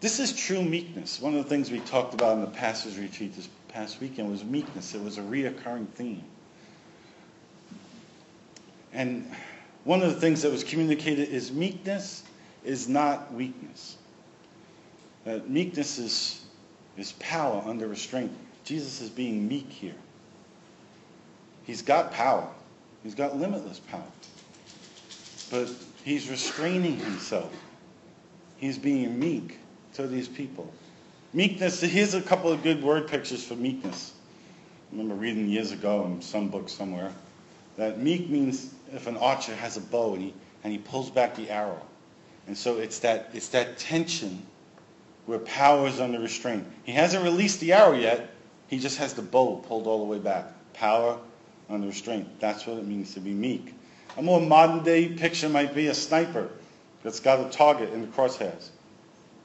This 0.00 0.20
is 0.20 0.32
true 0.32 0.62
meekness. 0.62 1.20
One 1.20 1.34
of 1.34 1.42
the 1.42 1.50
things 1.50 1.72
we 1.72 1.80
talked 1.80 2.14
about 2.14 2.36
in 2.36 2.42
the 2.42 2.50
pastor's 2.50 2.96
retreat 2.96 3.34
this 3.34 3.48
past 3.66 4.00
weekend 4.00 4.30
was 4.30 4.44
meekness. 4.44 4.94
It 4.94 5.02
was 5.02 5.18
a 5.18 5.22
reoccurring 5.22 5.88
theme. 5.88 6.22
And 8.96 9.30
one 9.84 10.02
of 10.02 10.12
the 10.14 10.18
things 10.18 10.40
that 10.40 10.50
was 10.50 10.64
communicated 10.64 11.28
is 11.28 11.52
meekness 11.52 12.22
is 12.64 12.88
not 12.88 13.32
weakness. 13.32 13.98
Uh, 15.26 15.40
meekness 15.46 15.98
is, 15.98 16.44
is 16.96 17.12
power 17.12 17.62
under 17.66 17.86
restraint. 17.86 18.32
Jesus 18.64 19.02
is 19.02 19.10
being 19.10 19.46
meek 19.46 19.70
here. 19.70 19.94
He's 21.64 21.82
got 21.82 22.10
power. 22.10 22.48
He's 23.02 23.14
got 23.14 23.36
limitless 23.36 23.80
power. 23.80 24.02
But 25.50 25.68
he's 26.02 26.30
restraining 26.30 26.96
himself. 26.96 27.52
He's 28.56 28.78
being 28.78 29.18
meek 29.18 29.58
to 29.94 30.06
these 30.06 30.26
people. 30.26 30.72
Meekness, 31.34 31.82
here's 31.82 32.14
a 32.14 32.22
couple 32.22 32.50
of 32.50 32.62
good 32.62 32.82
word 32.82 33.08
pictures 33.08 33.44
for 33.44 33.56
meekness. 33.56 34.14
I 34.90 34.96
remember 34.96 35.16
reading 35.16 35.48
years 35.48 35.70
ago 35.70 36.06
in 36.06 36.22
some 36.22 36.48
book 36.48 36.70
somewhere 36.70 37.12
that 37.76 38.00
meek 38.00 38.30
means 38.30 38.72
if 38.92 39.06
an 39.06 39.16
archer 39.16 39.54
has 39.54 39.76
a 39.76 39.80
bow 39.80 40.14
and 40.14 40.22
he, 40.22 40.34
and 40.64 40.72
he 40.72 40.78
pulls 40.78 41.10
back 41.10 41.34
the 41.36 41.50
arrow. 41.50 41.80
And 42.46 42.56
so 42.56 42.78
it's 42.78 43.00
that, 43.00 43.30
it's 43.32 43.48
that 43.48 43.78
tension 43.78 44.46
where 45.26 45.40
power 45.40 45.86
is 45.88 46.00
under 46.00 46.20
restraint. 46.20 46.64
He 46.84 46.92
hasn't 46.92 47.24
released 47.24 47.60
the 47.60 47.72
arrow 47.72 47.94
yet. 47.94 48.30
He 48.68 48.78
just 48.78 48.98
has 48.98 49.14
the 49.14 49.22
bow 49.22 49.56
pulled 49.56 49.86
all 49.86 49.98
the 49.98 50.04
way 50.04 50.18
back. 50.18 50.46
Power 50.72 51.18
under 51.68 51.88
restraint. 51.88 52.40
That's 52.40 52.66
what 52.66 52.78
it 52.78 52.86
means 52.86 53.14
to 53.14 53.20
be 53.20 53.32
meek. 53.32 53.74
A 54.16 54.22
more 54.22 54.40
modern 54.40 54.84
day 54.84 55.08
picture 55.08 55.48
might 55.48 55.74
be 55.74 55.88
a 55.88 55.94
sniper 55.94 56.48
that's 57.02 57.20
got 57.20 57.40
a 57.40 57.50
target 57.50 57.92
in 57.92 58.00
the 58.02 58.06
crosshairs. 58.08 58.70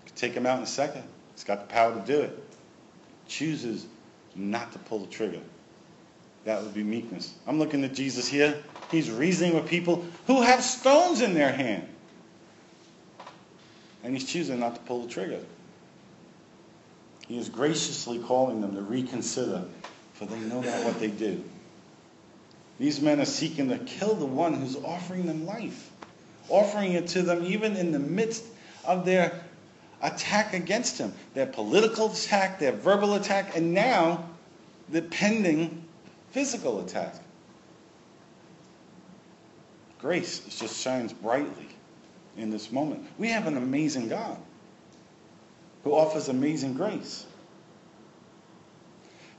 Can 0.05 0.15
take 0.15 0.33
him 0.33 0.45
out 0.45 0.57
in 0.57 0.63
a 0.63 0.67
second. 0.67 1.03
He's 1.33 1.43
got 1.43 1.67
the 1.67 1.73
power 1.73 1.93
to 1.93 2.05
do 2.05 2.21
it. 2.21 2.43
Chooses 3.27 3.85
not 4.35 4.71
to 4.73 4.79
pull 4.79 4.99
the 4.99 5.07
trigger. 5.07 5.41
That 6.45 6.63
would 6.63 6.73
be 6.73 6.83
meekness. 6.83 7.33
I'm 7.47 7.59
looking 7.59 7.83
at 7.83 7.93
Jesus 7.93 8.27
here. 8.27 8.63
He's 8.91 9.09
reasoning 9.09 9.55
with 9.55 9.67
people 9.67 10.05
who 10.27 10.41
have 10.41 10.61
stones 10.61 11.21
in 11.21 11.33
their 11.33 11.51
hand. 11.51 11.87
And 14.03 14.13
he's 14.13 14.25
choosing 14.25 14.59
not 14.59 14.75
to 14.75 14.81
pull 14.81 15.03
the 15.03 15.09
trigger. 15.09 15.39
He 17.27 17.37
is 17.37 17.47
graciously 17.47 18.19
calling 18.19 18.59
them 18.59 18.75
to 18.75 18.81
reconsider, 18.81 19.63
for 20.13 20.25
they 20.25 20.39
know 20.39 20.59
not 20.59 20.83
what 20.83 20.99
they 20.99 21.07
do. 21.07 21.41
These 22.79 22.99
men 22.99 23.21
are 23.21 23.25
seeking 23.25 23.69
to 23.69 23.77
kill 23.77 24.15
the 24.15 24.25
one 24.25 24.53
who's 24.53 24.75
offering 24.75 25.25
them 25.25 25.45
life, 25.45 25.89
offering 26.49 26.93
it 26.93 27.07
to 27.09 27.21
them 27.21 27.45
even 27.45 27.77
in 27.77 27.91
the 27.91 27.99
midst 27.99 28.43
of 28.83 29.05
their 29.05 29.41
attack 30.01 30.53
against 30.53 30.97
him, 30.97 31.13
their 31.33 31.45
political 31.45 32.11
attack, 32.11 32.59
their 32.59 32.71
verbal 32.71 33.13
attack, 33.13 33.55
and 33.55 33.73
now 33.73 34.27
the 34.89 35.01
pending 35.03 35.85
physical 36.31 36.83
attack. 36.83 37.15
Grace 40.01 40.39
just 40.57 40.81
shines 40.81 41.13
brightly 41.13 41.67
in 42.35 42.49
this 42.49 42.71
moment. 42.71 43.05
We 43.17 43.29
have 43.29 43.47
an 43.47 43.55
amazing 43.55 44.09
God 44.09 44.37
who 45.83 45.91
offers 45.93 46.27
amazing 46.27 46.73
grace. 46.73 47.25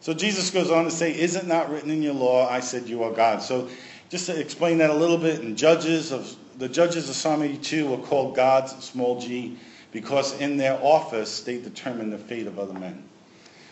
So 0.01 0.15
Jesus 0.15 0.51
goes 0.51 0.71
on 0.71 0.85
to 0.85 0.91
say, 0.91 1.13
Is 1.13 1.37
it 1.37 1.47
not 1.47 1.71
written 1.71 1.91
in 1.91 2.03
your 2.03 2.15
law, 2.15 2.49
I 2.49 2.61
said 2.61 2.89
you 2.89 3.03
are 3.05 3.13
God? 3.13 3.43
So 3.43 3.69
just 4.09 4.27
to 4.27 4.39
explain 4.39 4.79
that 4.79 4.91
a 4.91 4.95
little 4.95 5.19
bit, 5.19 5.41
in 5.41 5.57
Judges 5.57 6.13
of 6.13 6.37
the 6.59 6.69
judges 6.69 7.09
of 7.09 7.17
Psalm 7.17 7.43
82 7.43 7.89
were 7.89 7.97
called 7.97 8.37
gods, 8.37 8.73
small 8.85 9.21
g, 9.21 9.57
because 9.91 10.39
in 10.41 10.57
their 10.57 10.79
office 10.83 11.41
they 11.41 11.59
determine 11.59 12.11
the 12.11 12.19
fate 12.19 12.47
of 12.47 12.59
other 12.59 12.75
men. 12.75 13.03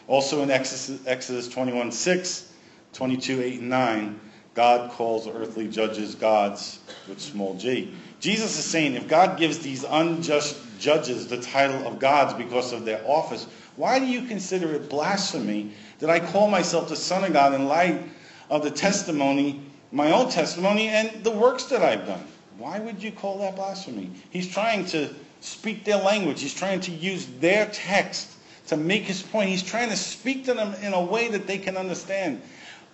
Also 0.08 0.42
in 0.42 0.50
Exodus, 0.50 1.06
Exodus 1.06 1.48
21 1.48 1.92
6, 1.92 2.52
22 2.92 3.42
8 3.42 3.60
and 3.60 3.70
9, 3.70 4.20
God 4.54 4.90
calls 4.90 5.28
earthly 5.28 5.68
judges 5.68 6.14
gods 6.14 6.80
with 7.08 7.20
small 7.20 7.54
g. 7.54 7.94
Jesus 8.20 8.58
is 8.58 8.64
saying 8.64 8.94
if 8.94 9.08
God 9.08 9.38
gives 9.38 9.60
these 9.60 9.84
unjust 9.84 10.56
judges 10.78 11.28
the 11.28 11.40
title 11.40 11.86
of 11.86 11.98
gods 11.98 12.34
because 12.34 12.72
of 12.72 12.84
their 12.84 13.02
office, 13.06 13.46
why 13.76 13.98
do 13.98 14.06
you 14.06 14.22
consider 14.22 14.74
it 14.74 14.88
blasphemy 14.88 15.72
that 16.00 16.10
I 16.10 16.20
call 16.20 16.48
myself 16.48 16.88
the 16.88 16.96
Son 16.96 17.24
of 17.24 17.32
God 17.32 17.54
in 17.54 17.66
light 17.66 18.02
of 18.50 18.62
the 18.62 18.70
testimony, 18.70 19.60
my 19.92 20.12
own 20.12 20.30
testimony, 20.30 20.88
and 20.88 21.22
the 21.24 21.30
works 21.30 21.64
that 21.64 21.82
I've 21.82 22.06
done? 22.06 22.24
Why 22.58 22.78
would 22.78 23.02
you 23.02 23.12
call 23.12 23.38
that 23.38 23.56
blasphemy? 23.56 24.10
He's 24.30 24.48
trying 24.48 24.84
to 24.86 25.08
speak 25.40 25.84
their 25.84 25.96
language. 25.96 26.42
He's 26.42 26.54
trying 26.54 26.80
to 26.80 26.90
use 26.90 27.26
their 27.38 27.66
text 27.72 28.32
to 28.66 28.76
make 28.76 29.04
his 29.04 29.22
point. 29.22 29.48
He's 29.48 29.62
trying 29.62 29.88
to 29.88 29.96
speak 29.96 30.44
to 30.44 30.54
them 30.54 30.74
in 30.82 30.92
a 30.92 31.02
way 31.02 31.28
that 31.28 31.46
they 31.46 31.58
can 31.58 31.76
understand. 31.76 32.42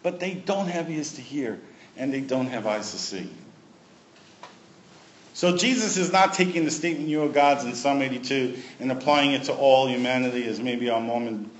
But 0.03 0.21
they 0.21 0.35
don't 0.35 0.69
have 0.69 0.91
ears 0.91 1.15
to 1.15 1.21
hear, 1.21 1.59
and 1.97 2.13
they 2.13 2.21
don't 2.21 2.47
have 2.49 2.67
eyes 2.67 2.93
to 2.93 2.99
see. 2.99 3.29
So 5.37 5.55
Jesus 5.55 5.99
is 5.99 6.13
not 6.13 6.33
taking 6.33 6.65
the 6.65 6.71
statement, 6.71 7.09
you 7.09 7.23
are 7.23 7.29
gods 7.29 7.65
in 7.65 7.75
Psalm 7.75 8.01
82, 8.01 8.57
and 8.81 8.91
applying 8.91 9.33
it 9.33 9.45
to 9.45 9.53
all 9.53 9.87
humanity 9.87 10.47
as 10.49 10.59
maybe 10.61 10.89
our 10.89 11.01
Mormon, 11.01 11.51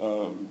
um, 0.00 0.48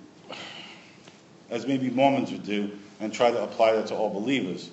as 1.49 1.67
maybe 1.67 1.89
Mormons 1.89 2.31
would 2.31 2.45
do, 2.45 2.71
and 3.01 3.13
try 3.13 3.31
to 3.31 3.43
apply 3.43 3.73
that 3.73 3.87
to 3.87 3.95
all 3.95 4.09
believers. 4.09 4.69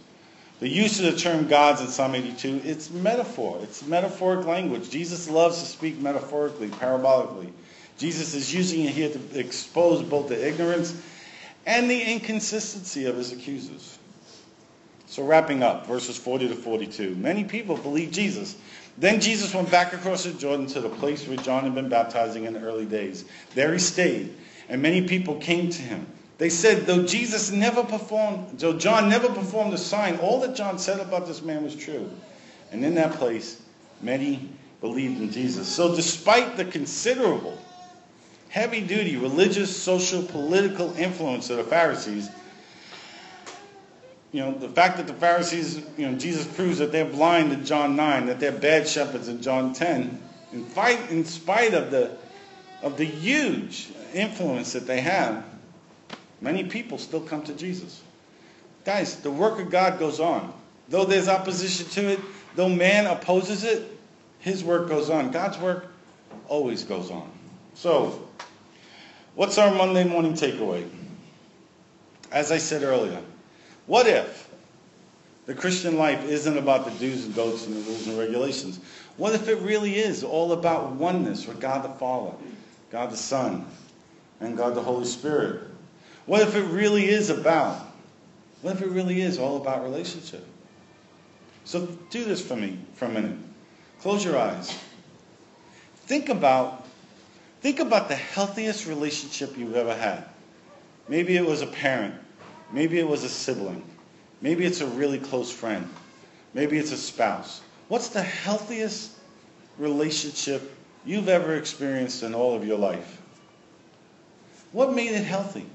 The 0.60 0.68
use 0.68 1.00
of 1.00 1.12
the 1.12 1.18
term 1.18 1.48
gods 1.48 1.80
in 1.80 1.88
Psalm 1.88 2.14
82, 2.14 2.62
it's 2.64 2.90
metaphor. 2.90 3.58
It's 3.62 3.84
metaphoric 3.84 4.46
language. 4.46 4.90
Jesus 4.90 5.28
loves 5.28 5.60
to 5.60 5.66
speak 5.66 5.98
metaphorically, 6.00 6.68
parabolically. 6.68 7.50
Jesus 7.96 8.34
is 8.34 8.54
using 8.54 8.84
it 8.84 8.90
here 8.90 9.08
to 9.08 9.38
expose 9.38 10.02
both 10.02 10.28
the 10.28 10.48
ignorance 10.48 10.94
and 11.68 11.90
the 11.90 12.00
inconsistency 12.00 13.04
of 13.04 13.16
his 13.16 13.30
accusers. 13.30 13.98
So 15.06 15.22
wrapping 15.22 15.62
up, 15.62 15.86
verses 15.86 16.16
40 16.16 16.48
to 16.48 16.54
42. 16.54 17.14
Many 17.14 17.44
people 17.44 17.76
believed 17.76 18.14
Jesus. 18.14 18.56
Then 18.96 19.20
Jesus 19.20 19.54
went 19.54 19.70
back 19.70 19.92
across 19.92 20.24
the 20.24 20.32
Jordan 20.32 20.66
to 20.68 20.80
the 20.80 20.88
place 20.88 21.28
where 21.28 21.36
John 21.36 21.64
had 21.64 21.74
been 21.74 21.90
baptizing 21.90 22.44
in 22.44 22.54
the 22.54 22.60
early 22.60 22.86
days. 22.86 23.26
There 23.54 23.74
he 23.74 23.78
stayed, 23.78 24.34
and 24.70 24.80
many 24.80 25.06
people 25.06 25.36
came 25.36 25.68
to 25.68 25.82
him. 25.82 26.06
They 26.38 26.48
said, 26.48 26.86
though 26.86 27.04
Jesus 27.04 27.50
never 27.50 27.84
performed, 27.84 28.58
though 28.58 28.78
John 28.78 29.10
never 29.10 29.28
performed 29.28 29.74
a 29.74 29.78
sign, 29.78 30.16
all 30.16 30.40
that 30.40 30.56
John 30.56 30.78
said 30.78 31.00
about 31.00 31.26
this 31.26 31.42
man 31.42 31.64
was 31.64 31.76
true. 31.76 32.10
And 32.72 32.82
in 32.82 32.94
that 32.94 33.12
place, 33.12 33.60
many 34.00 34.48
believed 34.80 35.20
in 35.20 35.30
Jesus. 35.30 35.68
So 35.68 35.94
despite 35.94 36.56
the 36.56 36.64
considerable, 36.64 37.58
heavy 38.48 38.80
duty 38.80 39.16
religious, 39.16 39.74
social, 39.74 40.22
political 40.22 40.94
influence 40.96 41.50
of 41.50 41.58
the 41.58 41.64
Pharisees, 41.64 42.28
you 44.32 44.40
know, 44.40 44.52
the 44.52 44.68
fact 44.68 44.98
that 44.98 45.06
the 45.06 45.14
Pharisees, 45.14 45.82
you 45.96 46.10
know, 46.10 46.18
Jesus 46.18 46.46
proves 46.46 46.78
that 46.78 46.92
they're 46.92 47.04
blind 47.04 47.52
in 47.52 47.64
John 47.64 47.96
9, 47.96 48.26
that 48.26 48.40
they're 48.40 48.52
bad 48.52 48.86
shepherds 48.86 49.28
in 49.28 49.40
John 49.40 49.72
10, 49.72 50.20
in, 50.52 50.64
fight, 50.66 51.10
in 51.10 51.24
spite 51.24 51.72
of 51.72 51.90
the, 51.90 52.16
of 52.82 52.98
the 52.98 53.04
huge 53.04 53.88
influence 54.12 54.72
that 54.74 54.86
they 54.86 55.00
have, 55.00 55.44
many 56.40 56.64
people 56.64 56.98
still 56.98 57.20
come 57.20 57.42
to 57.44 57.54
Jesus. 57.54 58.02
Guys, 58.84 59.16
the 59.16 59.30
work 59.30 59.58
of 59.60 59.70
God 59.70 59.98
goes 59.98 60.20
on. 60.20 60.52
Though 60.88 61.04
there's 61.04 61.28
opposition 61.28 61.86
to 61.88 62.12
it, 62.12 62.20
though 62.54 62.68
man 62.68 63.06
opposes 63.06 63.64
it, 63.64 63.98
his 64.40 64.62
work 64.62 64.88
goes 64.88 65.10
on. 65.10 65.30
God's 65.30 65.58
work 65.58 65.88
always 66.48 66.84
goes 66.84 67.10
on. 67.10 67.30
So, 67.78 68.26
what's 69.36 69.56
our 69.56 69.72
Monday 69.72 70.02
morning 70.02 70.32
takeaway? 70.32 70.84
As 72.32 72.50
I 72.50 72.58
said 72.58 72.82
earlier, 72.82 73.22
what 73.86 74.08
if 74.08 74.50
The 75.48 75.54
Christian 75.54 75.96
life 75.96 76.28
isn't 76.28 76.58
about 76.58 76.84
the 76.84 76.90
do's 77.00 77.24
and 77.24 77.34
don'ts 77.34 77.66
and 77.66 77.74
the 77.74 77.80
rules 77.80 78.06
and 78.06 78.18
regulations. 78.18 78.80
What 79.16 79.34
if 79.34 79.48
it 79.48 79.56
really 79.60 79.96
is 79.96 80.22
all 80.22 80.52
about 80.52 80.92
oneness 80.92 81.46
with 81.46 81.58
God 81.58 81.82
the 81.82 81.98
Father, 81.98 82.36
God 82.90 83.10
the 83.10 83.16
Son, 83.16 83.64
and 84.40 84.58
God 84.58 84.74
the 84.74 84.82
Holy 84.82 85.06
Spirit? 85.06 85.62
What 86.26 86.42
if 86.42 86.54
it 86.54 86.64
really 86.64 87.08
is 87.08 87.30
about, 87.30 87.80
what 88.60 88.74
if 88.74 88.82
it 88.82 88.90
really 88.90 89.22
is 89.22 89.38
all 89.38 89.56
about 89.56 89.82
relationship? 89.82 90.44
So 91.64 91.86
do 92.10 92.24
this 92.26 92.46
for 92.46 92.54
me 92.54 92.78
for 92.92 93.06
a 93.06 93.08
minute. 93.08 93.38
Close 94.02 94.22
your 94.22 94.36
eyes. 94.36 94.78
Think 96.04 96.28
about, 96.28 96.86
think 97.60 97.80
about 97.80 98.08
the 98.08 98.16
healthiest 98.16 98.86
relationship 98.86 99.56
you've 99.56 99.76
ever 99.76 99.94
had. 99.94 100.24
Maybe 101.08 101.36
it 101.36 101.44
was 101.44 101.62
a 101.62 101.66
parent. 101.66 102.14
Maybe 102.72 102.98
it 102.98 103.08
was 103.08 103.24
a 103.24 103.28
sibling. 103.28 103.82
Maybe 104.40 104.64
it's 104.64 104.80
a 104.80 104.86
really 104.86 105.18
close 105.18 105.50
friend. 105.50 105.88
Maybe 106.54 106.78
it's 106.78 106.92
a 106.92 106.96
spouse. 106.96 107.62
What's 107.88 108.08
the 108.08 108.22
healthiest 108.22 109.12
relationship 109.78 110.74
you've 111.04 111.28
ever 111.28 111.56
experienced 111.56 112.22
in 112.22 112.34
all 112.34 112.54
of 112.54 112.66
your 112.66 112.78
life? 112.78 113.20
What 114.72 114.92
made 114.92 115.12
it 115.12 115.24
healthy? 115.24 115.66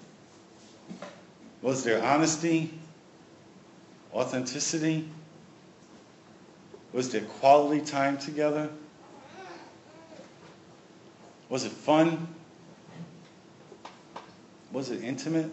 Was 1.61 1.83
there 1.83 2.03
honesty? 2.03 2.71
Authenticity? 4.13 5.09
Was 6.91 7.09
there 7.09 7.21
quality 7.21 7.81
time 7.81 8.17
together? 8.17 8.69
Was 11.53 11.65
it 11.65 11.71
fun? 11.71 12.29
Was 14.71 14.89
it 14.89 15.03
intimate? 15.03 15.51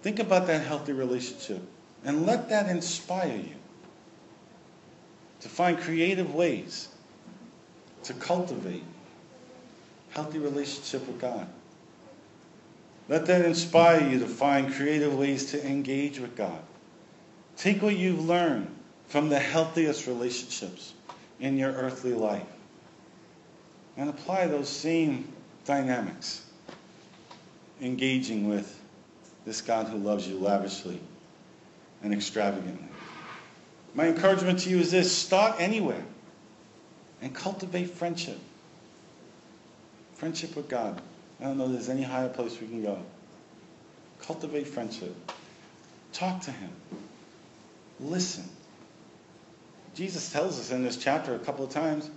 Think 0.00 0.20
about 0.20 0.46
that 0.46 0.66
healthy 0.66 0.94
relationship 0.94 1.60
and 2.02 2.24
let 2.24 2.48
that 2.48 2.70
inspire 2.70 3.36
you 3.36 3.56
to 5.40 5.50
find 5.50 5.78
creative 5.78 6.34
ways 6.34 6.88
to 8.04 8.14
cultivate 8.14 8.84
healthy 10.08 10.38
relationship 10.38 11.06
with 11.06 11.20
God. 11.20 11.46
Let 13.10 13.26
that 13.26 13.44
inspire 13.44 14.08
you 14.08 14.18
to 14.20 14.26
find 14.26 14.72
creative 14.72 15.14
ways 15.14 15.50
to 15.50 15.62
engage 15.62 16.20
with 16.20 16.34
God. 16.34 16.62
Take 17.58 17.82
what 17.82 17.98
you've 17.98 18.24
learned 18.24 18.74
from 19.08 19.28
the 19.28 19.38
healthiest 19.38 20.06
relationships 20.06 20.94
in 21.38 21.58
your 21.58 21.72
earthly 21.72 22.14
life 22.14 22.46
and 23.98 24.08
apply 24.08 24.46
those 24.46 24.68
same 24.68 25.30
dynamics, 25.64 26.46
engaging 27.82 28.48
with 28.48 28.80
this 29.44 29.60
God 29.60 29.88
who 29.88 29.98
loves 29.98 30.26
you 30.26 30.38
lavishly 30.38 31.00
and 32.02 32.14
extravagantly. 32.14 32.88
My 33.94 34.06
encouragement 34.06 34.60
to 34.60 34.70
you 34.70 34.78
is 34.78 34.92
this 34.92 35.10
start 35.10 35.56
anywhere 35.60 36.04
and 37.20 37.34
cultivate 37.34 37.90
friendship. 37.90 38.38
Friendship 40.14 40.54
with 40.54 40.68
God. 40.68 41.02
I 41.40 41.44
don't 41.44 41.58
know 41.58 41.66
there's 41.68 41.88
any 41.88 42.02
higher 42.02 42.28
place 42.28 42.60
we 42.60 42.68
can 42.68 42.82
go. 42.82 42.98
Cultivate 44.20 44.68
friendship. 44.68 45.14
Talk 46.12 46.40
to 46.42 46.52
Him. 46.52 46.70
Listen. 47.98 48.44
Jesus 49.94 50.30
tells 50.32 50.60
us 50.60 50.70
in 50.70 50.84
this 50.84 50.96
chapter 50.96 51.34
a 51.34 51.38
couple 51.40 51.64
of 51.64 51.70
times 51.70 52.10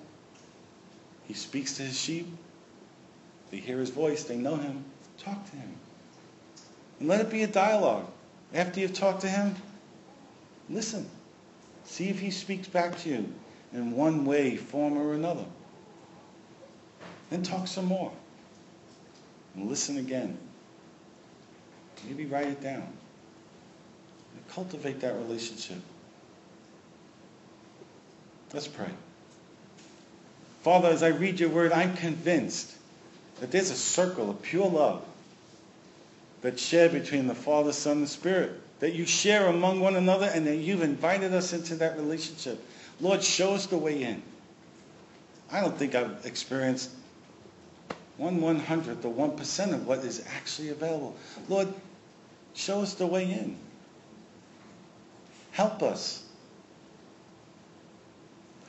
He 1.28 1.34
speaks 1.34 1.78
to 1.78 1.84
His 1.84 2.00
sheep. 2.00 2.28
They 3.50 3.58
hear 3.58 3.80
His 3.80 3.90
voice, 3.90 4.24
they 4.24 4.38
know 4.38 4.56
Him. 4.56 4.84
Talk 5.18 5.50
to 5.52 5.56
Him. 5.56 5.76
And 7.00 7.10
let 7.10 7.22
it 7.22 7.30
be 7.30 7.44
a 7.44 7.48
dialogue. 7.48 8.08
After 8.54 8.80
you've 8.80 8.94
talked 8.94 9.22
to 9.22 9.30
Him, 9.30 9.56
listen. 10.70 11.10
See 11.86 12.10
if 12.10 12.20
He 12.20 12.32
speaks 12.32 12.68
back 12.68 12.98
to 13.00 13.10
you 13.10 13.34
in 13.74 13.92
one 13.92 14.26
way, 14.26 14.56
form, 14.58 14.98
or 14.98 15.14
another. 15.14 15.46
Then 17.30 17.44
talk 17.44 17.68
some 17.68 17.86
more. 17.86 18.12
And 19.56 19.70
listen 19.70 19.98
again. 19.98 20.38
Maybe 22.08 22.26
write 22.26 22.48
it 22.48 22.62
down. 22.62 22.88
And 24.34 24.48
cultivate 24.50 25.00
that 25.02 25.16
relationship. 25.16 25.78
Let's 28.54 28.68
pray. 28.68 28.90
Father, 30.62 30.90
as 30.90 31.02
I 31.02 31.08
read 31.08 31.40
your 31.40 31.50
word, 31.50 31.72
I'm 31.72 31.96
convinced 31.96 32.72
that 33.40 33.52
there's 33.52 33.72
a 33.72 33.76
circle 33.76 34.30
of 34.30 34.42
pure 34.42 34.70
love 34.70 35.04
that's 36.42 36.62
shared 36.62 36.92
between 36.92 37.28
the 37.28 37.36
Father, 37.36 37.72
Son, 37.72 37.98
and 37.98 38.10
Spirit, 38.10 38.52
that 38.80 38.94
you 38.94 39.06
share 39.06 39.48
among 39.48 39.80
one 39.80 39.96
another, 39.96 40.26
and 40.28 40.46
that 40.48 40.58
you've 40.58 40.84
invited 40.84 41.34
us 41.34 41.54
into 41.54 41.76
that 41.76 41.98
relationship. 41.98 42.64
Lord, 43.00 43.24
show 43.24 43.54
us 43.54 43.66
the 43.66 43.78
way 43.78 44.04
in. 44.04 44.22
I 45.52 45.62
don't 45.62 45.78
think 45.78 45.96
I've 45.96 46.26
experienced 46.26 46.92
one 48.18 48.40
one 48.42 48.60
hundredth 48.60 49.04
or 49.04 49.10
one 49.10 49.36
percent 49.36 49.74
of 49.74 49.88
what 49.88 50.00
is 50.00 50.24
actually 50.36 50.70
available. 50.70 51.16
Lord, 51.50 51.68
show 52.54 52.82
us 52.82 52.94
the 52.94 53.08
way 53.08 53.32
in. 53.32 53.58
Help 55.52 55.82
us. 55.82 56.24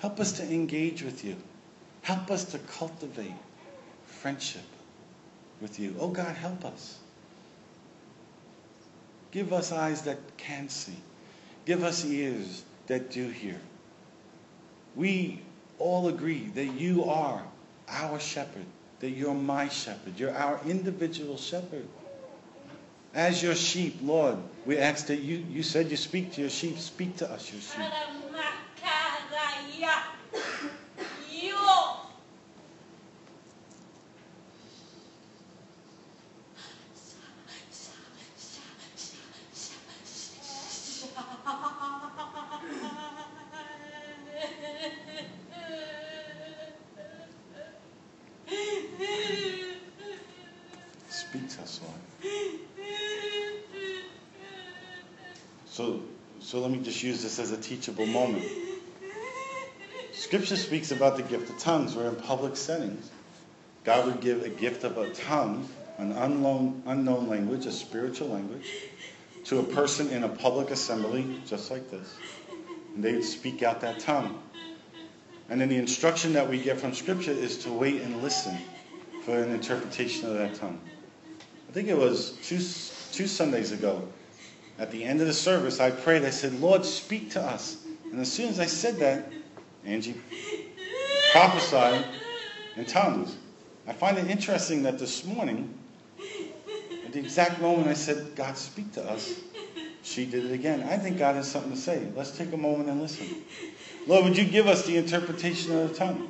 Help 0.00 0.18
us 0.18 0.32
to 0.32 0.42
engage 0.42 1.02
with 1.02 1.24
you. 1.24 1.36
Help 2.02 2.30
us 2.30 2.44
to 2.46 2.58
cultivate 2.58 3.32
friendship 4.06 4.62
with 5.60 5.78
you. 5.78 5.94
Oh 5.98 6.08
God, 6.08 6.34
help 6.36 6.64
us. 6.64 6.98
Give 9.30 9.52
us 9.52 9.72
eyes 9.72 10.02
that 10.02 10.18
can 10.36 10.68
see. 10.68 10.96
Give 11.64 11.84
us 11.84 12.04
ears 12.04 12.64
that 12.88 13.10
do 13.10 13.28
hear. 13.28 13.60
We 14.94 15.40
all 15.78 16.08
agree 16.08 16.50
that 16.54 16.66
you 16.66 17.04
are 17.04 17.42
our 17.88 18.20
shepherd, 18.20 18.66
that 19.00 19.10
you're 19.10 19.34
my 19.34 19.68
shepherd. 19.68 20.18
You're 20.18 20.36
our 20.36 20.60
individual 20.66 21.36
shepherd. 21.36 21.86
As 23.14 23.42
your 23.42 23.54
sheep, 23.54 23.98
Lord, 24.02 24.38
we 24.66 24.78
ask 24.78 25.06
that 25.06 25.20
you, 25.20 25.44
you 25.50 25.62
said 25.62 25.90
you 25.90 25.96
speak 25.96 26.32
to 26.32 26.40
your 26.40 26.50
sheep, 26.50 26.78
speak 26.78 27.16
to 27.18 27.30
us, 27.30 27.52
your 27.52 27.60
sheep. 27.60 27.92
Use 57.22 57.36
this 57.36 57.50
as 57.50 57.56
a 57.56 57.60
teachable 57.60 58.06
moment. 58.06 58.44
Scripture 60.12 60.56
speaks 60.56 60.90
about 60.90 61.16
the 61.16 61.22
gift 61.22 61.50
of 61.50 61.58
tongues, 61.58 61.94
where 61.94 62.08
in 62.08 62.16
public 62.16 62.56
settings, 62.56 63.10
God 63.84 64.06
would 64.06 64.20
give 64.20 64.42
a 64.42 64.48
gift 64.48 64.84
of 64.84 64.98
a 64.98 65.12
tongue, 65.12 65.68
an 65.98 66.12
unknown, 66.12 66.82
unknown 66.86 67.28
language, 67.28 67.66
a 67.66 67.72
spiritual 67.72 68.28
language, 68.28 68.70
to 69.44 69.58
a 69.58 69.62
person 69.62 70.10
in 70.10 70.24
a 70.24 70.28
public 70.28 70.70
assembly, 70.70 71.40
just 71.46 71.70
like 71.70 71.90
this. 71.90 72.14
And 72.94 73.02
they 73.02 73.12
would 73.12 73.24
speak 73.24 73.62
out 73.62 73.80
that 73.80 74.00
tongue. 74.00 74.40
And 75.48 75.60
then 75.60 75.68
the 75.68 75.76
instruction 75.76 76.32
that 76.34 76.48
we 76.48 76.62
get 76.62 76.80
from 76.80 76.94
Scripture 76.94 77.32
is 77.32 77.58
to 77.58 77.72
wait 77.72 78.00
and 78.02 78.22
listen 78.22 78.56
for 79.24 79.36
an 79.38 79.50
interpretation 79.50 80.28
of 80.28 80.34
that 80.34 80.54
tongue. 80.54 80.80
I 81.68 81.72
think 81.72 81.88
it 81.88 81.96
was 81.96 82.32
two, 82.42 82.58
two 83.12 83.26
Sundays 83.26 83.72
ago. 83.72 84.08
At 84.82 84.90
the 84.90 85.04
end 85.04 85.20
of 85.20 85.28
the 85.28 85.32
service, 85.32 85.78
I 85.78 85.92
prayed. 85.92 86.24
I 86.24 86.30
said, 86.30 86.54
Lord, 86.54 86.84
speak 86.84 87.30
to 87.30 87.40
us. 87.40 87.76
And 88.10 88.20
as 88.20 88.32
soon 88.32 88.48
as 88.48 88.58
I 88.58 88.66
said 88.66 88.96
that, 88.96 89.30
Angie 89.84 90.20
prophesied 91.30 92.04
in 92.76 92.84
tongues. 92.84 93.36
I 93.86 93.92
find 93.92 94.18
it 94.18 94.26
interesting 94.26 94.82
that 94.82 94.98
this 94.98 95.24
morning, 95.24 95.72
at 97.06 97.12
the 97.12 97.20
exact 97.20 97.60
moment 97.62 97.86
I 97.86 97.94
said, 97.94 98.34
God, 98.34 98.58
speak 98.58 98.92
to 98.94 99.08
us, 99.08 99.40
she 100.02 100.26
did 100.26 100.46
it 100.46 100.52
again. 100.52 100.82
I 100.82 100.98
think 100.98 101.16
God 101.16 101.36
has 101.36 101.48
something 101.48 101.70
to 101.70 101.78
say. 101.78 102.08
Let's 102.16 102.36
take 102.36 102.52
a 102.52 102.56
moment 102.56 102.88
and 102.88 103.00
listen. 103.00 103.44
Lord, 104.08 104.24
would 104.24 104.36
you 104.36 104.44
give 104.44 104.66
us 104.66 104.84
the 104.84 104.96
interpretation 104.96 105.78
of 105.78 105.90
the 105.90 105.94
tongue? 105.94 106.28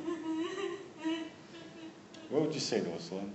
What 2.29 2.43
would 2.43 2.53
you 2.53 2.59
say 2.59 2.81
to 2.81 2.93
us, 2.93 3.11
Lord? 3.11 3.25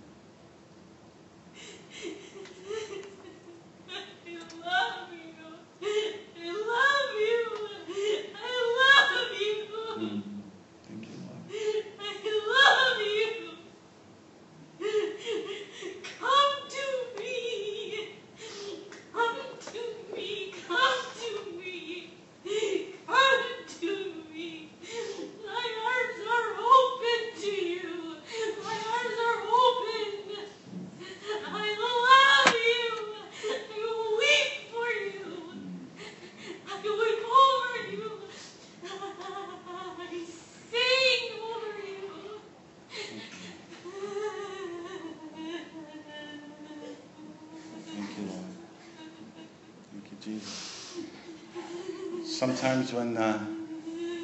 When, 52.93 53.16
uh, 53.16 53.39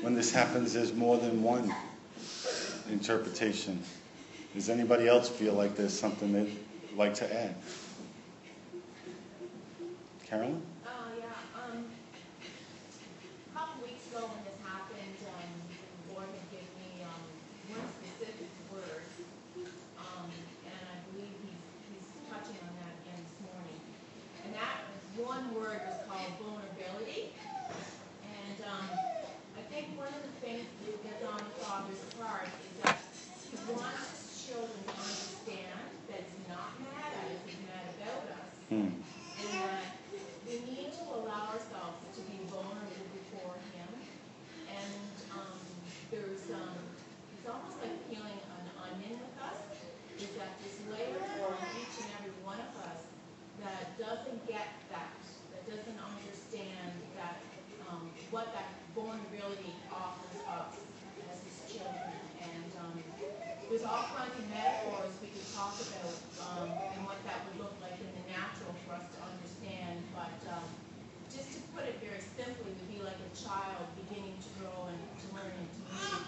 when 0.03 0.15
this 0.15 0.33
happens, 0.33 0.73
there's 0.73 0.93
more 0.95 1.19
than 1.19 1.43
one 1.43 1.75
interpretation. 2.91 3.83
Does 4.55 4.69
anybody 4.69 5.09
else 5.09 5.29
feel 5.29 5.55
like 5.55 5.77
there's 5.77 5.99
something 5.99 6.33
they'd 6.33 6.57
like 6.97 7.15
to 7.15 7.35
add? 7.35 7.55
Carolyn? 10.35 10.63
Uh, 10.83 10.91
yeah, 11.15 11.31
um, 11.55 11.85
a 13.55 13.59
couple 13.59 13.87
weeks 13.87 14.03
ago 14.11 14.27
when 14.27 14.43
this 14.43 14.59
happened, 14.67 15.15
um, 15.31 15.47
the 16.09 16.15
Lord 16.17 16.27
had 16.27 16.49
given 16.51 16.75
me, 16.81 17.07
um, 17.07 17.23
one 17.77 17.87
specific 18.03 18.51
word. 18.73 19.05
Um, 19.95 20.27
and 20.67 20.83
I 20.91 20.97
believe 21.13 21.39
he's, 21.45 21.63
he's 21.87 22.09
touching 22.27 22.59
on 22.67 22.73
that 22.83 22.99
again 23.05 23.21
this 23.21 23.39
morning. 23.47 23.79
And 24.43 24.51
that 24.59 24.91
one 25.21 25.55
word 25.55 25.87
was 25.87 26.03
called 26.11 26.35
vulnerability. 26.43 27.31
And, 28.27 28.59
um, 28.67 28.91
I 29.55 29.63
think 29.71 29.95
one 29.95 30.11
of 30.11 30.19
the 30.25 30.35
things 30.43 30.67
that 30.67 30.99
gets 31.05 31.23
on 31.23 31.39
the 31.39 31.55
Father's 31.63 32.03
heart 32.19 32.51
is 32.51 32.75
that 32.83 32.99
he 33.51 33.61
wants 33.71 34.03
his 34.09 34.51
children 34.51 34.83
to 34.83 34.95
understand 34.99 35.79
that 36.11 36.27
he's 36.27 36.49
not 36.51 36.75
mad 36.83 37.13
at 37.13 37.29
us, 37.29 37.39
he's 37.47 37.63
mad 37.71 37.87
about 38.71 38.81
us. 38.81 38.89
Hmm. 38.89 39.01
And 39.41 39.51
that 39.61 39.85
we 40.47 40.55
need 40.65 40.93
to 40.93 41.05
allow 41.13 41.53
ourselves 41.53 41.99
to 42.15 42.21
be 42.31 42.39
vulnerable 42.49 43.09
before 43.13 43.57
Him. 43.75 43.91
And 44.71 45.15
um, 45.35 45.59
there's, 46.11 46.51
um, 46.55 46.77
it's 47.35 47.49
almost 47.49 47.81
like 47.83 47.93
peeling 48.09 48.39
an 48.39 48.67
onion 48.79 49.19
with 49.21 49.37
us, 49.43 49.59
is 50.19 50.31
that 50.39 50.57
this 50.63 50.81
layer 50.93 51.21
on 51.45 51.59
each 51.81 51.97
and 52.01 52.11
every 52.21 52.35
one 52.45 52.61
of 52.61 52.73
us 52.87 53.01
that 53.63 53.99
doesn't 53.99 54.47
get 54.47 54.69
that, 54.91 55.17
that 55.53 55.65
doesn't 55.67 55.99
understand 55.99 56.93
that, 57.17 57.41
um, 57.91 58.11
what 58.31 58.53
that 58.55 58.69
vulnerability 58.95 59.75
offers 59.93 60.39
us 60.49 60.73
as 61.31 61.39
His 61.43 61.57
children. 61.79 62.15
And 62.45 62.71
um, 62.81 62.95
there's 63.69 63.85
all 63.85 64.05
kinds 64.13 64.37
of 64.37 64.45
metaphors 64.53 65.13
we 65.25 65.33
could 65.33 65.49
talk 65.57 65.75
about, 65.81 66.17
um, 66.45 66.69
and 66.69 67.01
what 67.09 67.19
that 67.25 67.41
would 67.49 67.65
look 67.65 67.75
like 67.81 67.97
in 67.97 68.11
the 68.13 68.25
natural 68.29 68.77
for 68.85 69.01
us 69.01 69.07
to 69.17 69.19
understand, 69.25 70.05
but, 70.13 70.37
um, 70.53 70.69
just 71.33 71.51
to 71.57 71.61
put 71.75 71.83
it 71.89 71.99
very 71.99 72.21
simply, 72.39 72.71
would 72.71 72.91
be 72.93 73.01
like 73.03 73.19
a 73.19 73.33
child 73.35 73.83
beginning 74.07 74.37
to 74.39 74.51
grow 74.63 74.87
and 74.87 75.01
to 75.19 75.27
learn 75.35 75.51
and 75.51 75.67
to 75.67 75.81
move. 75.91 76.23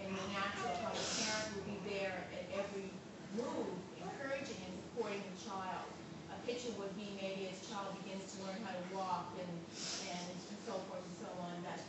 In 0.00 0.08
the 0.14 0.26
natural, 0.32 0.72
how 0.80 0.94
the 0.94 1.04
parent 1.20 1.46
would 1.58 1.66
be 1.68 1.78
there 1.92 2.24
at 2.32 2.46
every 2.56 2.88
move, 3.36 3.76
encouraging 4.00 4.56
and 4.64 4.72
supporting 4.88 5.20
the 5.20 5.36
child. 5.44 5.84
A 6.32 6.38
picture 6.48 6.72
would 6.80 6.94
be 6.96 7.12
maybe 7.20 7.52
as 7.52 7.58
child 7.68 7.92
begins 8.00 8.24
to 8.38 8.48
learn 8.48 8.56
how 8.64 8.72
to 8.72 8.84
walk 8.96 9.34
and, 9.36 9.52
and 10.08 10.24
so 10.64 10.80
forth 10.88 11.04
and 11.04 11.16
so 11.20 11.28
on, 11.42 11.52
that 11.68 11.82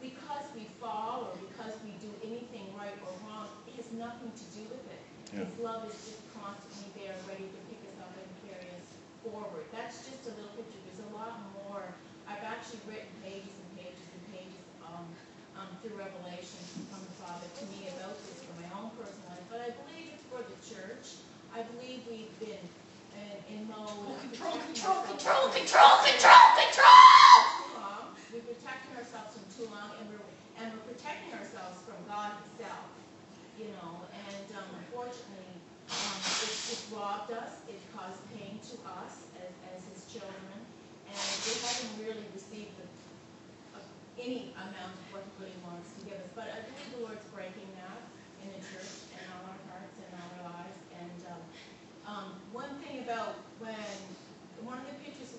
because 0.00 0.48
we 0.56 0.66
fall 0.80 1.28
or 1.28 1.34
because 1.44 1.76
we 1.84 1.92
do 2.02 2.10
anything 2.24 2.72
right 2.74 2.96
or 3.04 3.12
wrong, 3.22 3.46
it 3.68 3.76
has 3.78 3.86
nothing 3.94 4.32
to 4.32 4.46
do 4.56 4.64
with 4.66 4.82
it. 4.90 5.02
Yeah. 5.30 5.44
His 5.44 5.52
love 5.60 5.86
is 5.86 5.94
just 5.94 6.24
constantly 6.34 6.90
there, 6.98 7.14
ready 7.28 7.46
to 7.46 7.58
pick 7.70 7.78
us 7.86 7.96
up 8.02 8.10
and 8.16 8.26
carry 8.48 8.66
us 8.74 8.88
forward. 9.22 9.62
That's 9.70 10.02
just 10.02 10.26
a 10.26 10.32
little 10.34 10.50
picture. 10.58 10.80
There's 10.88 11.06
a 11.06 11.12
lot 11.14 11.38
more. 11.62 11.86
I've 12.26 12.42
actually 12.42 12.82
written 12.90 13.10
pages 13.22 13.54
and 13.54 13.70
pages 13.78 14.02
and 14.02 14.22
pages 14.34 14.62
um, 14.82 15.06
um, 15.54 15.70
through 15.78 15.94
Revelation 15.94 16.62
from 16.90 17.02
the 17.06 17.14
Father 17.22 17.46
to 17.46 17.64
me 17.70 17.86
about 17.94 18.18
this 18.26 18.42
for 18.42 18.54
my 18.58 18.68
own 18.74 18.90
personal 18.98 19.38
life. 19.38 19.46
But 19.46 19.62
I 19.62 19.70
believe 19.86 20.10
it's 20.10 20.26
for 20.26 20.42
the 20.42 20.58
church. 20.66 21.22
I 21.54 21.62
believe 21.76 22.02
we've 22.10 22.34
been 22.42 22.62
in, 23.14 23.36
in 23.54 23.60
mode 23.68 23.86
of 23.86 24.18
Control, 24.32 24.58
protecting 25.04 25.61
control, 25.72 26.04
control, 26.04 26.48
control, 26.52 27.00
too 27.48 27.80
long. 27.80 28.04
We're 28.28 28.44
protecting 28.44 28.92
ourselves 28.92 29.32
from 29.32 29.48
too 29.56 29.66
long, 29.72 29.88
and 29.96 30.04
we're, 30.12 30.28
and 30.60 30.68
we're 30.68 30.92
protecting 30.92 31.32
ourselves 31.32 31.80
from 31.88 31.96
God 32.04 32.36
himself, 32.44 32.92
you 33.56 33.72
know, 33.80 34.04
and 34.12 34.46
um, 34.52 34.68
unfortunately, 34.84 35.56
um, 35.88 36.16
it's 36.44 36.68
just 36.68 36.92
robbed 36.92 37.32
us, 37.32 37.64
it 37.72 37.80
caused 37.96 38.20
pain 38.36 38.60
to 38.60 38.76
us 38.84 39.24
as, 39.40 39.48
as 39.72 39.80
his 39.96 40.04
children, 40.12 40.60
and 41.08 41.16
we 41.40 41.56
haven't 41.64 41.96
really 42.04 42.26
received 42.36 42.76
the, 42.76 42.84
uh, 43.72 44.20
any 44.20 44.52
amount 44.52 44.92
of 44.92 45.04
what 45.08 45.24
he 45.24 45.32
really 45.40 45.60
wants 45.64 45.88
to 45.96 46.04
give 46.04 46.20
us, 46.20 46.28
but 46.36 46.52
I 46.52 46.68
believe 46.68 47.00
the 47.00 47.02
Lord's 47.08 47.24
breaking 47.32 47.72
that 47.80 48.12
in 48.44 48.52
the 48.52 48.60
church 48.60 49.08
and 49.16 49.24
all 49.40 49.48
our 49.48 49.60
hearts 49.72 49.96
and 50.04 50.20
all 50.20 50.28
our 50.36 50.44
lives, 50.52 50.76
and, 51.00 51.18
um, 51.32 51.42
um, 52.04 52.26
one 52.52 52.76
thing 52.84 53.00
about 53.08 53.40
when 53.56 53.88
one 54.64 54.78
of 54.78 54.86
the 54.86 54.98
pictures 55.02 55.34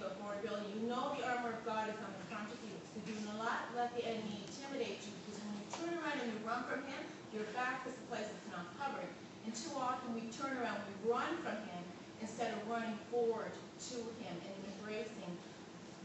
Lord 0.00 0.40
gave 0.40 0.56
me 0.64 0.80
you 0.80 0.88
know 0.88 1.12
the 1.12 1.24
armor 1.28 1.52
of 1.52 1.60
God 1.68 1.92
is 1.92 1.98
on 2.00 2.12
the 2.16 2.26
front 2.32 2.48
of 2.48 2.56
you. 2.64 2.72
So 2.92 3.04
do 3.04 3.12
not 3.36 3.68
let 3.76 3.92
the 3.92 4.02
enemy 4.08 4.48
intimidate 4.48 5.04
you, 5.04 5.12
because 5.20 5.44
when 5.44 5.52
you 5.60 5.66
turn 5.68 5.92
around 6.00 6.16
and 6.24 6.32
you 6.32 6.40
run 6.40 6.64
from 6.64 6.80
him, 6.88 7.02
your 7.36 7.44
back 7.52 7.84
is 7.84 7.92
the 7.92 8.06
place 8.08 8.24
that's 8.24 8.50
not 8.50 8.72
covered. 8.80 9.08
And 9.44 9.52
too 9.52 9.76
often 9.76 10.16
we 10.16 10.28
turn 10.32 10.56
around, 10.56 10.80
we 10.88 11.12
run 11.12 11.36
from 11.44 11.60
him 11.68 11.82
instead 12.24 12.52
of 12.56 12.60
running 12.68 12.96
forward 13.12 13.52
to 13.52 13.96
him 14.24 14.34
and 14.40 14.56
embracing 14.76 15.32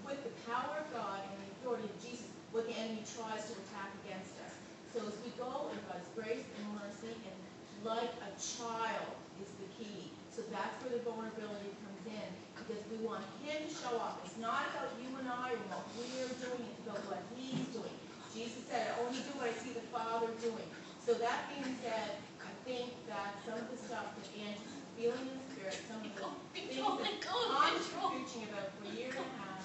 with 0.03 0.19
the 0.27 0.33
power 0.47 0.83
of 0.83 0.87
God 0.91 1.23
and 1.23 1.35
the 1.39 1.49
authority 1.59 1.87
of 1.87 1.95
Jesus 2.03 2.29
what 2.55 2.67
the 2.71 2.75
enemy 2.79 3.03
tries 3.03 3.51
to 3.51 3.53
attack 3.67 3.91
against 4.07 4.31
us. 4.47 4.55
So 4.95 5.03
as 5.03 5.15
we 5.27 5.35
go 5.35 5.67
in 5.75 5.79
God's 5.91 6.07
grace 6.15 6.47
and 6.55 6.63
mercy 6.79 7.11
and 7.11 7.35
like 7.83 8.15
a 8.23 8.31
child 8.39 9.11
is 9.43 9.51
the 9.59 9.67
key. 9.75 10.09
So 10.31 10.41
that's 10.47 10.73
where 10.79 10.95
the 10.95 11.03
vulnerability 11.03 11.75
comes 11.83 12.03
in 12.07 12.29
because 12.55 12.81
we 12.87 12.97
want 13.03 13.23
him 13.43 13.67
to 13.67 13.71
show 13.71 13.99
up. 13.99 14.23
It's 14.23 14.39
not 14.39 14.71
about 14.71 14.95
you 14.97 15.11
and 15.19 15.27
I 15.27 15.53
and 15.53 15.65
what 15.67 15.85
we're 15.99 16.31
doing, 16.39 16.63
it's 16.71 16.81
about 16.87 17.03
what 17.11 17.21
he's 17.35 17.67
doing. 17.75 17.97
Jesus 18.31 18.63
said, 18.71 18.95
I 18.95 19.03
only 19.03 19.19
do 19.19 19.31
what 19.35 19.51
I 19.51 19.55
see 19.55 19.75
the 19.75 19.85
Father 19.91 20.31
doing. 20.39 20.67
So 21.03 21.13
that 21.19 21.51
being 21.51 21.75
said, 21.83 22.17
I 22.41 22.51
think 22.63 22.95
that 23.11 23.37
some 23.45 23.59
of 23.59 23.67
the 23.69 23.79
stuff 23.79 24.15
that 24.17 24.27
Angie's 24.33 24.81
feeling 24.97 25.27
in 25.27 25.37
the 25.37 25.47
spirit, 25.53 25.77
some 25.85 26.01
of 26.01 26.09
the 26.09 26.15
Control, 26.15 26.35
things 26.55 26.71
control, 26.73 26.97
that 26.99 27.15
control, 27.21 27.43
Tom's 27.51 27.87
been 27.91 28.07
preaching 28.11 28.43
about 28.49 28.67
for 28.73 28.83
a 28.87 28.91
year 28.95 29.11
and 29.13 29.23
a 29.23 29.35
half, 29.39 29.61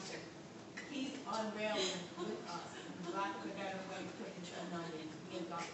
he's 0.91 1.15
unrailing 1.25 1.99
with 2.19 2.43
us. 2.51 2.69
For 3.01 3.17
lack 3.17 3.33
of 3.41 3.49
a 3.49 3.55
better 3.57 3.81
way 3.89 4.05
to 4.05 4.13
put 4.21 4.29
it, 4.29 4.37
he's 4.39 4.53
united. 4.53 5.09
We 5.31 5.41
have 5.41 5.49
got 5.49 5.65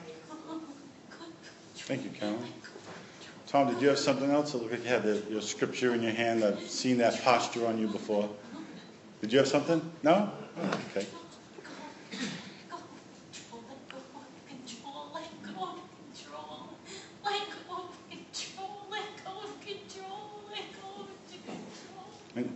Thank 1.86 2.02
you, 2.02 2.10
Carolyn. 2.10 2.65
Tom, 3.46 3.72
did 3.72 3.80
you 3.80 3.88
have 3.88 3.98
something 3.98 4.30
else? 4.30 4.54
It 4.54 4.58
looked 4.58 4.72
like 4.72 4.82
you 4.82 4.88
had 4.88 5.04
the, 5.04 5.22
your 5.30 5.40
scripture 5.40 5.94
in 5.94 6.02
your 6.02 6.12
hand. 6.12 6.42
I've 6.42 6.60
seen 6.60 6.98
that 6.98 7.22
posture 7.22 7.66
on 7.66 7.78
you 7.78 7.86
before. 7.86 8.28
Did 9.20 9.32
you 9.32 9.38
have 9.38 9.46
something? 9.46 9.80
No? 10.02 10.32
Okay. 10.90 11.06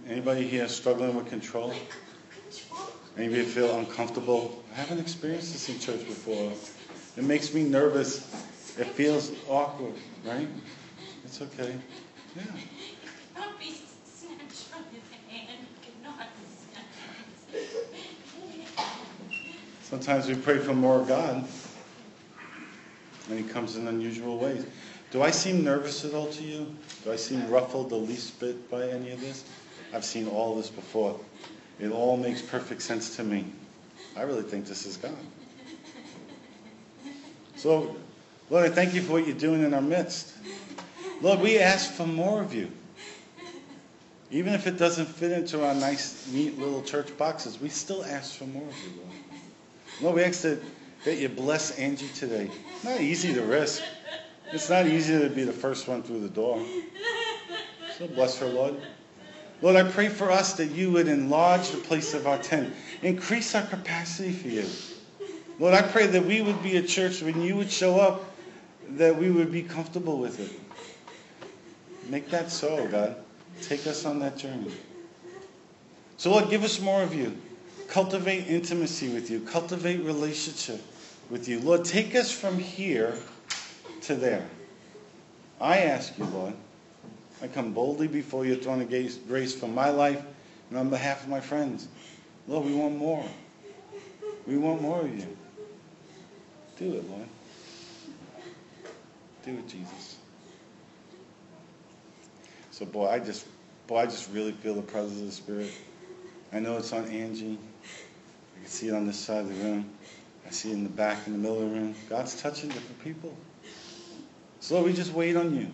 Anybody 0.06 0.46
here 0.46 0.68
struggling 0.68 1.14
with 1.14 1.28
control. 1.28 1.72
Anybody 3.16 3.42
feel 3.42 3.78
uncomfortable? 3.78 4.62
I 4.72 4.80
haven't 4.80 4.98
experienced 4.98 5.52
this 5.52 5.68
in 5.68 5.78
church 5.78 6.06
before. 6.06 6.52
It 7.16 7.24
makes 7.24 7.54
me 7.54 7.62
nervous. 7.62 8.18
It 8.76 8.86
feels 8.88 9.32
awkward, 9.48 9.94
right? 10.24 10.48
It's 11.30 11.42
okay. 11.42 11.76
Yeah. 12.34 12.42
Not 13.38 13.56
be 13.60 13.66
snatched 14.04 14.64
from 14.64 14.82
his 14.92 15.04
hand, 15.28 15.64
cannot. 15.80 16.26
Sometimes 19.84 20.26
we 20.26 20.34
pray 20.34 20.58
for 20.58 20.74
more 20.74 21.00
of 21.00 21.06
God, 21.06 21.44
and 23.28 23.38
He 23.38 23.44
comes 23.44 23.76
in 23.76 23.86
unusual 23.86 24.38
ways. 24.38 24.66
Do 25.12 25.22
I 25.22 25.30
seem 25.30 25.62
nervous 25.62 26.04
at 26.04 26.14
all 26.14 26.26
to 26.26 26.42
you? 26.42 26.74
Do 27.04 27.12
I 27.12 27.16
seem 27.16 27.48
ruffled 27.48 27.90
the 27.90 27.96
least 27.96 28.40
bit 28.40 28.68
by 28.68 28.88
any 28.88 29.12
of 29.12 29.20
this? 29.20 29.44
I've 29.94 30.04
seen 30.04 30.26
all 30.26 30.56
this 30.56 30.68
before. 30.68 31.16
It 31.78 31.92
all 31.92 32.16
makes 32.16 32.42
perfect 32.42 32.82
sense 32.82 33.14
to 33.16 33.22
me. 33.22 33.44
I 34.16 34.22
really 34.22 34.42
think 34.42 34.66
this 34.66 34.84
is 34.84 34.96
God. 34.96 35.14
So, 37.54 37.94
Lord, 38.50 38.68
I 38.68 38.74
thank 38.74 38.94
you 38.94 39.02
for 39.02 39.12
what 39.12 39.28
you're 39.28 39.36
doing 39.36 39.62
in 39.62 39.74
our 39.74 39.80
midst. 39.80 40.34
Lord, 41.20 41.40
we 41.40 41.58
ask 41.58 41.92
for 41.92 42.06
more 42.06 42.40
of 42.40 42.54
you. 42.54 42.70
Even 44.30 44.54
if 44.54 44.66
it 44.66 44.78
doesn't 44.78 45.06
fit 45.06 45.32
into 45.32 45.66
our 45.66 45.74
nice, 45.74 46.26
neat 46.32 46.58
little 46.58 46.82
church 46.82 47.16
boxes, 47.18 47.60
we 47.60 47.68
still 47.68 48.04
ask 48.04 48.36
for 48.36 48.44
more 48.44 48.62
of 48.62 48.82
you, 48.82 48.90
Lord. 48.96 49.10
Lord, 50.00 50.16
we 50.16 50.22
ask 50.22 50.42
that, 50.42 50.60
that 51.04 51.16
you 51.16 51.28
bless 51.28 51.78
Angie 51.78 52.08
today. 52.14 52.50
It's 52.76 52.84
Not 52.84 53.00
easy 53.00 53.34
to 53.34 53.42
risk. 53.42 53.82
It's 54.52 54.70
not 54.70 54.86
easy 54.86 55.18
to 55.18 55.28
be 55.28 55.44
the 55.44 55.52
first 55.52 55.88
one 55.88 56.02
through 56.02 56.20
the 56.20 56.28
door. 56.28 56.62
So 57.98 58.08
bless 58.08 58.38
her, 58.38 58.46
Lord. 58.46 58.76
Lord, 59.62 59.76
I 59.76 59.82
pray 59.90 60.08
for 60.08 60.30
us 60.30 60.54
that 60.54 60.70
you 60.70 60.90
would 60.92 61.06
enlarge 61.06 61.68
the 61.68 61.78
place 61.78 62.14
of 62.14 62.26
our 62.26 62.38
tent, 62.38 62.72
increase 63.02 63.54
our 63.54 63.62
capacity 63.62 64.32
for 64.32 64.48
you. 64.48 64.66
Lord, 65.58 65.74
I 65.74 65.82
pray 65.82 66.06
that 66.06 66.24
we 66.24 66.40
would 66.40 66.62
be 66.62 66.78
a 66.78 66.82
church 66.82 67.20
when 67.20 67.42
you 67.42 67.56
would 67.56 67.70
show 67.70 68.00
up, 68.00 68.24
that 68.90 69.16
we 69.16 69.30
would 69.30 69.52
be 69.52 69.62
comfortable 69.62 70.18
with 70.18 70.40
it. 70.40 70.50
Make 72.08 72.30
that 72.30 72.50
so, 72.50 72.86
God. 72.88 73.16
Take 73.62 73.86
us 73.86 74.04
on 74.04 74.18
that 74.20 74.36
journey. 74.36 74.72
So, 76.16 76.30
Lord, 76.30 76.50
give 76.50 76.64
us 76.64 76.80
more 76.80 77.02
of 77.02 77.14
you. 77.14 77.36
cultivate 77.90 78.46
intimacy 78.46 79.08
with 79.12 79.30
you, 79.30 79.40
cultivate 79.40 80.02
relationship 80.04 80.80
with 81.28 81.48
you. 81.48 81.60
Lord, 81.60 81.84
take 81.84 82.14
us 82.14 82.30
from 82.30 82.58
here 82.58 83.16
to 84.02 84.14
there. 84.14 84.46
I 85.60 85.78
ask 85.78 86.16
you, 86.16 86.24
Lord, 86.26 86.54
I 87.42 87.48
come 87.48 87.72
boldly 87.72 88.06
before 88.06 88.46
your 88.46 88.56
throne 88.56 88.80
of 88.80 88.88
grace 88.88 89.54
for 89.54 89.66
my 89.66 89.90
life 89.90 90.22
and 90.70 90.78
on 90.78 90.88
behalf 90.88 91.24
of 91.24 91.28
my 91.28 91.40
friends. 91.40 91.88
Lord, 92.46 92.66
we 92.66 92.74
want 92.74 92.96
more. 92.96 93.24
We 94.46 94.56
want 94.56 94.80
more 94.82 95.00
of 95.00 95.14
you. 95.14 95.36
Do 96.78 96.94
it, 96.94 97.10
Lord. 97.10 97.26
Do 99.44 99.52
it, 99.52 99.68
Jesus. 99.68 100.09
So, 102.80 102.86
boy, 102.86 103.08
I 103.08 103.18
just, 103.18 103.46
boy, 103.86 103.98
I 103.98 104.06
just 104.06 104.32
really 104.32 104.52
feel 104.52 104.74
the 104.74 104.80
presence 104.80 105.20
of 105.20 105.26
the 105.26 105.32
Spirit. 105.32 105.70
I 106.50 106.60
know 106.60 106.78
it's 106.78 106.94
on 106.94 107.04
Angie. 107.10 107.58
I 108.56 108.60
can 108.60 108.68
see 108.70 108.88
it 108.88 108.94
on 108.94 109.06
this 109.06 109.18
side 109.18 109.40
of 109.40 109.48
the 109.54 109.62
room. 109.62 109.90
I 110.46 110.50
see 110.50 110.70
it 110.70 110.72
in 110.72 110.84
the 110.84 110.88
back, 110.88 111.26
in 111.26 111.34
the 111.34 111.38
middle 111.38 111.62
of 111.62 111.68
the 111.68 111.76
room. 111.78 111.94
God's 112.08 112.40
touching 112.40 112.70
different 112.70 113.04
people. 113.04 113.36
So, 114.60 114.76
Lord, 114.76 114.86
we 114.86 114.94
just 114.94 115.12
wait 115.12 115.36
on 115.36 115.54
you. 115.54 115.70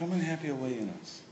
Come 0.00 0.10
and 0.10 0.20
have 0.20 0.44
your 0.44 0.56
way 0.56 0.76
in 0.76 0.92
us. 1.00 1.22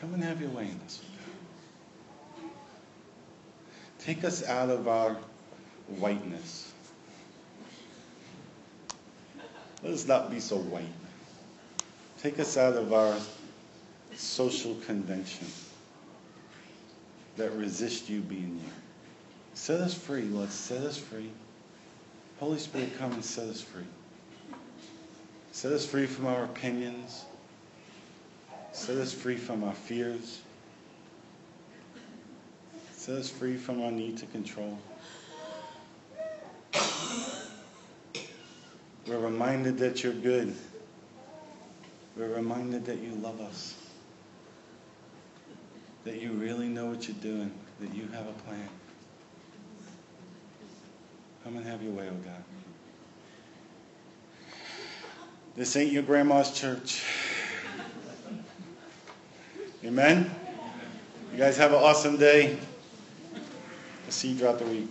Come 0.00 0.14
and 0.14 0.22
have 0.22 0.40
your 0.40 0.50
way 0.50 0.68
in 0.68 0.80
us. 0.84 1.02
Take 3.98 4.22
us 4.22 4.46
out 4.46 4.70
of 4.70 4.86
our 4.86 5.16
whiteness. 5.88 6.63
Let 9.84 9.92
us 9.92 10.06
not 10.06 10.30
be 10.30 10.40
so 10.40 10.56
white. 10.56 10.88
Take 12.22 12.40
us 12.40 12.56
out 12.56 12.74
of 12.74 12.94
our 12.94 13.18
social 14.16 14.76
convention 14.86 15.46
that 17.36 17.52
resist 17.52 18.08
you 18.08 18.22
being 18.22 18.60
you. 18.64 18.72
Set 19.52 19.82
us 19.82 19.92
free, 19.92 20.22
Lord. 20.22 20.50
Set 20.50 20.80
us 20.82 20.96
free. 20.96 21.30
Holy 22.40 22.58
Spirit, 22.58 22.96
come 22.98 23.12
and 23.12 23.24
set 23.24 23.46
us 23.46 23.60
free. 23.60 23.84
Set 25.52 25.70
us 25.70 25.84
free 25.84 26.06
from 26.06 26.26
our 26.26 26.44
opinions. 26.44 27.26
Set 28.72 28.96
us 28.96 29.12
free 29.12 29.36
from 29.36 29.62
our 29.64 29.74
fears. 29.74 30.40
Set 32.96 33.16
us 33.16 33.28
free 33.28 33.56
from 33.58 33.82
our 33.82 33.92
need 33.92 34.16
to 34.16 34.26
control. 34.26 34.78
We're 39.06 39.18
reminded 39.18 39.78
that 39.78 40.02
you're 40.02 40.12
good. 40.12 40.54
We're 42.16 42.34
reminded 42.34 42.86
that 42.86 42.98
you 42.98 43.14
love 43.16 43.40
us. 43.40 43.74
That 46.04 46.20
you 46.20 46.32
really 46.32 46.68
know 46.68 46.86
what 46.86 47.06
you're 47.06 47.16
doing. 47.18 47.52
That 47.80 47.94
you 47.94 48.08
have 48.08 48.26
a 48.26 48.32
plan. 48.32 48.68
Come 51.42 51.56
and 51.56 51.66
have 51.66 51.82
your 51.82 51.92
way, 51.92 52.08
oh 52.08 52.24
God. 52.24 52.42
This 55.56 55.76
ain't 55.76 55.92
your 55.92 56.02
grandma's 56.02 56.52
church. 56.52 57.04
Amen? 59.84 60.34
You 61.32 61.38
guys 61.38 61.58
have 61.58 61.72
an 61.72 61.78
awesome 61.78 62.16
day. 62.16 62.58
I'll 63.34 64.10
see 64.10 64.28
you 64.28 64.36
throughout 64.36 64.58
the 64.58 64.64
week. 64.64 64.88